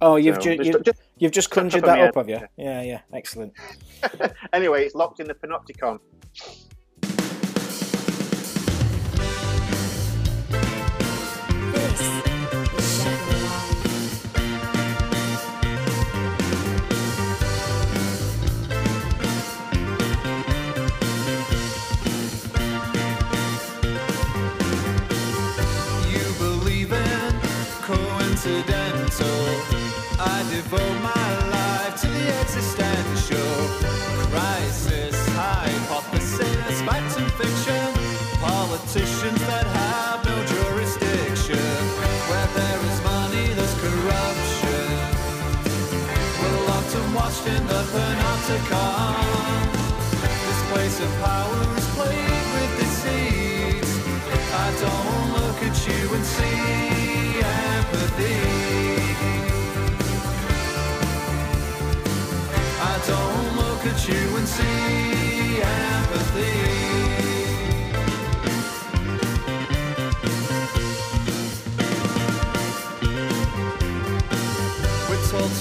Oh, 0.01 0.15
you've, 0.17 0.35
So, 0.35 0.41
ju- 0.41 0.57
just- 0.57 0.67
you've, 0.67 0.83
just- 0.83 1.01
you've 1.17 1.31
just 1.31 1.49
conjured 1.49 1.83
that 1.83 1.99
up, 1.99 2.15
have 2.15 2.29
you? 2.29 2.39
Yeah, 2.57 2.81
yeah, 2.81 3.01
excellent. 3.13 3.53
anyway, 4.53 4.85
it's 4.85 4.95
locked 4.95 5.19
in 5.19 5.27
the 5.27 5.33
Panopticon. 5.33 5.99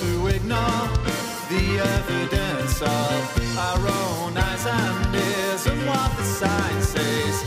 To 0.01 0.27
ignore 0.27 0.89
the 1.49 1.79
evidence 1.79 2.83
of 2.83 3.59
our 3.59 3.79
own 3.79 4.37
facts 4.37 5.67
and 5.67 5.87
what 5.87 6.17
the 6.17 6.25
science 6.25 6.89
says. 6.89 7.43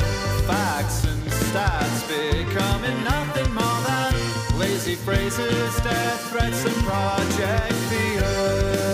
Facts 0.46 1.04
and 1.06 1.22
stats 1.24 2.08
becoming 2.08 3.04
nothing 3.04 3.54
more 3.54 3.82
than 3.86 4.60
lazy 4.60 4.96
phrases, 4.96 5.76
death 5.82 6.30
threats, 6.32 6.64
and 6.66 6.76
project 6.86 7.74
fear. 7.90 8.87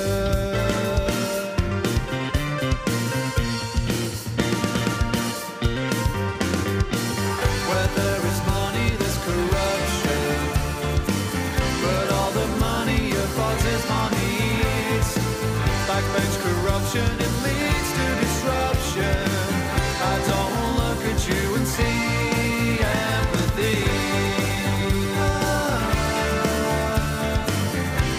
Corruption, 16.74 17.06
it 17.20 17.34
leads 17.46 17.90
to 17.98 18.06
disruption. 18.22 19.30
I 20.02 20.18
don't 20.32 20.66
look 20.80 21.02
at 21.06 21.28
you 21.28 21.56
and 21.56 21.68
see 21.68 22.80
empathy. 22.82 23.84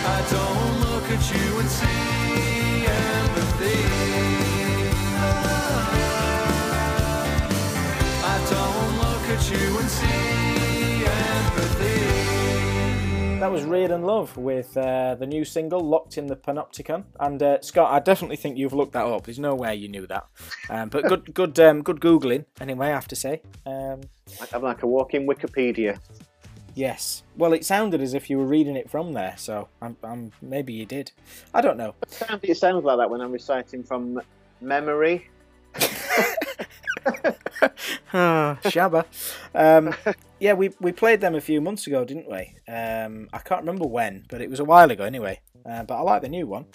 I 0.06 0.20
don't 0.30 0.80
look 0.86 1.10
at 1.10 1.24
you 1.34 1.58
and 1.58 1.70
see 1.78 2.86
empathy. 2.86 3.82
I 8.22 8.38
don't 8.52 8.90
look 9.02 9.24
at 9.36 9.50
you 9.50 9.78
and 9.80 9.90
see 9.90 10.43
That 13.44 13.52
was 13.52 13.64
Reardon 13.64 14.04
Love 14.04 14.38
with 14.38 14.74
uh, 14.74 15.16
the 15.16 15.26
new 15.26 15.44
single 15.44 15.80
"Locked 15.80 16.16
in 16.16 16.28
the 16.28 16.34
Panopticon." 16.34 17.04
And 17.20 17.42
uh, 17.42 17.60
Scott, 17.60 17.92
I 17.92 17.98
definitely 17.98 18.36
think 18.36 18.56
you've 18.56 18.72
looked 18.72 18.94
that 18.94 19.04
up. 19.04 19.24
There's 19.24 19.38
no 19.38 19.54
way 19.54 19.74
you 19.74 19.86
knew 19.86 20.06
that, 20.06 20.26
um, 20.70 20.88
but 20.88 21.04
good, 21.04 21.34
good, 21.34 21.60
um, 21.60 21.82
good 21.82 22.00
googling 22.00 22.46
anyway. 22.58 22.86
I 22.86 22.92
have 22.92 23.06
to 23.08 23.14
say, 23.14 23.42
um, 23.66 24.00
I'm 24.50 24.62
like 24.62 24.82
a 24.82 24.86
walking 24.86 25.26
Wikipedia. 25.26 25.98
yes. 26.74 27.22
Well, 27.36 27.52
it 27.52 27.66
sounded 27.66 28.00
as 28.00 28.14
if 28.14 28.30
you 28.30 28.38
were 28.38 28.46
reading 28.46 28.76
it 28.76 28.88
from 28.88 29.12
there, 29.12 29.34
so 29.36 29.68
I'm, 29.82 29.98
I'm, 30.02 30.32
maybe 30.40 30.72
you 30.72 30.86
did. 30.86 31.12
I 31.52 31.60
don't 31.60 31.76
know. 31.76 31.94
It 32.42 32.56
sounds 32.56 32.82
like 32.82 32.96
that 32.96 33.10
when 33.10 33.20
I'm 33.20 33.30
reciting 33.30 33.82
from 33.84 34.22
memory. 34.62 35.28
Shabba. 38.12 39.04
Um, 39.54 39.94
yeah, 40.40 40.54
we 40.54 40.70
we 40.80 40.92
played 40.92 41.20
them 41.20 41.34
a 41.34 41.40
few 41.40 41.60
months 41.60 41.86
ago, 41.86 42.04
didn't 42.04 42.28
we? 42.30 42.56
Um, 42.72 43.28
I 43.32 43.38
can't 43.38 43.60
remember 43.60 43.86
when, 43.86 44.24
but 44.28 44.40
it 44.40 44.50
was 44.50 44.60
a 44.60 44.64
while 44.64 44.90
ago 44.90 45.04
anyway. 45.04 45.40
Uh, 45.68 45.82
but 45.84 45.96
I 45.96 46.00
like 46.00 46.22
the 46.22 46.28
new 46.28 46.46
one. 46.46 46.66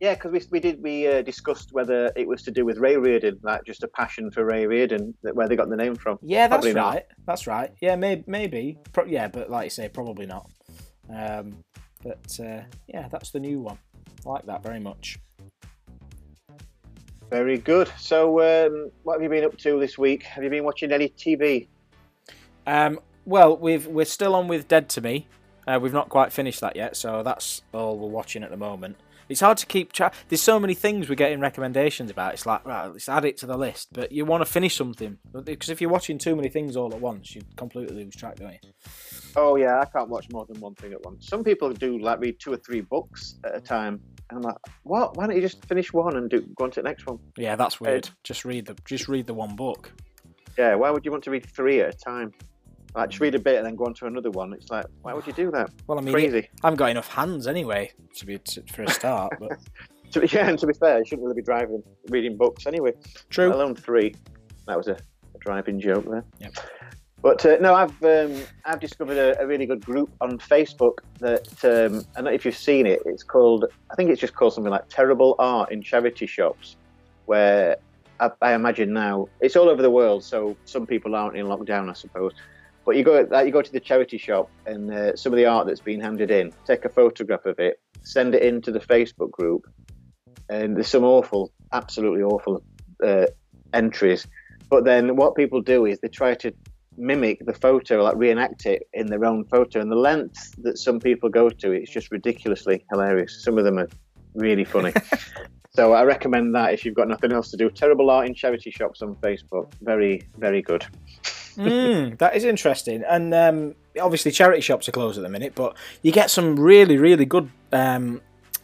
Yeah, 0.00 0.14
because 0.14 0.30
we, 0.30 0.40
we 0.50 0.60
did 0.60 0.82
we 0.82 1.06
uh, 1.08 1.22
discussed 1.22 1.72
whether 1.72 2.12
it 2.14 2.26
was 2.28 2.42
to 2.44 2.50
do 2.52 2.64
with 2.64 2.78
Ray 2.78 2.96
Reardon, 2.96 3.38
like 3.42 3.64
just 3.64 3.82
a 3.82 3.88
passion 3.88 4.30
for 4.30 4.44
Ray 4.44 4.66
Reardon, 4.66 5.12
that 5.22 5.34
where 5.34 5.48
they 5.48 5.56
got 5.56 5.68
the 5.68 5.76
name 5.76 5.96
from. 5.96 6.18
Yeah, 6.22 6.46
that's 6.46 6.64
Probably 6.64 6.74
not. 6.74 6.94
right. 6.94 7.04
That's 7.26 7.46
right. 7.46 7.72
Yeah, 7.80 7.96
may- 7.96 8.24
maybe. 8.26 8.78
Pro- 8.92 9.06
yeah, 9.06 9.26
but 9.28 9.50
like 9.50 9.64
you 9.64 9.70
say, 9.70 9.88
probably 9.88 10.26
not. 10.26 10.48
Um, 11.12 11.64
but 12.04 12.38
uh, 12.40 12.62
yeah, 12.86 13.08
that's 13.08 13.30
the 13.30 13.40
new 13.40 13.60
one. 13.60 13.78
I 14.24 14.28
like 14.28 14.46
that 14.46 14.62
very 14.62 14.78
much. 14.80 15.18
Very 17.30 17.58
good. 17.58 17.90
So, 17.98 18.40
um, 18.40 18.90
what 19.02 19.14
have 19.14 19.22
you 19.22 19.28
been 19.28 19.44
up 19.44 19.56
to 19.58 19.78
this 19.78 19.98
week? 19.98 20.22
Have 20.22 20.44
you 20.44 20.50
been 20.50 20.64
watching 20.64 20.92
any 20.92 21.10
TV? 21.10 21.68
Um, 22.66 23.00
well, 23.26 23.56
we've 23.56 23.86
we're 23.86 24.06
still 24.06 24.34
on 24.34 24.48
with 24.48 24.68
Dead 24.68 24.88
to 24.90 25.00
Me. 25.00 25.26
Uh, 25.66 25.78
we've 25.80 25.92
not 25.92 26.08
quite 26.08 26.32
finished 26.32 26.60
that 26.62 26.76
yet, 26.76 26.96
so 26.96 27.22
that's 27.22 27.60
all 27.72 27.98
we're 27.98 28.08
watching 28.08 28.42
at 28.42 28.50
the 28.50 28.56
moment. 28.56 28.96
It's 29.28 29.40
hard 29.40 29.58
to 29.58 29.66
keep 29.66 29.92
track. 29.92 30.14
There's 30.28 30.40
so 30.40 30.58
many 30.58 30.72
things 30.72 31.10
we're 31.10 31.14
getting 31.14 31.40
recommendations 31.40 32.10
about. 32.10 32.32
It's 32.32 32.46
like, 32.46 32.64
right, 32.64 32.86
let's 32.86 33.10
add 33.10 33.26
it 33.26 33.36
to 33.38 33.46
the 33.46 33.58
list. 33.58 33.88
But 33.92 34.10
you 34.10 34.24
want 34.24 34.40
to 34.40 34.50
finish 34.50 34.74
something 34.74 35.18
because 35.44 35.68
if 35.68 35.82
you're 35.82 35.90
watching 35.90 36.16
too 36.16 36.34
many 36.34 36.48
things 36.48 36.76
all 36.76 36.94
at 36.94 37.00
once, 37.00 37.34
you 37.34 37.42
completely 37.56 37.94
lose 37.94 38.16
track, 38.16 38.36
don't 38.36 38.52
you? 38.52 38.70
Oh 39.36 39.56
yeah, 39.56 39.80
I 39.80 39.84
can't 39.84 40.08
watch 40.08 40.30
more 40.30 40.46
than 40.46 40.58
one 40.60 40.74
thing 40.74 40.92
at 40.94 41.04
once. 41.04 41.28
Some 41.28 41.44
people 41.44 41.70
do 41.74 41.98
like 41.98 42.20
read 42.20 42.40
two 42.40 42.54
or 42.54 42.56
three 42.56 42.80
books 42.80 43.34
at 43.44 43.54
a 43.54 43.60
time. 43.60 44.00
And 44.30 44.38
I'm 44.38 44.42
like, 44.42 44.56
what? 44.82 45.16
Why 45.16 45.26
don't 45.26 45.36
you 45.36 45.42
just 45.42 45.64
finish 45.66 45.92
one 45.92 46.16
and 46.16 46.28
do 46.28 46.40
go 46.56 46.64
on 46.64 46.70
to 46.72 46.82
the 46.82 46.88
next 46.88 47.06
one? 47.06 47.18
Yeah, 47.36 47.56
that's 47.56 47.80
weird. 47.80 48.08
Just 48.24 48.44
read 48.44 48.66
the 48.66 48.76
just 48.84 49.08
read 49.08 49.26
the 49.26 49.34
one 49.34 49.56
book. 49.56 49.92
Yeah, 50.56 50.74
why 50.74 50.90
would 50.90 51.04
you 51.04 51.10
want 51.10 51.24
to 51.24 51.30
read 51.30 51.46
three 51.46 51.80
at 51.80 51.94
a 51.94 51.96
time? 51.96 52.32
Like 52.94 53.10
just 53.10 53.20
read 53.20 53.34
a 53.34 53.38
bit 53.38 53.56
and 53.56 53.66
then 53.66 53.76
go 53.76 53.84
on 53.84 53.94
to 53.94 54.06
another 54.06 54.30
one. 54.30 54.52
It's 54.52 54.70
like, 54.70 54.86
why 55.02 55.12
would 55.12 55.26
you 55.26 55.32
do 55.32 55.50
that? 55.52 55.70
Well, 55.86 55.98
I 55.98 56.02
mean, 56.02 56.12
Crazy. 56.12 56.48
I 56.62 56.66
haven't 56.66 56.78
got 56.78 56.90
enough 56.90 57.08
hands 57.08 57.46
anyway 57.46 57.92
to 58.16 58.26
be 58.26 58.38
to, 58.38 58.62
for 58.72 58.82
a 58.82 58.90
start. 58.90 59.32
But 59.38 59.58
To 60.12 60.26
yeah, 60.32 60.48
and 60.48 60.58
to 60.58 60.66
be 60.66 60.72
fair, 60.72 60.98
you 60.98 61.04
shouldn't 61.04 61.26
really 61.26 61.40
be 61.40 61.44
driving, 61.44 61.82
reading 62.08 62.36
books 62.36 62.66
anyway. 62.66 62.92
true. 63.28 63.52
Alone 63.52 63.74
three. 63.74 64.14
That 64.66 64.76
was 64.76 64.88
a, 64.88 64.92
a 64.92 65.38
driving 65.40 65.78
joke 65.78 66.06
there. 66.08 66.24
Yep. 66.40 66.52
But 67.20 67.44
uh, 67.44 67.56
no, 67.60 67.74
I've 67.74 68.02
um, 68.04 68.40
I've 68.64 68.80
discovered 68.80 69.18
a, 69.18 69.40
a 69.40 69.46
really 69.46 69.66
good 69.66 69.84
group 69.84 70.10
on 70.20 70.38
Facebook 70.38 70.98
that 71.18 71.48
um, 71.64 72.04
I 72.14 72.20
don't 72.20 72.24
know 72.24 72.30
if 72.30 72.44
you've 72.44 72.56
seen 72.56 72.86
it. 72.86 73.02
It's 73.06 73.24
called 73.24 73.64
I 73.90 73.94
think 73.96 74.10
it's 74.10 74.20
just 74.20 74.34
called 74.34 74.54
something 74.54 74.70
like 74.70 74.88
Terrible 74.88 75.34
Art 75.38 75.72
in 75.72 75.82
Charity 75.82 76.26
Shops, 76.26 76.76
where 77.26 77.76
I, 78.20 78.30
I 78.40 78.52
imagine 78.54 78.92
now 78.92 79.28
it's 79.40 79.56
all 79.56 79.68
over 79.68 79.82
the 79.82 79.90
world. 79.90 80.22
So 80.22 80.56
some 80.64 80.86
people 80.86 81.16
aren't 81.16 81.36
in 81.36 81.46
lockdown, 81.46 81.90
I 81.90 81.94
suppose. 81.94 82.34
But 82.84 82.96
you 82.96 83.02
go 83.02 83.18
you 83.42 83.50
go 83.50 83.62
to 83.62 83.72
the 83.72 83.80
charity 83.80 84.16
shop 84.16 84.48
and 84.64 84.90
uh, 84.90 85.16
some 85.16 85.32
of 85.32 85.36
the 85.36 85.44
art 85.46 85.66
that's 85.66 85.80
been 85.80 86.00
handed 86.00 86.30
in, 86.30 86.52
take 86.66 86.84
a 86.84 86.88
photograph 86.88 87.44
of 87.46 87.58
it, 87.58 87.80
send 88.02 88.34
it 88.34 88.42
into 88.42 88.70
the 88.70 88.80
Facebook 88.80 89.30
group, 89.32 89.66
and 90.48 90.76
there's 90.76 90.88
some 90.88 91.04
awful, 91.04 91.52
absolutely 91.72 92.22
awful 92.22 92.62
uh, 93.04 93.26
entries. 93.74 94.26
But 94.70 94.84
then 94.84 95.16
what 95.16 95.34
people 95.34 95.60
do 95.60 95.84
is 95.84 95.98
they 96.00 96.08
try 96.08 96.34
to 96.36 96.52
mimic 96.98 97.44
the 97.46 97.52
photo, 97.52 98.02
like 98.02 98.16
reenact 98.16 98.66
it 98.66 98.88
in 98.92 99.06
their 99.06 99.24
own 99.24 99.44
photo. 99.44 99.80
And 99.80 99.90
the 99.90 99.96
length 99.96 100.54
that 100.62 100.78
some 100.78 101.00
people 101.00 101.28
go 101.28 101.48
to, 101.48 101.72
it's 101.72 101.90
just 101.90 102.10
ridiculously 102.10 102.84
hilarious. 102.90 103.42
Some 103.42 103.58
of 103.58 103.64
them 103.64 103.78
are 103.78 103.88
really 104.34 104.64
funny. 104.64 104.92
so 105.70 105.92
I 105.92 106.04
recommend 106.04 106.54
that 106.54 106.74
if 106.74 106.84
you've 106.84 106.94
got 106.94 107.08
nothing 107.08 107.32
else 107.32 107.50
to 107.50 107.56
do. 107.56 107.70
Terrible 107.70 108.10
art 108.10 108.26
in 108.26 108.34
charity 108.34 108.70
shops 108.70 109.02
on 109.02 109.14
Facebook. 109.16 109.72
Very, 109.80 110.22
very 110.36 110.62
good. 110.62 110.84
mm, 111.56 112.18
that 112.18 112.36
is 112.36 112.44
interesting. 112.44 113.04
And 113.08 113.32
um, 113.34 113.74
obviously, 114.00 114.30
charity 114.30 114.60
shops 114.60 114.88
are 114.88 114.92
closed 114.92 115.18
at 115.18 115.22
the 115.22 115.28
minute, 115.28 115.54
but 115.54 115.76
you 116.02 116.12
get 116.12 116.30
some 116.30 116.58
really, 116.58 116.96
really 116.96 117.24
good 117.24 117.50
um, 117.72 118.20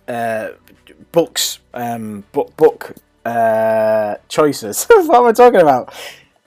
uh, 0.08 0.50
books, 1.12 1.58
um, 1.72 2.24
book, 2.32 2.56
book 2.56 2.94
uh, 3.24 4.16
choices. 4.28 4.84
what 4.88 5.18
am 5.18 5.26
I 5.26 5.32
talking 5.32 5.60
about? 5.60 5.94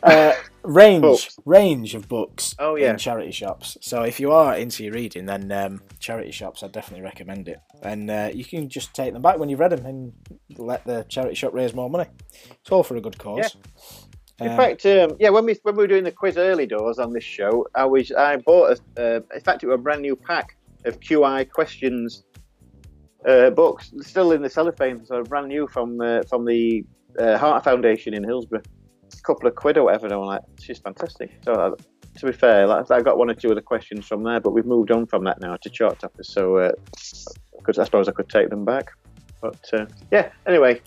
Uh, 0.03 0.33
range, 0.67 1.01
Books. 1.01 1.39
range 1.45 1.95
of 1.95 2.07
books 2.07 2.55
Oh, 2.59 2.75
yeah. 2.75 2.91
in 2.91 2.97
charity 2.97 3.31
shops. 3.31 3.77
So 3.81 4.03
if 4.03 4.19
you 4.19 4.31
are 4.31 4.55
into 4.55 4.83
your 4.83 4.93
reading, 4.93 5.25
then 5.25 5.51
um, 5.51 5.81
charity 5.99 6.31
shops, 6.31 6.61
I'd 6.63 6.71
definitely 6.71 7.03
recommend 7.03 7.47
it. 7.47 7.59
And 7.81 8.09
uh, 8.11 8.29
you 8.33 8.43
can 8.45 8.67
just 8.69 8.93
take 8.93 9.13
them 9.13 9.21
back 9.21 9.39
when 9.39 9.49
you've 9.49 9.59
read 9.59 9.71
them 9.71 9.85
and 9.85 10.13
let 10.57 10.85
the 10.85 11.05
charity 11.09 11.35
shop 11.35 11.53
raise 11.53 11.73
more 11.73 11.89
money. 11.89 12.09
It's 12.51 12.71
all 12.71 12.83
for 12.83 12.95
a 12.97 13.01
good 13.01 13.17
cause. 13.17 13.55
In 14.39 14.49
Um, 14.49 14.57
fact, 14.57 14.85
um, 14.85 15.15
yeah, 15.19 15.29
when 15.29 15.45
we 15.45 15.57
when 15.63 15.75
we 15.75 15.83
were 15.83 15.87
doing 15.87 16.03
the 16.03 16.11
quiz 16.11 16.37
early 16.37 16.67
doors 16.67 16.99
on 16.99 17.11
this 17.11 17.23
show, 17.23 17.65
I 17.73 17.85
was 17.85 18.11
I 18.11 18.37
bought 18.37 18.77
a, 18.97 19.01
uh, 19.17 19.19
in 19.33 19.41
fact 19.41 19.63
it 19.63 19.67
was 19.67 19.75
a 19.75 19.81
brand 19.81 20.01
new 20.03 20.15
pack 20.15 20.57
of 20.85 20.99
QI 20.99 21.49
questions 21.49 22.23
uh, 23.27 23.49
books, 23.49 23.91
still 24.01 24.31
in 24.33 24.41
the 24.43 24.49
cellophane, 24.49 25.03
so 25.05 25.23
brand 25.23 25.47
new 25.47 25.67
from 25.67 25.99
uh, 26.01 26.21
from 26.29 26.45
the 26.45 26.85
uh, 27.17 27.35
Heart 27.37 27.63
Foundation 27.63 28.13
in 28.13 28.23
Hillsborough. 28.23 28.61
A 29.13 29.21
couple 29.23 29.47
of 29.47 29.55
quid 29.55 29.77
or 29.77 29.83
whatever, 29.85 30.05
and 30.07 30.13
I'm 30.13 30.21
like, 30.21 30.41
she's 30.59 30.79
fantastic. 30.79 31.31
So 31.43 31.53
uh, 31.53 31.75
to 32.17 32.25
be 32.25 32.31
fair, 32.31 32.67
like, 32.67 32.89
I 32.91 33.01
got 33.01 33.17
one 33.17 33.29
or 33.29 33.33
two 33.33 33.49
of 33.49 33.55
the 33.55 33.61
questions 33.61 34.05
from 34.05 34.23
there, 34.23 34.39
but 34.39 34.51
we've 34.51 34.65
moved 34.65 34.91
on 34.91 35.05
from 35.05 35.23
that 35.25 35.39
now 35.39 35.55
to 35.57 35.69
chart 35.69 35.99
toppers, 35.99 36.29
so 36.29 36.57
uh, 36.57 36.71
I 37.67 37.71
suppose 37.83 38.07
I 38.07 38.11
could 38.11 38.29
take 38.29 38.49
them 38.49 38.65
back. 38.65 38.91
But 39.41 39.59
uh, 39.73 39.85
yeah, 40.11 40.31
anyway, 40.47 40.81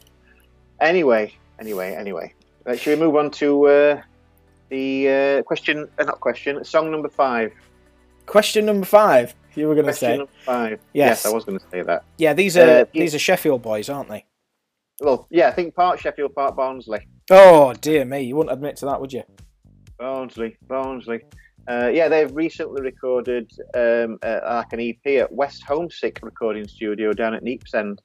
anyway, 0.80 1.34
anyway, 1.60 1.94
anyway. 1.94 2.34
Right, 2.64 2.78
should 2.78 2.98
we 2.98 3.04
move 3.04 3.16
on 3.16 3.30
to 3.32 3.66
uh, 3.66 4.02
the 4.68 5.08
uh, 5.08 5.42
question? 5.42 5.88
Uh, 5.98 6.04
not 6.04 6.20
question. 6.20 6.62
Song 6.64 6.90
number 6.90 7.08
five. 7.08 7.52
Question 8.26 8.66
number 8.66 8.86
five. 8.86 9.34
You 9.54 9.66
were 9.66 9.74
going 9.74 9.86
to 9.86 9.92
say, 9.92 10.16
number 10.18 10.32
five. 10.44 10.80
Yes. 10.92 11.26
I 11.26 11.30
was 11.30 11.44
going 11.44 11.58
to 11.58 11.64
say 11.70 11.82
that. 11.82 12.04
yeah, 12.18 12.34
these 12.34 12.56
are 12.56 12.80
Uh, 12.80 12.84
these 12.92 13.14
are 13.14 13.18
Sheffield 13.18 13.62
boys, 13.62 13.88
aren't 13.88 14.08
they? 14.08 14.24
Well, 15.00 15.26
yeah, 15.30 15.48
I 15.48 15.52
think 15.52 15.74
part 15.74 15.98
Sheffield, 15.98 16.34
part 16.34 16.54
Barnsley. 16.54 17.06
Oh 17.33 17.72
dear 17.74 18.05
me, 18.05 18.22
you 18.22 18.35
wouldn't 18.35 18.53
admit 18.53 18.76
to 18.78 18.87
that, 18.87 19.01
would 19.01 19.12
you? 19.12 19.22
Barnsley, 19.99 20.57
Barnsley. 20.66 21.20
Uh, 21.68 21.89
yeah, 21.93 22.09
they've 22.09 22.35
recently 22.35 22.83
recorded 22.83 23.53
um, 23.74 24.18
uh, 24.22 24.41
like 24.45 24.72
an 24.72 24.81
EP 24.81 25.20
at 25.20 25.33
West 25.33 25.62
Homesick 25.62 26.18
Recording 26.22 26.66
Studio 26.66 27.12
down 27.12 27.35
at 27.35 27.45
Neepsend, 27.45 27.99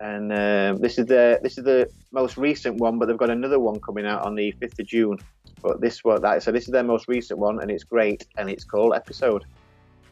and 0.00 0.32
um 0.32 0.76
this 0.80 0.98
is 0.98 1.06
the 1.06 1.40
this 1.42 1.56
is 1.56 1.64
the 1.64 1.88
most 2.12 2.36
recent 2.36 2.76
one. 2.76 2.98
But 2.98 3.06
they've 3.06 3.16
got 3.16 3.30
another 3.30 3.58
one 3.58 3.80
coming 3.80 4.06
out 4.06 4.26
on 4.26 4.34
the 4.34 4.50
fifth 4.52 4.78
of 4.78 4.86
June. 4.86 5.18
But 5.62 5.80
this 5.80 6.04
one, 6.04 6.20
that 6.20 6.42
so 6.42 6.52
this 6.52 6.64
is 6.64 6.72
their 6.72 6.84
most 6.84 7.08
recent 7.08 7.38
one, 7.38 7.60
and 7.62 7.70
it's 7.70 7.84
great, 7.84 8.26
and 8.36 8.50
it's 8.50 8.64
called 8.64 8.94
Episode. 8.94 9.44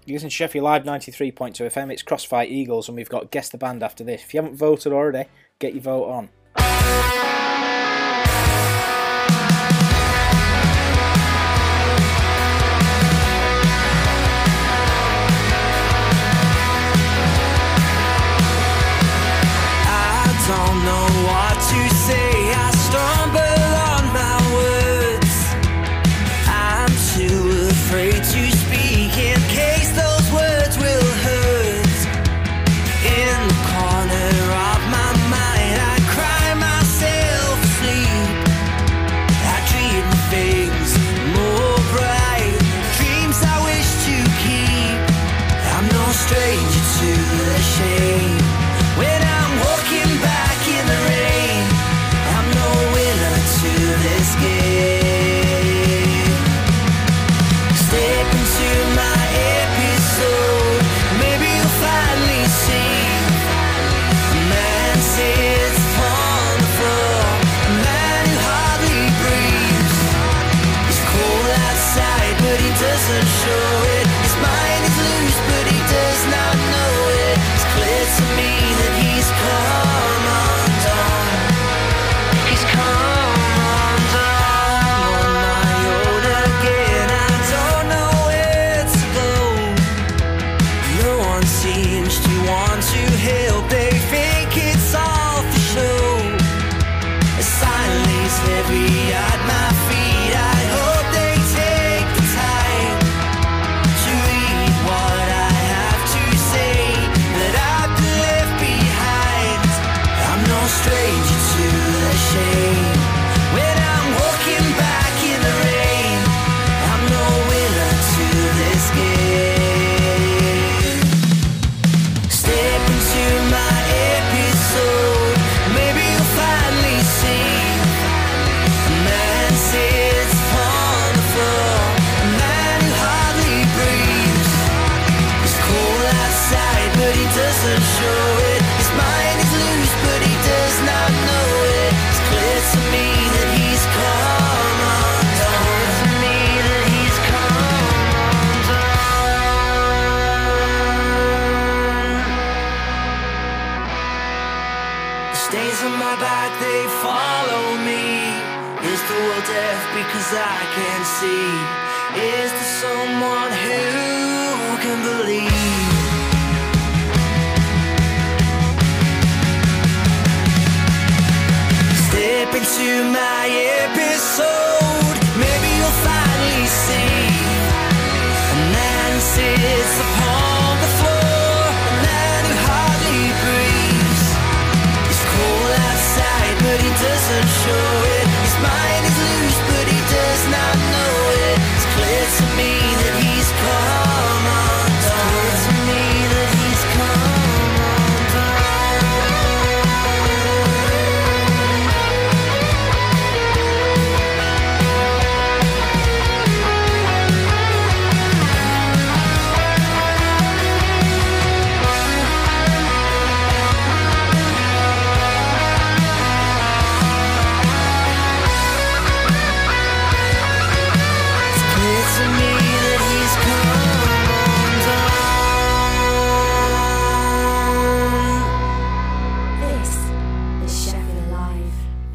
You 0.06 0.14
listen 0.14 0.30
to 0.30 0.34
Sheffield 0.34 0.64
Live 0.64 0.84
93.2 0.84 1.34
FM, 1.34 1.92
it's 1.92 2.02
Crossfire 2.02 2.46
Eagles, 2.48 2.88
and 2.88 2.96
we've 2.96 3.10
got 3.10 3.30
Guess 3.30 3.50
the 3.50 3.58
Band 3.58 3.82
after 3.82 4.04
this. 4.04 4.22
If 4.22 4.32
you 4.32 4.40
haven't 4.40 4.56
voted 4.56 4.90
already, 4.90 5.28
get 5.58 5.74
your 5.74 5.82
vote 5.82 6.08
on. 6.08 7.27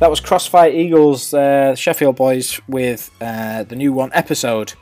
That 0.03 0.09
was 0.09 0.19
Crossfire 0.19 0.69
Eagles, 0.69 1.33
uh, 1.33 1.75
Sheffield 1.75 2.17
boys, 2.17 2.59
with 2.67 3.09
uh, 3.21 3.63
the 3.63 3.77
new 3.77 3.93
one 3.93 4.09
episode. 4.13 4.73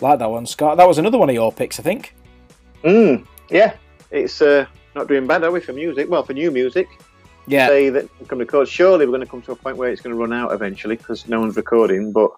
Like 0.00 0.20
that 0.20 0.30
one, 0.30 0.46
Scott. 0.46 0.76
That 0.76 0.86
was 0.86 0.96
another 0.96 1.18
one 1.18 1.28
of 1.28 1.34
your 1.34 1.50
picks, 1.50 1.80
I 1.80 1.82
think. 1.82 2.14
Mm, 2.84 3.26
yeah, 3.50 3.74
it's 4.12 4.40
uh, 4.40 4.66
not 4.94 5.08
doing 5.08 5.26
bad, 5.26 5.42
are 5.42 5.50
we, 5.50 5.58
for 5.58 5.72
music? 5.72 6.08
Well, 6.08 6.22
for 6.22 6.34
new 6.34 6.52
music. 6.52 6.86
Yeah, 7.48 7.66
Say 7.66 7.88
that 7.90 8.08
can 8.28 8.38
record. 8.38 8.68
Surely 8.68 9.06
we're 9.06 9.10
going 9.10 9.22
to 9.22 9.26
come 9.26 9.42
to 9.42 9.50
a 9.50 9.56
point 9.56 9.76
where 9.76 9.90
it's 9.90 10.00
going 10.00 10.14
to 10.14 10.20
run 10.20 10.32
out 10.32 10.52
eventually 10.52 10.94
because 10.94 11.26
no 11.26 11.40
one's 11.40 11.56
recording. 11.56 12.12
But 12.12 12.30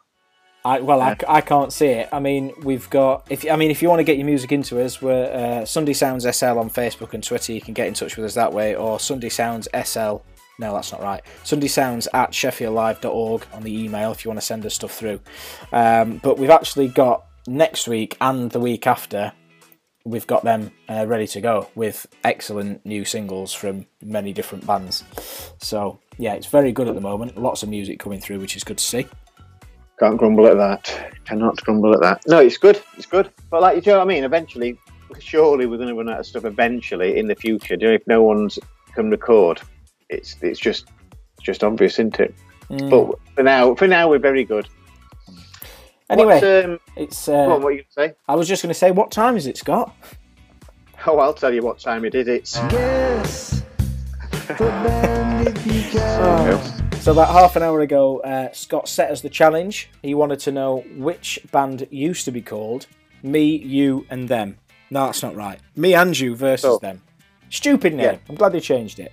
I, 0.65 0.81
well, 0.81 1.03
I, 1.03 1.19
I 1.29 1.43
can't 1.43 1.71
see 1.71 1.89
it. 1.89 2.09
I 2.15 2.21
mean, 2.21 2.55
we've 2.63 2.89
got. 2.89 3.27
If 3.29 3.45
I 3.45 3.57
mean, 3.57 3.71
if 3.71 3.83
you 3.83 3.91
want 3.91 4.01
to 4.01 4.05
get 4.05 4.17
your 4.17 4.25
music 4.25 4.53
into 4.53 4.83
us, 4.83 5.03
we're 5.03 5.27
uh, 5.35 5.67
Sunday 5.67 5.93
Sounds 5.93 6.23
SL 6.25 6.59
on 6.59 6.71
Facebook 6.71 7.13
and 7.13 7.23
Twitter. 7.23 7.53
You 7.53 7.61
can 7.61 7.75
get 7.75 7.89
in 7.89 7.93
touch 7.93 8.17
with 8.17 8.25
us 8.25 8.33
that 8.37 8.55
way, 8.55 8.75
or 8.75 8.99
Sunday 8.99 9.29
Sounds 9.29 9.69
SL. 9.85 10.23
No, 10.59 10.73
that's 10.73 10.93
not 10.93 11.03
right. 11.03 11.23
Sunday 11.45 11.69
Sounds 11.69 12.09
at 12.15 12.31
SheffieldLive.org 12.31 13.47
on 13.53 13.63
the 13.63 13.85
email 13.85 14.13
if 14.13 14.25
you 14.25 14.31
want 14.31 14.41
to 14.41 14.47
send 14.47 14.65
us 14.65 14.75
stuff 14.75 14.93
through. 14.93 15.21
Um, 15.73 16.19
but 16.23 16.39
we've 16.39 16.51
actually 16.51 16.89
got 16.89 17.27
next 17.47 17.87
week 17.89 18.17
and 18.21 18.51
the 18.51 18.61
week 18.61 18.87
after. 18.87 19.33
We've 20.05 20.27
got 20.27 20.45
them 20.45 20.71
uh, 20.89 21.05
ready 21.07 21.27
to 21.29 21.41
go 21.41 21.69
with 21.75 22.07
excellent 22.25 22.87
new 22.87 23.05
singles 23.05 23.53
from 23.53 23.87
many 24.03 24.33
different 24.33 24.67
bands. 24.67 25.05
So 25.59 25.99
yeah, 26.17 26.35
it's 26.35 26.47
very 26.47 26.73
good 26.73 26.89
at 26.89 26.95
the 26.95 27.01
moment. 27.01 27.37
Lots 27.37 27.63
of 27.63 27.69
music 27.69 27.99
coming 27.99 28.21
through, 28.21 28.41
which 28.41 28.57
is 28.57 28.65
good 28.65 28.79
to 28.79 28.85
see. 28.85 29.07
can't 29.99 30.17
grumble 30.17 30.47
at 30.47 30.57
that. 30.57 31.13
Cannot 31.25 31.57
grumble 31.63 31.93
at 31.93 32.01
that. 32.01 32.23
No, 32.27 32.39
it's 32.39 32.57
good. 32.57 32.81
It's 32.97 33.07
good. 33.07 33.31
But 33.51 33.63
like, 33.63 33.85
you 33.85 33.93
know 33.93 33.99
what 33.99 34.05
I 34.05 34.09
mean? 34.09 34.25
Eventually, 34.25 34.79
surely 35.19 35.67
we're 35.67 35.77
going 35.77 35.89
to 35.89 35.95
run 35.95 36.09
out 36.09 36.21
of 36.21 36.27
stuff 36.27 36.45
eventually 36.45 37.19
in 37.19 37.27
the 37.27 37.35
future. 37.35 37.75
If 37.75 38.07
no 38.07 38.23
one's 38.23 38.59
can 38.95 39.11
record, 39.11 39.61
it's 40.09 40.37
it's 40.43 40.59
just 40.61 40.89
it's 41.37 41.45
just 41.45 41.63
obvious, 41.65 41.95
isn't 41.95 42.19
it? 42.21 42.35
Mm. 42.71 42.91
But 42.91 43.19
for 43.35 43.43
now, 43.43 43.75
for 43.75 43.87
now, 43.87 44.09
we're 44.09 44.19
very 44.19 44.45
good. 44.45 44.69
Anyway, 46.09 46.41
What's, 46.41 46.65
um, 46.65 46.79
it's. 46.97 47.27
go 47.27 47.35
on, 47.35 47.51
Uh, 47.53 47.59
what 47.59 47.69
are 47.69 47.71
you 47.73 47.77
going 47.79 48.09
to 48.09 48.15
say? 48.15 48.15
I 48.29 48.35
was 48.37 48.47
just 48.49 48.63
going 48.63 48.71
to 48.71 48.79
say, 48.79 48.91
what 48.93 49.11
time 49.11 49.37
is 49.37 49.47
it, 49.47 49.57
Scott? 49.57 49.95
Oh, 51.09 51.19
I'll 51.19 51.35
tell 51.35 51.53
you 51.55 51.63
what 51.63 51.79
time 51.79 52.05
it 52.05 52.15
is. 52.17 52.27
It's 52.27 52.57
Yes. 52.73 53.63
But 54.49 54.59
then 54.59 55.47
if 55.47 55.67
you 55.67 55.83
can. 55.91 57.01
So 57.01 57.13
about 57.13 57.29
half 57.29 57.55
an 57.55 57.63
hour 57.63 57.81
ago, 57.83 58.19
uh, 58.21 58.51
Scott 58.53 58.89
set 58.89 59.11
us 59.13 59.21
the 59.21 59.29
challenge. 59.29 59.89
He 60.03 60.15
wanted 60.15 60.41
to 60.41 60.51
know 60.53 60.79
which 60.97 61.39
band 61.53 61.87
used 61.91 62.25
to 62.25 62.33
be 62.33 62.41
called 62.43 62.87
"Me, 63.23 63.45
You, 63.57 64.07
and 64.11 64.29
Them." 64.29 64.57
No, 64.91 65.05
that's 65.07 65.23
not 65.23 65.37
right. 65.37 65.61
Me 65.77 65.95
and 65.95 66.19
You 66.19 66.35
versus 66.35 66.65
Oh. 66.65 66.79
Them. 66.79 67.03
Stupid 67.51 67.93
name. 67.95 68.05
Yeah. 68.15 68.19
I'm 68.29 68.35
glad 68.35 68.53
they 68.53 68.61
changed 68.61 68.99
it. 68.99 69.13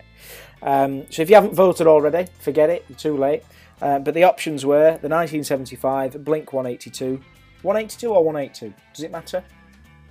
Um, 0.63 1.05
so 1.11 1.21
if 1.21 1.29
you 1.29 1.35
haven't 1.35 1.53
voted 1.53 1.87
already, 1.87 2.29
forget 2.39 2.69
it. 2.69 2.85
You're 2.87 2.97
too 2.97 3.17
late. 3.17 3.43
Uh, 3.81 3.99
but 3.99 4.13
the 4.13 4.23
options 4.23 4.65
were 4.65 4.97
the 5.01 5.09
1975, 5.09 6.23
Blink 6.23 6.53
182, 6.53 7.21
182 7.61 8.09
or 8.09 8.23
182. 8.23 8.73
Does 8.93 9.03
it 9.03 9.11
matter? 9.11 9.43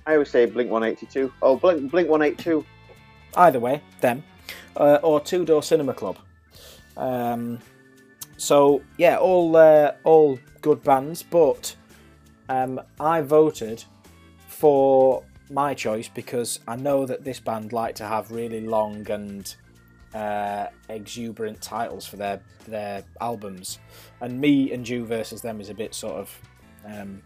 I 0.05 0.13
always 0.13 0.29
say 0.29 0.45
Blink 0.45 0.69
182. 0.69 1.33
Oh, 1.41 1.55
Blink 1.55 1.89
Blink 1.89 2.07
182. 2.09 2.63
either 3.35 3.59
way, 3.59 3.81
them, 4.01 4.23
uh, 4.77 4.99
or 5.01 5.19
Two 5.19 5.43
Door 5.43 5.63
Cinema 5.63 5.93
Club. 5.93 6.17
Um, 6.97 7.59
so 8.37 8.83
yeah, 8.97 9.17
all 9.17 9.55
uh, 9.55 9.93
all 10.03 10.37
good 10.61 10.83
bands, 10.83 11.23
but 11.23 11.75
um, 12.49 12.79
I 12.99 13.21
voted 13.21 13.83
for 14.47 15.23
my 15.49 15.73
choice 15.73 16.09
because 16.09 16.59
I 16.67 16.75
know 16.75 17.05
that 17.05 17.23
this 17.23 17.39
band 17.39 17.73
like 17.73 17.95
to 17.95 18.05
have 18.05 18.31
really 18.31 18.61
long 18.61 19.09
and 19.09 19.55
uh, 20.13 20.67
exuberant 20.89 21.61
titles 21.61 22.05
for 22.05 22.17
their 22.17 22.41
their 22.67 23.03
albums, 23.21 23.79
and 24.21 24.39
me 24.39 24.71
and 24.71 24.87
you 24.87 25.05
versus 25.05 25.41
them 25.41 25.59
is 25.59 25.69
a 25.69 25.73
bit 25.73 25.93
sort 25.93 26.15
of 26.15 26.41
um, 26.85 27.21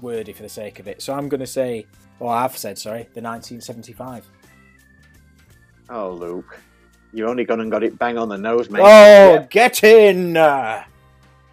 wordy 0.00 0.32
for 0.32 0.42
the 0.42 0.48
sake 0.48 0.78
of 0.78 0.88
it. 0.88 1.02
So 1.02 1.14
I'm 1.14 1.28
going 1.28 1.40
to 1.40 1.46
say, 1.46 1.86
or 2.18 2.32
I've 2.32 2.56
said, 2.56 2.78
sorry, 2.78 3.02
the 3.14 3.20
1975. 3.20 4.26
Oh, 5.90 6.12
Luke, 6.12 6.58
you 7.12 7.26
only 7.26 7.44
gone 7.44 7.60
and 7.60 7.70
got 7.70 7.82
it 7.82 7.98
bang 7.98 8.16
on 8.16 8.28
the 8.28 8.38
nose, 8.38 8.70
mate. 8.70 8.80
Oh, 8.80 8.84
Yeah, 9.34 9.46
get 9.50 9.82
in! 9.82 10.36
Uh, 10.36 10.84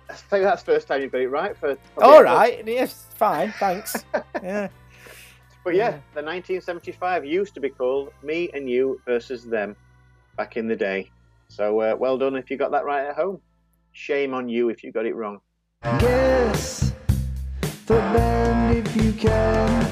I 0.10 0.14
think 0.14 0.44
that's 0.44 0.64
the 0.64 0.74
first 0.74 0.88
time 0.88 1.02
you've 1.02 1.12
got 1.12 1.22
it 1.22 1.28
right. 1.28 1.58
For 1.58 1.78
all 1.98 2.24
right, 2.24 2.66
yes, 2.66 3.08
fine, 3.16 3.52
thanks. 3.54 4.06
yeah. 4.44 4.70
But 5.68 5.76
yeah, 5.76 5.90
the 6.14 6.24
1975 6.24 7.26
used 7.26 7.54
to 7.56 7.60
be 7.60 7.68
called 7.68 8.14
Me 8.24 8.50
and 8.54 8.70
You 8.70 9.02
versus 9.06 9.44
Them 9.44 9.76
back 10.38 10.56
in 10.56 10.66
the 10.66 10.78
day. 10.78 11.12
So 11.50 11.82
uh, 11.82 11.94
well 12.00 12.18
done 12.18 12.38
if 12.38 12.50
you 12.50 12.56
got 12.56 12.72
that 12.72 12.86
right 12.86 13.06
at 13.06 13.18
home. 13.18 13.42
Shame 13.92 14.34
on 14.34 14.48
you 14.48 14.70
if 14.70 14.82
you 14.82 14.94
got 14.94 15.06
it 15.06 15.14
wrong. 15.14 15.42
Yes, 15.84 16.94
the 17.86 17.96
band 17.96 18.78
if 18.78 18.96
you 18.96 19.12
can. 19.12 19.92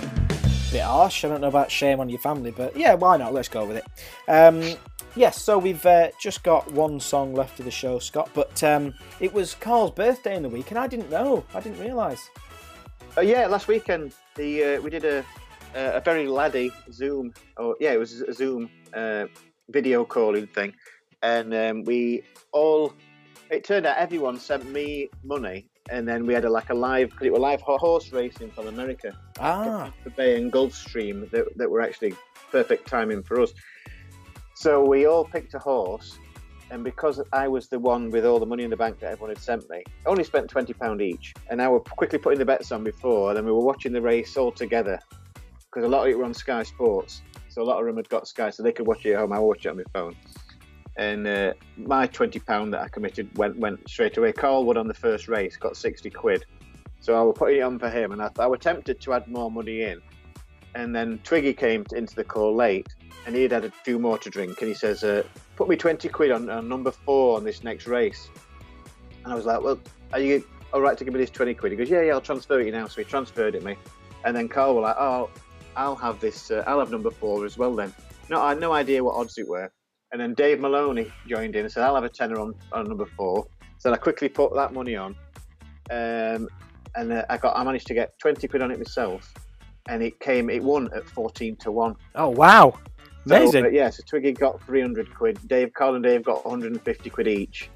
bit 0.71 0.81
harsh. 0.81 1.25
I 1.25 1.27
don't 1.27 1.41
know 1.41 1.49
about 1.49 1.69
shame 1.69 1.99
on 1.99 2.07
your 2.07 2.19
family, 2.19 2.51
but 2.51 2.77
yeah, 2.77 2.93
why 2.93 3.17
not? 3.17 3.33
Let's 3.33 3.49
go 3.49 3.65
with 3.65 3.75
it. 3.75 3.85
Um, 4.29 4.77
yes, 5.17 5.41
so 5.41 5.59
we've 5.59 5.85
uh, 5.85 6.07
just 6.21 6.41
got 6.41 6.71
one 6.71 7.01
song 7.01 7.33
left 7.33 7.59
of 7.59 7.65
the 7.65 7.71
show, 7.71 7.99
Scott, 7.99 8.29
but 8.33 8.63
um, 8.63 8.93
it 9.19 9.33
was 9.33 9.55
Carl's 9.55 9.91
birthday 9.91 10.37
in 10.37 10.43
the 10.43 10.47
week, 10.47 10.71
and 10.71 10.79
I 10.79 10.87
didn't 10.87 11.09
know. 11.11 11.43
I 11.53 11.59
didn't 11.59 11.81
realise. 11.81 12.29
Uh, 13.17 13.21
yeah, 13.21 13.45
last 13.47 13.67
weekend 13.67 14.13
the 14.35 14.75
uh, 14.75 14.81
we 14.81 14.89
did 14.89 15.03
a 15.03 15.25
a 15.75 16.01
very 16.03 16.27
laddie 16.27 16.71
Zoom. 16.91 17.33
or 17.57 17.75
yeah, 17.79 17.91
it 17.91 17.99
was 17.99 18.21
a 18.21 18.33
Zoom 18.33 18.69
uh, 18.93 19.25
video 19.69 20.05
calling 20.05 20.47
thing, 20.47 20.73
and 21.21 21.53
um, 21.53 21.83
we 21.83 22.23
all. 22.51 22.93
It 23.51 23.63
turned 23.63 23.85
out 23.85 23.97
everyone 23.97 24.39
sent 24.39 24.67
me 24.71 25.09
money, 25.23 25.69
and 25.91 26.07
then 26.07 26.25
we 26.25 26.33
had 26.33 26.45
a, 26.45 26.49
like 26.49 26.71
a 26.71 26.73
live 26.73 27.11
because 27.11 27.27
it 27.27 27.33
was 27.33 27.41
live 27.41 27.61
horse 27.61 28.11
racing 28.11 28.49
from 28.51 28.67
America. 28.67 29.15
Ah, 29.39 29.91
the 30.03 30.09
Bay 30.09 30.41
and 30.41 30.51
Gulfstream 30.51 31.29
that, 31.29 31.45
that 31.57 31.69
were 31.69 31.81
actually 31.81 32.15
perfect 32.51 32.87
timing 32.87 33.21
for 33.21 33.41
us. 33.41 33.53
So 34.55 34.83
we 34.83 35.05
all 35.05 35.25
picked 35.25 35.53
a 35.53 35.59
horse, 35.59 36.17
and 36.71 36.83
because 36.83 37.21
I 37.33 37.47
was 37.47 37.67
the 37.67 37.77
one 37.77 38.09
with 38.09 38.25
all 38.25 38.39
the 38.39 38.45
money 38.47 38.63
in 38.63 38.69
the 38.71 38.77
bank 38.77 38.99
that 39.01 39.11
everyone 39.11 39.29
had 39.29 39.43
sent 39.43 39.69
me, 39.69 39.83
I 40.05 40.09
only 40.09 40.23
spent 40.23 40.49
twenty 40.49 40.73
pound 40.73 41.01
each, 41.01 41.33
and 41.49 41.61
I 41.61 41.67
were 41.67 41.81
quickly 41.81 42.17
putting 42.17 42.39
the 42.39 42.45
bets 42.45 42.71
on 42.71 42.83
before. 42.83 43.29
And 43.29 43.37
then 43.37 43.45
we 43.45 43.51
were 43.51 43.63
watching 43.63 43.91
the 43.91 44.01
race 44.01 44.37
all 44.37 44.51
together 44.51 44.99
because 45.75 45.85
a 45.85 45.89
lot 45.89 46.03
of 46.03 46.07
it 46.07 46.17
were 46.17 46.23
on 46.23 46.33
Sky 46.33 46.63
Sports, 46.63 47.21
so 47.49 47.61
a 47.61 47.63
lot 47.63 47.79
of 47.81 47.85
them 47.85 47.97
had 47.97 48.07
got 48.07 48.29
Sky, 48.29 48.49
so 48.49 48.63
they 48.63 48.71
could 48.71 48.87
watch 48.87 49.05
it 49.05 49.11
at 49.11 49.19
home. 49.19 49.33
I 49.33 49.39
watched 49.39 49.65
it 49.65 49.69
on 49.69 49.77
my 49.77 49.83
phone. 49.93 50.15
And 50.95 51.27
uh, 51.27 51.53
my 51.75 52.07
twenty 52.07 52.39
pound 52.39 52.73
that 52.73 52.81
I 52.81 52.87
committed 52.87 53.37
went 53.37 53.57
went 53.57 53.87
straight 53.89 54.15
away. 54.15 54.31
Carl 54.31 54.63
Wood 54.63 54.77
on 54.77 54.87
the 54.87 54.93
first 54.93 55.27
race 55.27 55.57
got 55.57 55.75
sixty 55.75 56.09
quid, 56.09 56.45
so 57.01 57.19
I 57.19 57.21
was 57.21 57.35
putting 57.37 57.57
it 57.57 57.61
on 57.61 57.77
for 57.77 57.89
him, 57.89 58.13
and 58.13 58.21
I, 58.21 58.31
I 58.39 58.47
was 58.47 58.61
tempted 58.61 59.01
to 59.01 59.13
add 59.13 59.27
more 59.27 59.51
money 59.51 59.81
in. 59.81 60.01
And 60.75 60.95
then 60.95 61.19
Twiggy 61.23 61.53
came 61.53 61.83
to, 61.85 61.97
into 61.97 62.15
the 62.15 62.23
call 62.23 62.55
late, 62.55 62.95
and 63.25 63.35
he 63.35 63.41
had 63.41 63.51
had 63.51 63.65
a 63.65 63.71
few 63.71 63.99
more 63.99 64.17
to 64.19 64.29
drink, 64.29 64.61
and 64.61 64.69
he 64.69 64.73
says, 64.73 65.03
uh, 65.03 65.23
"Put 65.57 65.67
me 65.67 65.75
twenty 65.75 66.07
quid 66.07 66.31
on, 66.31 66.49
on 66.49 66.69
number 66.69 66.91
four 66.91 67.35
on 67.35 67.43
this 67.43 67.65
next 67.65 67.85
race." 67.85 68.29
And 69.25 69.33
I 69.33 69.35
was 69.35 69.45
like, 69.45 69.61
"Well, 69.61 69.77
are 70.13 70.21
you 70.21 70.47
all 70.71 70.79
right 70.79 70.97
to 70.97 71.03
give 71.03 71.13
me 71.13 71.19
this 71.19 71.29
twenty 71.29 71.53
quid?" 71.53 71.73
He 71.73 71.77
goes, 71.77 71.89
"Yeah, 71.89 72.03
yeah, 72.03 72.13
I'll 72.13 72.21
transfer 72.21 72.61
it 72.61 72.67
you 72.67 72.71
now." 72.71 72.87
So 72.87 73.01
he 73.01 73.03
transferred 73.03 73.55
it 73.55 73.63
me, 73.65 73.75
and 74.23 74.33
then 74.33 74.47
Carl 74.47 74.75
was 74.75 74.83
like, 74.83 74.95
"Oh, 74.97 75.29
I'll 75.75 75.95
have 75.95 76.19
this. 76.19 76.51
Uh, 76.51 76.63
I'll 76.67 76.79
have 76.79 76.91
number 76.91 77.11
four 77.11 77.45
as 77.45 77.57
well." 77.57 77.75
Then, 77.75 77.93
no, 78.29 78.41
I 78.41 78.49
had 78.49 78.59
no 78.59 78.73
idea 78.73 79.03
what 79.03 79.15
odds 79.15 79.37
it 79.37 79.47
were. 79.47 79.71
And 80.11 80.21
then 80.21 80.33
Dave 80.33 80.59
Maloney 80.59 81.11
joined 81.27 81.55
in 81.55 81.63
and 81.65 81.71
said, 81.71 81.83
"I'll 81.83 81.95
have 81.95 82.03
a 82.03 82.09
tenner 82.09 82.39
on, 82.39 82.53
on 82.71 82.87
number 82.87 83.05
four. 83.05 83.47
So 83.77 83.91
I 83.91 83.97
quickly 83.97 84.29
put 84.29 84.53
that 84.55 84.73
money 84.73 84.95
on, 84.95 85.15
um, 85.91 86.47
and 86.95 87.11
uh, 87.11 87.25
I 87.29 87.37
got 87.37 87.57
I 87.57 87.63
managed 87.63 87.87
to 87.87 87.93
get 87.93 88.17
twenty 88.19 88.47
quid 88.47 88.61
on 88.61 88.71
it 88.71 88.77
myself, 88.77 89.33
and 89.89 90.01
it 90.01 90.19
came 90.19 90.49
it 90.49 90.63
won 90.63 90.89
at 90.95 91.07
fourteen 91.09 91.55
to 91.57 91.71
one. 91.71 91.95
oh 92.15 92.29
wow, 92.29 92.73
So, 93.27 93.35
amazing. 93.35 93.65
uh, 93.65 93.69
yeah, 93.69 93.89
so 93.89 94.03
Twiggy 94.07 94.31
got 94.31 94.61
300 94.65 95.13
quid. 95.13 95.39
Dave, 95.47 95.73
Carl 95.73 95.95
and 95.95 96.03
Dave 96.03 96.23
got 96.23 96.45
150 96.45 97.09
quid 97.09 97.27
each. 97.27 97.69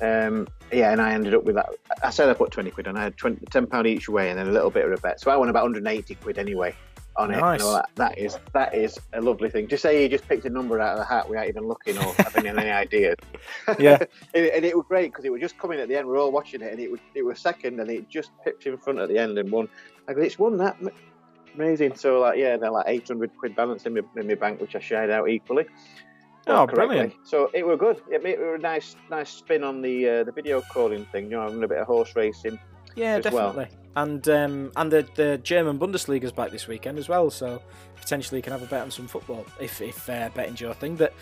Um, 0.00 0.46
yeah, 0.72 0.92
and 0.92 1.00
I 1.00 1.12
ended 1.12 1.34
up 1.34 1.44
with 1.44 1.54
that. 1.56 1.68
I 2.02 2.10
said 2.10 2.28
I 2.28 2.34
put 2.34 2.50
20 2.50 2.70
quid 2.70 2.86
on. 2.88 2.96
I 2.96 3.04
had 3.04 3.16
20, 3.16 3.44
10 3.46 3.66
pound 3.66 3.86
each 3.86 4.08
way 4.08 4.30
and 4.30 4.38
then 4.38 4.48
a 4.48 4.52
little 4.52 4.70
bit 4.70 4.84
of 4.84 4.92
a 4.92 4.96
bet. 5.00 5.20
So 5.20 5.30
I 5.30 5.36
won 5.36 5.48
about 5.48 5.62
180 5.64 6.14
quid 6.16 6.38
anyway 6.38 6.74
on 7.18 7.30
it. 7.30 7.38
Nice. 7.38 7.62
That, 7.62 7.88
that 7.96 8.18
is 8.18 8.38
that 8.52 8.74
is 8.74 8.98
a 9.12 9.20
lovely 9.20 9.50
thing. 9.50 9.66
To 9.68 9.78
say 9.78 10.02
you 10.02 10.08
just 10.08 10.28
picked 10.28 10.44
a 10.44 10.50
number 10.50 10.80
out 10.80 10.92
of 10.92 10.98
the 10.98 11.04
hat 11.04 11.28
without 11.28 11.48
even 11.48 11.66
looking 11.66 11.98
or 11.98 12.14
having 12.14 12.46
any 12.46 12.70
idea. 12.70 13.14
Yeah. 13.78 13.98
and, 14.34 14.46
and 14.46 14.64
it 14.64 14.76
was 14.76 14.86
great 14.88 15.12
because 15.12 15.24
it 15.24 15.32
was 15.32 15.40
just 15.40 15.58
coming 15.58 15.80
at 15.80 15.88
the 15.88 15.96
end. 15.96 16.06
We're 16.06 16.20
all 16.20 16.32
watching 16.32 16.62
it, 16.62 16.72
and 16.72 16.80
it 16.80 16.90
was 16.90 17.00
it 17.14 17.24
was 17.24 17.38
second, 17.38 17.80
and 17.80 17.90
it 17.90 18.08
just 18.08 18.30
pipped 18.44 18.66
in 18.66 18.76
front 18.78 18.98
at 18.98 19.08
the 19.08 19.18
end 19.18 19.38
and 19.38 19.50
won. 19.50 19.68
I 20.08 20.14
go, 20.14 20.20
it's 20.20 20.38
won 20.38 20.56
that. 20.58 20.76
Amazing. 21.54 21.96
So 21.96 22.20
like, 22.20 22.38
yeah, 22.38 22.56
they're 22.56 22.70
like 22.70 22.86
800 22.86 23.36
quid 23.36 23.56
balance 23.56 23.86
in 23.86 23.94
my, 23.94 24.02
in 24.16 24.26
my 24.28 24.34
bank, 24.34 24.60
which 24.60 24.76
I 24.76 24.80
shared 24.80 25.10
out 25.10 25.28
equally. 25.28 25.66
Oh, 26.48 26.66
correctly. 26.66 26.86
brilliant. 26.86 27.14
So 27.24 27.50
it 27.54 27.66
were 27.66 27.76
good. 27.76 28.00
It 28.10 28.22
made 28.22 28.34
it 28.34 28.40
were 28.40 28.54
a 28.54 28.58
nice, 28.58 28.94
nice 29.10 29.30
spin 29.30 29.64
on 29.64 29.82
the 29.82 30.08
uh, 30.08 30.24
the 30.24 30.32
video 30.32 30.60
calling 30.60 31.04
thing. 31.06 31.24
You 31.24 31.38
know, 31.38 31.42
having 31.42 31.64
a 31.64 31.68
bit 31.68 31.78
of 31.78 31.86
horse 31.86 32.14
racing. 32.14 32.58
Yeah, 32.94 33.20
as 33.24 33.32
well. 33.32 33.66
And 33.96 34.28
um, 34.28 34.72
and 34.76 34.92
the, 34.92 35.06
the 35.14 35.38
German 35.42 35.78
Bundesliga's 35.78 36.30
back 36.30 36.50
this 36.50 36.68
weekend 36.68 36.98
as 36.98 37.08
well, 37.08 37.30
so 37.30 37.62
potentially 37.98 38.38
you 38.38 38.42
can 38.42 38.52
have 38.52 38.62
a 38.62 38.66
bet 38.66 38.82
on 38.82 38.90
some 38.90 39.08
football 39.08 39.46
if 39.58 39.80
if 39.80 40.08
uh, 40.10 40.28
betting's 40.34 40.60
your 40.60 40.74
thing. 40.74 40.96
But 40.96 41.14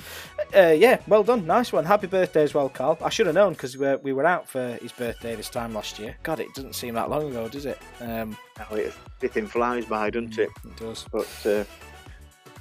uh, 0.54 0.74
yeah, 0.76 1.00
well 1.06 1.22
done, 1.22 1.46
nice 1.46 1.72
one. 1.72 1.84
Happy 1.84 2.08
birthday 2.08 2.42
as 2.42 2.52
well, 2.52 2.68
Carl. 2.68 2.98
I 3.00 3.10
should 3.10 3.26
have 3.26 3.36
known 3.36 3.52
because 3.52 3.78
we 3.78 3.86
were, 3.86 3.98
we 3.98 4.12
were 4.12 4.26
out 4.26 4.48
for 4.48 4.72
his 4.82 4.90
birthday 4.90 5.36
this 5.36 5.48
time 5.48 5.72
last 5.72 6.00
year. 6.00 6.16
God, 6.24 6.40
it 6.40 6.52
doesn't 6.52 6.74
seem 6.74 6.94
that 6.94 7.08
long 7.10 7.30
ago, 7.30 7.48
does 7.48 7.64
it? 7.64 7.78
Um, 8.00 8.36
Oh, 8.70 8.74
it, 8.74 8.92
everything 9.18 9.46
flies 9.46 9.84
by, 9.86 10.10
doesn't 10.10 10.36
it? 10.38 10.50
it 10.64 10.76
does. 10.76 11.06
But 11.12 11.28
uh, 11.46 11.64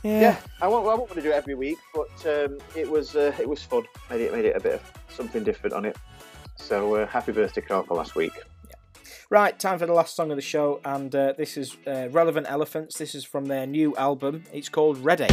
Yeah. 0.04 0.22
yeah, 0.22 0.38
I 0.62 0.68
won't, 0.68 0.84
I 0.86 0.90
won't 0.90 1.00
want 1.10 1.16
to 1.16 1.22
do 1.24 1.30
it 1.32 1.36
every 1.36 1.56
week, 1.56 1.80
but 1.96 2.12
um, 2.28 2.60
it 2.76 2.88
was 2.88 3.16
uh, 3.16 3.34
it 3.40 3.50
was 3.50 3.64
fun. 3.64 3.82
Made 4.12 4.22
it 4.22 4.32
made 4.32 4.46
it 4.46 4.56
a 4.56 4.60
bit 4.60 4.74
of 4.76 4.92
something 5.10 5.44
different 5.44 5.74
on 5.74 5.86
it. 5.86 5.98
So 6.56 6.96
uh, 6.98 7.08
happy 7.08 7.32
birthday, 7.32 7.62
Carl, 7.62 7.82
for 7.84 7.96
last 7.96 8.14
week. 8.16 8.34
Right, 9.30 9.58
time 9.58 9.80
for 9.80 9.86
the 9.86 9.94
last 9.94 10.16
song 10.16 10.32
of 10.32 10.36
the 10.36 10.42
show, 10.42 10.80
and 10.84 11.16
uh, 11.16 11.34
this 11.38 11.58
is 11.58 11.78
uh, 11.88 12.10
Relevant 12.12 12.46
Elephants. 12.50 12.98
This 12.98 13.16
is 13.16 13.24
from 13.24 13.46
their 13.46 13.66
new 13.66 13.96
album. 13.96 14.44
It's 14.52 14.70
called 14.70 14.98
Ready. 14.98 15.28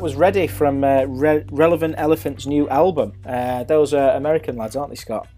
That 0.00 0.04
was 0.04 0.16
Ready 0.16 0.46
from 0.46 0.82
uh, 0.82 1.04
Re- 1.04 1.44
Relevant 1.50 1.94
Elephant's 1.98 2.46
new 2.46 2.66
album. 2.70 3.12
Uh, 3.26 3.64
those 3.64 3.92
are 3.92 4.12
American 4.12 4.56
lads, 4.56 4.74
aren't 4.74 4.88
they, 4.88 4.96
Scott? 4.96 5.28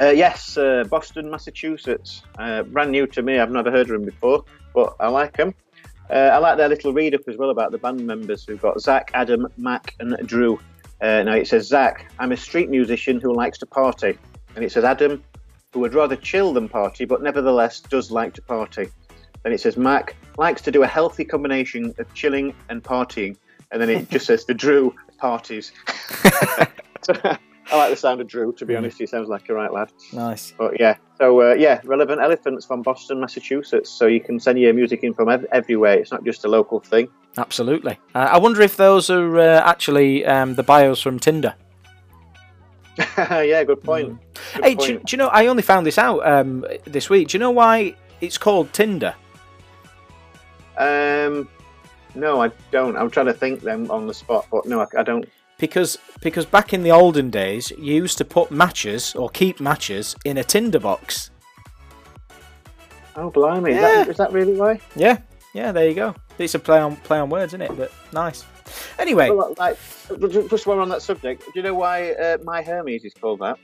Uh, 0.00 0.08
yes, 0.08 0.58
uh, 0.58 0.82
Boston, 0.90 1.30
Massachusetts. 1.30 2.24
Uh, 2.36 2.64
brand 2.64 2.90
new 2.90 3.06
to 3.06 3.22
me. 3.22 3.38
I've 3.38 3.52
never 3.52 3.70
heard 3.70 3.82
of 3.82 3.92
them 3.92 4.04
before, 4.04 4.44
but 4.74 4.96
I 4.98 5.06
like 5.06 5.36
them. 5.36 5.54
Uh, 6.10 6.14
I 6.14 6.38
like 6.38 6.56
their 6.56 6.68
little 6.68 6.92
read 6.92 7.14
up 7.14 7.20
as 7.28 7.36
well 7.36 7.50
about 7.50 7.70
the 7.70 7.78
band 7.78 8.04
members. 8.04 8.48
We've 8.48 8.60
got 8.60 8.80
Zach, 8.80 9.12
Adam, 9.14 9.46
Mac, 9.56 9.94
and 10.00 10.16
Drew. 10.26 10.58
Now 11.00 11.34
it 11.34 11.46
says 11.46 11.68
Zach, 11.68 12.10
I'm 12.18 12.32
a 12.32 12.36
street 12.36 12.68
musician 12.68 13.20
who 13.20 13.32
likes 13.32 13.56
to 13.58 13.66
party. 13.66 14.18
And 14.56 14.64
it 14.64 14.72
says 14.72 14.82
Adam, 14.82 15.22
who 15.72 15.78
would 15.78 15.94
rather 15.94 16.16
chill 16.16 16.52
than 16.52 16.68
party, 16.68 17.04
but 17.04 17.22
nevertheless 17.22 17.78
does 17.82 18.10
like 18.10 18.34
to 18.34 18.42
party. 18.42 18.88
Then 19.44 19.52
it 19.52 19.60
says 19.60 19.76
Mac 19.76 20.16
likes 20.38 20.60
to 20.62 20.72
do 20.72 20.82
a 20.82 20.88
healthy 20.88 21.24
combination 21.24 21.94
of 21.98 22.12
chilling 22.14 22.52
and 22.68 22.82
partying. 22.82 23.36
And 23.70 23.80
then 23.82 23.90
it 23.90 24.08
just 24.10 24.26
says 24.26 24.44
the 24.44 24.54
Drew 24.54 24.94
parties. 25.18 25.72
I 27.68 27.76
like 27.76 27.90
the 27.90 27.96
sound 27.96 28.20
of 28.20 28.28
Drew, 28.28 28.52
to 28.54 28.64
be 28.66 28.76
honest. 28.76 28.98
He 28.98 29.06
sounds 29.06 29.28
like 29.28 29.48
a 29.48 29.54
right 29.54 29.72
lad. 29.72 29.92
Nice. 30.12 30.52
But 30.56 30.78
yeah, 30.78 30.96
so 31.18 31.40
uh, 31.50 31.54
yeah, 31.54 31.80
Relevant 31.84 32.20
Elephants 32.20 32.64
from 32.64 32.82
Boston, 32.82 33.20
Massachusetts. 33.20 33.90
So 33.90 34.06
you 34.06 34.20
can 34.20 34.38
send 34.38 34.58
your 34.60 34.72
music 34.72 35.02
in 35.02 35.14
from 35.14 35.28
ev- 35.28 35.46
everywhere. 35.52 35.94
It's 35.98 36.12
not 36.12 36.24
just 36.24 36.44
a 36.44 36.48
local 36.48 36.78
thing. 36.78 37.08
Absolutely. 37.36 37.98
Uh, 38.14 38.28
I 38.32 38.38
wonder 38.38 38.62
if 38.62 38.76
those 38.76 39.10
are 39.10 39.38
uh, 39.38 39.60
actually 39.64 40.24
um, 40.24 40.54
the 40.54 40.62
bios 40.62 41.00
from 41.00 41.18
Tinder. 41.18 41.54
yeah, 43.18 43.64
good 43.64 43.82
point. 43.82 44.16
Good 44.54 44.64
Hey, 44.64 44.74
do, 44.76 44.92
you- 44.92 44.98
do 45.00 45.04
you 45.08 45.18
know? 45.18 45.28
I 45.28 45.48
only 45.48 45.62
found 45.62 45.86
this 45.86 45.98
out 45.98 46.24
um, 46.26 46.64
this 46.84 47.10
week. 47.10 47.28
Do 47.28 47.36
you 47.36 47.40
know 47.40 47.50
why 47.50 47.96
it's 48.20 48.38
called 48.38 48.72
Tinder? 48.72 49.14
Um, 50.78 51.48
no, 52.16 52.42
I 52.42 52.50
don't. 52.70 52.96
I'm 52.96 53.10
trying 53.10 53.26
to 53.26 53.34
think 53.34 53.60
them 53.60 53.90
on 53.90 54.06
the 54.06 54.14
spot, 54.14 54.46
but 54.50 54.66
no, 54.66 54.80
I, 54.80 54.86
I 54.98 55.02
don't. 55.02 55.28
Because 55.58 55.98
because 56.20 56.44
back 56.44 56.72
in 56.74 56.82
the 56.82 56.90
olden 56.90 57.30
days, 57.30 57.70
you 57.70 57.94
used 57.94 58.18
to 58.18 58.24
put 58.24 58.50
matches 58.50 59.14
or 59.14 59.30
keep 59.30 59.60
matches 59.60 60.16
in 60.24 60.36
a 60.38 60.44
Tinder 60.44 60.80
box. 60.80 61.30
Oh, 63.14 63.30
blimey! 63.30 63.72
Is, 63.72 63.80
that, 63.80 64.08
is 64.08 64.16
that 64.18 64.32
really 64.32 64.54
why? 64.54 64.80
Yeah, 64.94 65.18
yeah. 65.54 65.72
There 65.72 65.88
you 65.88 65.94
go. 65.94 66.14
It's 66.38 66.54
a 66.54 66.58
play 66.58 66.78
on 66.78 66.96
play 66.96 67.18
on 67.18 67.30
words, 67.30 67.54
isn't 67.54 67.62
it? 67.62 67.76
But 67.76 67.90
nice. 68.12 68.44
Anyway, 68.98 69.30
Well, 69.30 69.54
like, 69.58 69.78
just 70.50 70.66
while 70.66 70.76
we're 70.76 70.82
on 70.82 70.88
that 70.88 71.00
subject, 71.00 71.44
do 71.44 71.52
you 71.54 71.62
know 71.62 71.74
why 71.74 72.12
uh, 72.12 72.38
My 72.42 72.62
Hermes 72.62 73.04
is 73.04 73.14
called 73.14 73.38
that? 73.40 73.58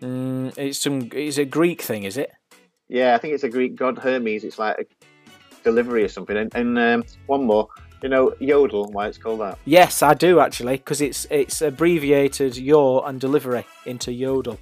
mm, 0.00 0.56
it's 0.56 0.78
some. 0.78 1.08
It's 1.12 1.38
a 1.38 1.44
Greek 1.44 1.82
thing, 1.82 2.04
is 2.04 2.16
it? 2.16 2.30
Yeah, 2.88 3.14
I 3.14 3.18
think 3.18 3.34
it's 3.34 3.44
a 3.44 3.48
Greek 3.48 3.74
god 3.74 3.98
Hermes. 3.98 4.44
It's 4.44 4.58
like 4.58 4.76
a 4.78 4.84
delivery 5.64 6.04
or 6.04 6.08
something. 6.08 6.36
And, 6.36 6.54
and 6.54 6.78
um, 6.78 7.04
one 7.26 7.44
more, 7.44 7.68
you 8.02 8.08
know, 8.08 8.34
Yodel. 8.40 8.90
Why 8.92 9.06
it's 9.08 9.18
called 9.18 9.40
that? 9.40 9.58
Yes, 9.64 10.02
I 10.02 10.14
do 10.14 10.40
actually, 10.40 10.76
because 10.76 11.00
it's 11.00 11.26
it's 11.30 11.62
abbreviated 11.62 12.56
your 12.56 13.08
and 13.08 13.20
delivery 13.20 13.66
into 13.86 14.12
yodel. 14.12 14.58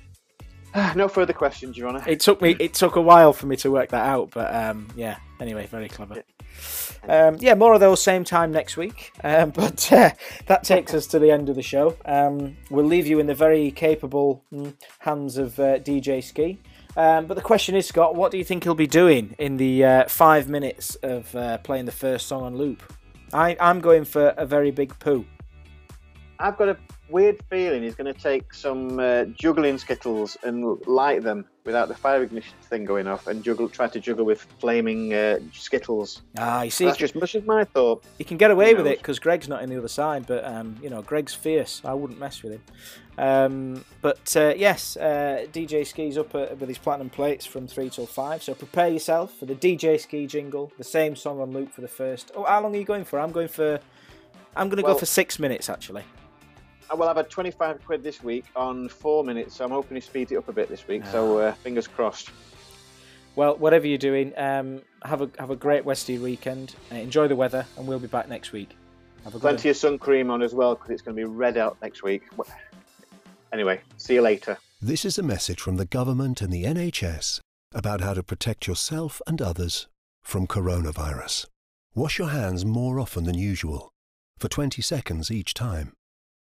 no 0.95 1.09
further 1.09 1.33
questions, 1.33 1.77
Your 1.77 1.89
Honour. 1.89 2.05
It 2.07 2.21
took 2.21 2.41
me 2.41 2.57
it 2.59 2.75
took 2.75 2.97
a 2.97 3.01
while 3.01 3.33
for 3.33 3.47
me 3.47 3.57
to 3.57 3.71
work 3.71 3.91
that 3.91 4.07
out, 4.07 4.31
but 4.33 4.55
um, 4.55 4.89
yeah. 4.97 5.17
Anyway, 5.41 5.67
very 5.67 5.89
clever. 5.89 6.23
Um, 7.09 7.39
yeah, 7.41 7.55
more 7.55 7.73
of 7.73 7.81
those 7.81 8.03
same 8.03 8.25
time 8.25 8.53
next 8.53 8.77
week. 8.77 9.13
Um, 9.25 9.51
but 9.55 9.91
uh, 9.93 10.11
that 10.47 10.65
takes 10.65 10.93
us 10.93 11.07
to 11.09 11.19
the 11.19 11.31
end 11.31 11.49
of 11.49 11.57
the 11.57 11.63
show. 11.63 11.97
Um, 12.05 12.57
we'll 12.69 12.85
leave 12.85 13.07
you 13.07 13.19
in 13.21 13.27
the 13.27 13.35
very 13.35 13.71
capable 13.71 14.45
mm, 14.53 14.75
hands 14.99 15.39
of 15.39 15.59
uh, 15.59 15.79
DJ 15.79 16.23
Ski. 16.23 16.59
Um, 16.97 17.27
but 17.27 17.35
the 17.35 17.43
question 17.43 17.77
is, 17.77 17.87
Scott, 17.87 18.17
what 18.17 18.33
do 18.33 18.39
you 18.39 18.45
think 18.45 18.65
he'll 18.65 18.75
be 18.75 18.87
doing 18.87 19.35
in 19.39 19.57
the 19.57 19.85
uh, 19.85 20.09
five 20.09 20.49
minutes 20.49 20.97
of 20.97 21.35
uh, 21.35 21.59
playing 21.59 21.87
the 21.87 21.93
first 21.93 22.27
song 22.27 22.43
on 22.43 22.57
loop? 22.57 22.83
I, 23.33 23.57
I'm 23.61 23.81
going 23.81 24.05
for 24.05 24.29
a 24.37 24.47
very 24.47 24.71
big 24.71 24.99
poo. 24.99 25.25
I've 26.39 26.57
got 26.57 26.71
a 26.71 26.77
weird 27.11 27.43
feeling 27.51 27.83
he's 27.83 27.95
going 27.95 28.13
to 28.13 28.19
take 28.19 28.55
some 28.55 28.99
uh, 28.99 29.25
juggling 29.25 29.77
skittles 29.79 30.37
and 30.43 30.79
light 30.87 31.23
them 31.23 31.45
without 31.65 31.89
the 31.89 31.95
fire 31.95 32.23
ignition 32.23 32.55
thing 32.63 32.85
going 32.85 33.07
off, 33.07 33.27
and 33.27 33.45
juggle, 33.45 33.69
try 33.69 33.87
to 33.87 34.01
juggle 34.01 34.25
with 34.25 34.41
flaming 34.59 35.13
uh, 35.13 35.39
skittles. 35.53 36.23
Ah, 36.39 36.63
you 36.63 36.71
see, 36.71 36.87
That's 36.87 36.97
just 36.97 37.15
much 37.15 37.35
as 37.35 37.45
my 37.45 37.65
thought. 37.65 38.03
He 38.17 38.25
can 38.25 38.39
get 38.39 38.51
away 38.51 38.75
with 38.75 38.87
it 38.87 38.99
because 38.99 39.19
Greg's 39.19 39.49
not 39.49 39.63
in 39.63 39.69
the 39.69 39.77
other 39.77 39.89
side, 39.89 40.27
but 40.27 40.45
um, 40.45 40.77
you 40.83 40.89
know 40.89 41.03
Greg's 41.03 41.35
fierce. 41.35 41.83
I 41.85 41.93
wouldn't 41.93 42.19
mess 42.19 42.43
with 42.43 42.53
him. 42.53 42.63
Um, 43.21 43.85
but 44.01 44.35
uh, 44.35 44.55
yes, 44.57 44.97
uh, 44.97 45.45
DJ 45.53 45.87
Ski's 45.87 46.17
up 46.17 46.35
uh, 46.35 46.47
with 46.59 46.71
his 46.71 46.79
platinum 46.79 47.11
plates 47.11 47.45
from 47.45 47.69
three 47.69 47.91
till 47.91 48.07
five. 48.07 48.43
So 48.43 48.55
prepare 48.55 48.89
yourself 48.89 49.37
for 49.39 49.45
the 49.45 49.55
DJ 49.55 50.01
Ski 50.01 50.27
jingle, 50.27 50.73
the 50.79 50.85
same 50.85 51.15
song 51.15 51.39
on 51.39 51.53
loop 51.53 51.71
for 51.71 51.83
the 51.83 51.89
first. 51.89 52.31
Oh, 52.35 52.45
how 52.45 52.63
long 52.63 52.75
are 52.75 52.79
you 52.79 52.85
going 52.85 53.05
for? 53.05 53.21
I'm 53.21 53.31
going 53.31 53.49
for. 53.49 53.79
I'm 54.57 54.69
going 54.69 54.79
to 54.79 54.83
go 54.83 54.95
for 54.95 55.07
six 55.07 55.39
minutes 55.39 55.69
actually. 55.69 56.03
Well, 56.89 56.91
I 56.91 56.95
will 56.95 57.07
have 57.09 57.19
a 57.19 57.23
25 57.23 57.85
quid 57.85 58.03
this 58.03 58.25
week 58.25 58.47
on 58.57 58.89
four 58.89 59.23
minutes, 59.23 59.55
so 59.57 59.67
I'm 59.67 59.71
hoping 59.71 59.97
he 59.97 60.01
speeds 60.01 60.33
it 60.33 60.37
up 60.37 60.49
a 60.49 60.53
bit 60.53 60.69
this 60.71 60.89
week. 60.89 61.05
So 61.13 61.39
uh, 61.39 61.53
fingers 61.53 61.87
crossed. 61.87 62.31
Well, 63.37 63.57
whatever 63.59 63.87
you're 63.87 63.99
doing, 63.99 64.33
um, 64.39 64.81
have 65.05 65.21
a 65.21 65.31
have 65.39 65.51
a 65.51 65.57
great 65.57 65.85
Westy 65.85 66.17
weekend. 66.19 66.75
Uh, 66.91 66.95
enjoy 66.97 67.29
the 67.29 67.37
weather, 67.37 67.67
and 67.77 67.87
we'll 67.87 67.99
be 67.99 68.07
back 68.07 68.31
next 68.31 68.53
week. 68.53 68.71
Have 69.25 69.35
a 69.35 69.37
good 69.37 69.43
Plenty 69.43 69.69
of 69.69 69.77
sun 69.77 69.99
cream 69.99 70.31
on 70.31 70.41
as 70.41 70.55
well 70.55 70.75
because 70.75 70.91
it's 70.91 71.03
going 71.03 71.15
to 71.15 71.21
be 71.21 71.29
red 71.29 71.59
out 71.59 71.77
next 71.83 72.03
week. 72.03 72.23
Anyway, 73.53 73.81
see 73.97 74.15
you 74.15 74.23
later. 74.23 74.59
This 74.81 75.05
is 75.05 75.19
a 75.19 75.23
message 75.23 75.61
from 75.61 75.77
the 75.77 75.85
government 75.85 76.41
and 76.41 76.53
the 76.53 76.65
NHS 76.65 77.41
about 77.75 78.01
how 78.01 78.15
to 78.15 78.23
protect 78.23 78.67
yourself 78.67 79.21
and 79.27 79.41
others 79.43 79.87
from 80.23 80.47
coronavirus. 80.47 81.47
Wash 81.95 82.19
your 82.19 82.31
hands 82.31 82.65
more 82.65 83.01
often 83.01 83.25
than 83.25 83.37
usual, 83.37 83.91
for 84.39 84.49
20 84.49 84.81
seconds 84.83 85.31
each 85.31 85.55
time. 85.55 85.93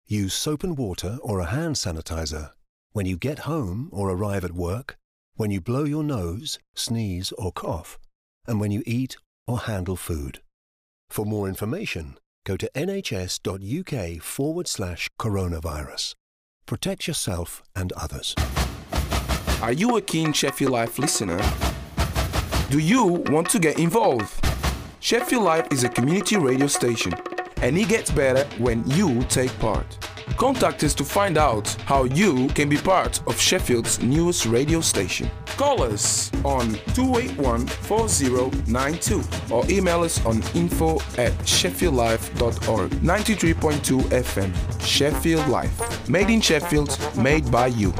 use 0.06 0.32
soap 0.34 0.64
and 0.64 0.76
water 0.78 1.18
or 1.22 1.38
a 1.40 1.46
hand 1.46 1.76
sanitizer. 1.76 2.52
When 2.92 3.06
you 3.06 3.16
get 3.18 3.40
home 3.40 3.88
or 3.92 4.10
arrive 4.10 4.44
at 4.44 4.52
work, 4.52 4.96
when 5.36 5.50
you 5.50 5.60
blow 5.60 5.84
your 5.84 6.02
nose, 6.02 6.58
sneeze, 6.74 7.30
or 7.32 7.52
cough, 7.52 7.98
and 8.46 8.58
when 8.58 8.70
you 8.70 8.82
eat 8.86 9.16
or 9.46 9.58
handle 9.60 9.96
food. 9.96 10.40
For 11.10 11.24
more 11.24 11.46
information, 11.48 12.18
go 12.44 12.56
to 12.56 12.70
nhs.uk 12.74 14.22
forward 14.22 14.66
slash 14.66 15.08
coronavirus. 15.20 16.14
Protect 16.68 17.08
yourself 17.08 17.62
and 17.74 17.92
others. 17.92 18.34
Are 19.62 19.72
you 19.72 19.96
a 19.96 20.02
keen 20.02 20.34
Sheffield 20.34 20.72
Live 20.72 20.98
listener? 20.98 21.40
Do 22.68 22.78
you 22.78 23.24
want 23.30 23.48
to 23.48 23.58
get 23.58 23.78
involved? 23.78 24.44
Sheffield 25.00 25.44
Live 25.44 25.68
is 25.72 25.84
a 25.84 25.88
community 25.88 26.36
radio 26.36 26.66
station, 26.66 27.14
and 27.62 27.76
it 27.76 27.88
gets 27.88 28.10
better 28.10 28.44
when 28.58 28.88
you 28.90 29.22
take 29.24 29.56
part. 29.58 29.86
Contact 30.36 30.84
us 30.84 30.94
to 30.94 31.04
find 31.04 31.36
out 31.36 31.68
how 31.84 32.04
you 32.04 32.48
can 32.48 32.68
be 32.68 32.76
part 32.76 33.20
of 33.26 33.40
Sheffield's 33.40 34.00
newest 34.00 34.46
radio 34.46 34.80
station. 34.80 35.30
Call 35.56 35.82
us 35.82 36.30
on 36.44 36.74
281 36.94 37.66
4092 37.66 39.22
or 39.50 39.68
email 39.68 40.04
us 40.04 40.24
on 40.24 40.42
info 40.54 40.96
at 41.16 41.32
sheffieldlive.org. 41.44 42.90
93.2 42.90 44.00
FM, 44.02 44.80
Sheffield 44.80 45.48
Live. 45.48 46.08
Made 46.08 46.30
in 46.30 46.40
Sheffield, 46.40 46.96
made 47.16 47.50
by 47.50 47.66
you. 47.68 47.92